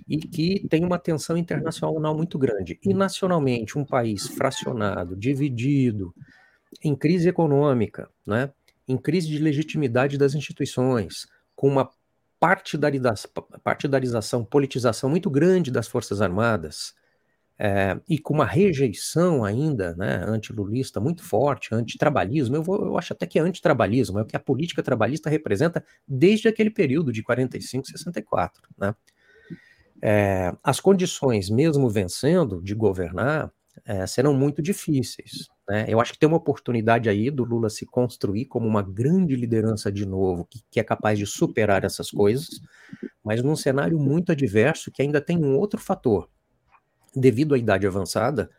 [0.08, 2.78] E que tem uma tensão internacional muito grande.
[2.82, 6.14] E nacionalmente, um país fracionado, dividido,
[6.82, 8.50] em crise econômica, né?
[8.88, 11.90] Em crise de legitimidade das instituições, com uma
[12.40, 16.94] partidarização, politização muito grande das Forças Armadas,
[17.62, 23.12] é, e com uma rejeição ainda né, antilulista muito forte, antitrabalhismo, eu, vou, eu acho
[23.12, 27.22] até que é antitrabalhismo, é o que a política trabalhista representa desde aquele período de
[27.22, 28.62] 45, 64.
[28.78, 28.94] Né?
[30.02, 33.52] É, as condições, mesmo vencendo, de governar,
[33.84, 35.50] é, serão muito difíceis.
[35.68, 35.84] Né?
[35.86, 39.92] Eu acho que tem uma oportunidade aí do Lula se construir como uma grande liderança
[39.92, 42.48] de novo, que, que é capaz de superar essas coisas,
[43.22, 46.26] mas num cenário muito adverso que ainda tem um outro fator,
[47.14, 48.50] devido à idade avançada,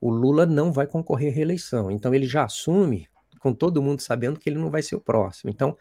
[0.00, 1.90] o Lula não vai concorrer à reeleição.
[1.90, 3.08] Então ele já assume,
[3.38, 5.50] com todo mundo sabendo que ele não vai ser o próximo.
[5.50, 5.76] Então,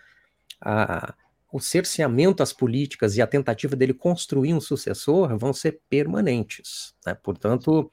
[0.62, 1.14] a,
[1.52, 6.96] o cerceamento às políticas e a tentativa dele construir um sucessor vão ser permanentes.
[7.06, 7.14] Né?
[7.14, 7.92] Portanto,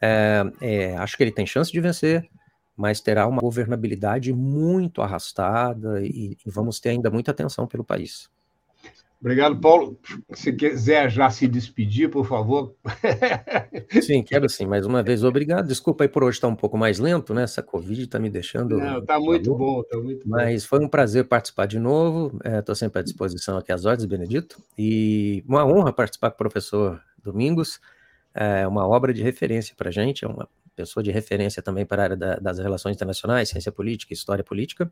[0.00, 2.28] é, é, acho que ele tem chance de vencer,
[2.76, 8.30] mas terá uma governabilidade muito arrastada e, e vamos ter ainda muita atenção pelo país.
[9.20, 9.98] Obrigado, Paulo.
[10.32, 12.74] Se quiser já se despedir, por favor.
[14.00, 14.64] Sim, quero sim.
[14.64, 15.66] Mais uma vez, obrigado.
[15.66, 17.42] Desculpa aí por hoje estar um pouco mais lento, né?
[17.42, 18.78] Essa Covid está me deixando.
[18.78, 20.36] Não, está muito bom, está muito bom.
[20.36, 22.38] Mas foi um prazer participar de novo.
[22.44, 24.62] Estou é, sempre à disposição aqui às ordens, Benedito.
[24.78, 27.80] E uma honra participar com o professor Domingos.
[28.34, 32.02] É uma obra de referência para a gente, é uma pessoa de referência também para
[32.02, 34.90] a área da, das relações internacionais, ciência política, história política,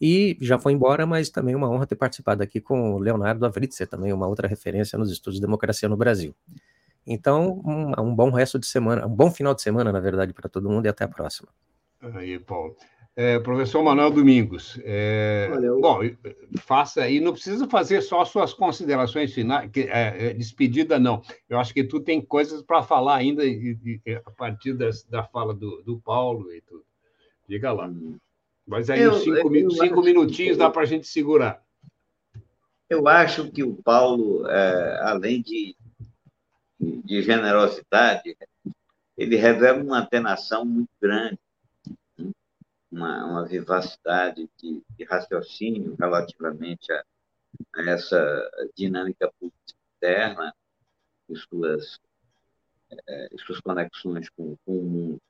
[0.00, 3.86] e já foi embora, mas também uma honra ter participado aqui com o Leonardo Avritzer,
[3.86, 6.34] também uma outra referência nos estudos de democracia no Brasil.
[7.06, 10.48] Então, um, um bom resto de semana, um bom final de semana, na verdade, para
[10.48, 11.48] todo mundo, e até a próxima.
[12.00, 12.76] Aí, Paulo.
[13.22, 15.98] É, professor Manuel Domingos, é, bom,
[16.60, 21.58] faça aí, não precisa fazer só suas considerações finais, que, é, é despedida não, eu
[21.58, 23.76] acho que tu tem coisas para falar ainda e,
[24.06, 26.82] e, a partir das, da fala do, do Paulo e tudo.
[27.46, 27.92] Diga lá.
[28.66, 31.62] Mas aí eu, cinco, eu, cinco minutinhos dá para a gente segurar.
[32.88, 35.76] Eu acho que o Paulo, é, além de,
[36.80, 38.34] de generosidade,
[39.14, 41.38] ele revela uma atenação muito grande
[42.90, 47.04] uma, uma vivacidade de, de, raciocínio relativamente a,
[47.76, 50.54] a, essa dinâmica política interna
[51.28, 52.00] e suas,
[53.08, 55.22] é, suas conexões com, com o mundo.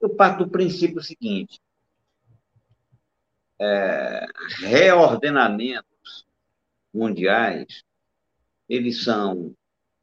[0.00, 1.60] Eu parto do princípio seguinte:
[3.58, 4.26] é,
[4.60, 6.26] reordenamentos
[6.92, 7.84] mundiais
[8.68, 9.54] eles são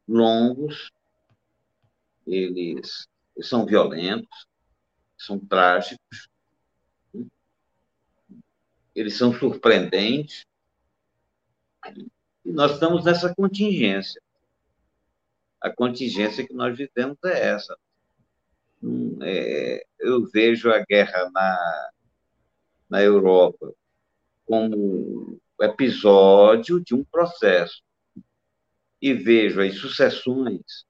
[0.06, 0.92] longos,
[2.26, 4.46] eles, eles são violentos,
[5.20, 6.28] são trágicos,
[8.94, 10.46] eles são surpreendentes,
[12.44, 14.20] e nós estamos nessa contingência.
[15.60, 17.76] a contingência que nós vivemos é essa.
[18.82, 21.90] Hum, é, eu vejo a guerra na,
[22.88, 23.74] na Europa
[24.46, 27.82] como episódio de um processo
[29.02, 30.86] e vejo as sucessões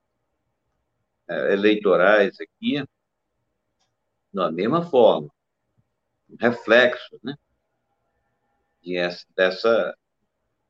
[1.29, 2.85] é, eleitorais aqui
[4.33, 5.29] da mesma forma,
[6.29, 7.37] um reflexo, né?
[8.83, 9.97] De essa, dessa.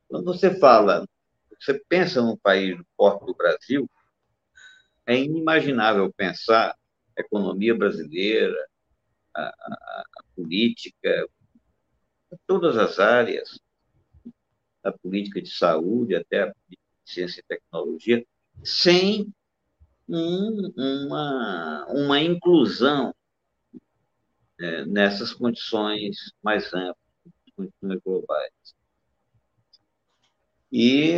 [0.09, 1.07] Quando você fala,
[1.61, 3.89] você pensa num país do porte do Brasil,
[5.07, 6.75] é inimaginável pensar
[7.17, 8.69] a economia brasileira,
[9.35, 11.29] a, a, a política,
[12.47, 13.61] todas as áreas,
[14.83, 18.25] a política de saúde, até a política de ciência e tecnologia,
[18.65, 19.33] sem
[20.09, 23.15] um, uma, uma inclusão
[24.61, 26.97] é, nessas condições mais amplas,
[27.57, 28.53] condições globais.
[30.71, 31.17] E,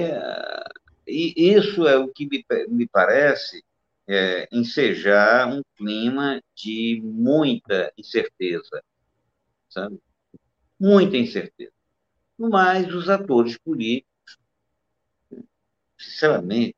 [1.07, 3.63] e isso é o que me, me parece
[4.09, 8.83] é, ensejar um clima de muita incerteza,
[9.69, 10.01] sabe?
[10.79, 11.73] Muita incerteza.
[12.39, 14.39] Mas os atores políticos,
[15.99, 16.77] sinceramente,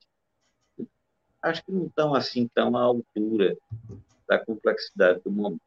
[1.42, 3.56] acho que não estão assim tão à altura
[4.26, 5.60] da complexidade do momento.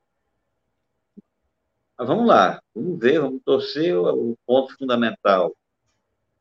[1.97, 3.97] Mas vamos lá, vamos ver, vamos torcer.
[3.97, 5.55] O ponto fundamental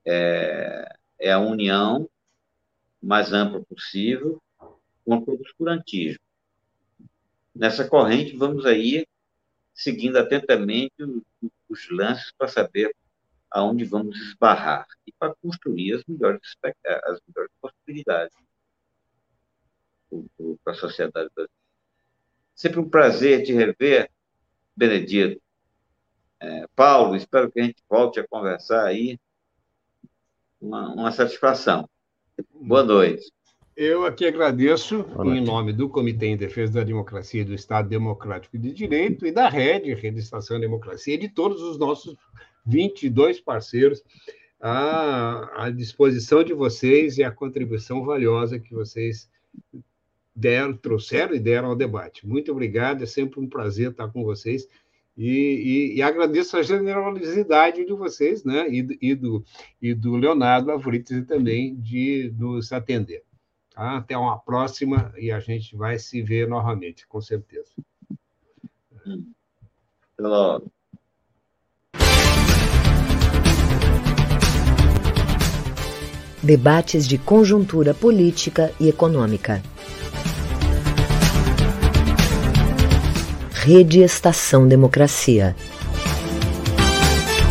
[0.05, 2.09] é, é a união
[3.03, 4.43] mais ampla possível
[5.05, 6.21] contra o obscurantismo.
[7.55, 9.07] Nessa corrente, vamos aí
[9.73, 10.95] seguindo atentamente
[11.69, 12.95] os lances para saber
[13.51, 18.37] aonde vamos esbarrar e para construir as melhores, as melhores possibilidades
[20.63, 21.51] para a sociedade brasileira.
[22.55, 24.11] Sempre um prazer te rever,
[24.77, 25.46] Benedito.
[26.41, 29.19] É, Paulo, espero que a gente volte a conversar aí.
[30.61, 31.89] Uma, uma satisfação.
[32.53, 33.31] Boa noite.
[33.77, 38.57] Eu aqui agradeço, em nome do Comitê em Defesa da Democracia e do Estado Democrático
[38.57, 42.17] de Direito e da Rede, Rede Estação Democracia, e de todos os nossos
[42.65, 44.03] 22 parceiros,
[44.59, 49.29] à, à disposição de vocês e a contribuição valiosa que vocês
[50.35, 52.27] deram, trouxeram e deram ao debate.
[52.27, 54.67] Muito obrigado, é sempre um prazer estar com vocês.
[55.17, 58.69] E, e, e agradeço a generosidade de vocês, né?
[58.69, 59.43] E, e, do,
[59.81, 63.23] e do Leonardo Avrites também de nos atender.
[63.75, 63.97] Tá?
[63.97, 67.71] Até uma próxima e a gente vai se ver novamente, com certeza.
[68.93, 70.71] Até logo.
[76.43, 79.63] Debates de conjuntura política e econômica.
[83.67, 85.57] Rede Estação Democracia.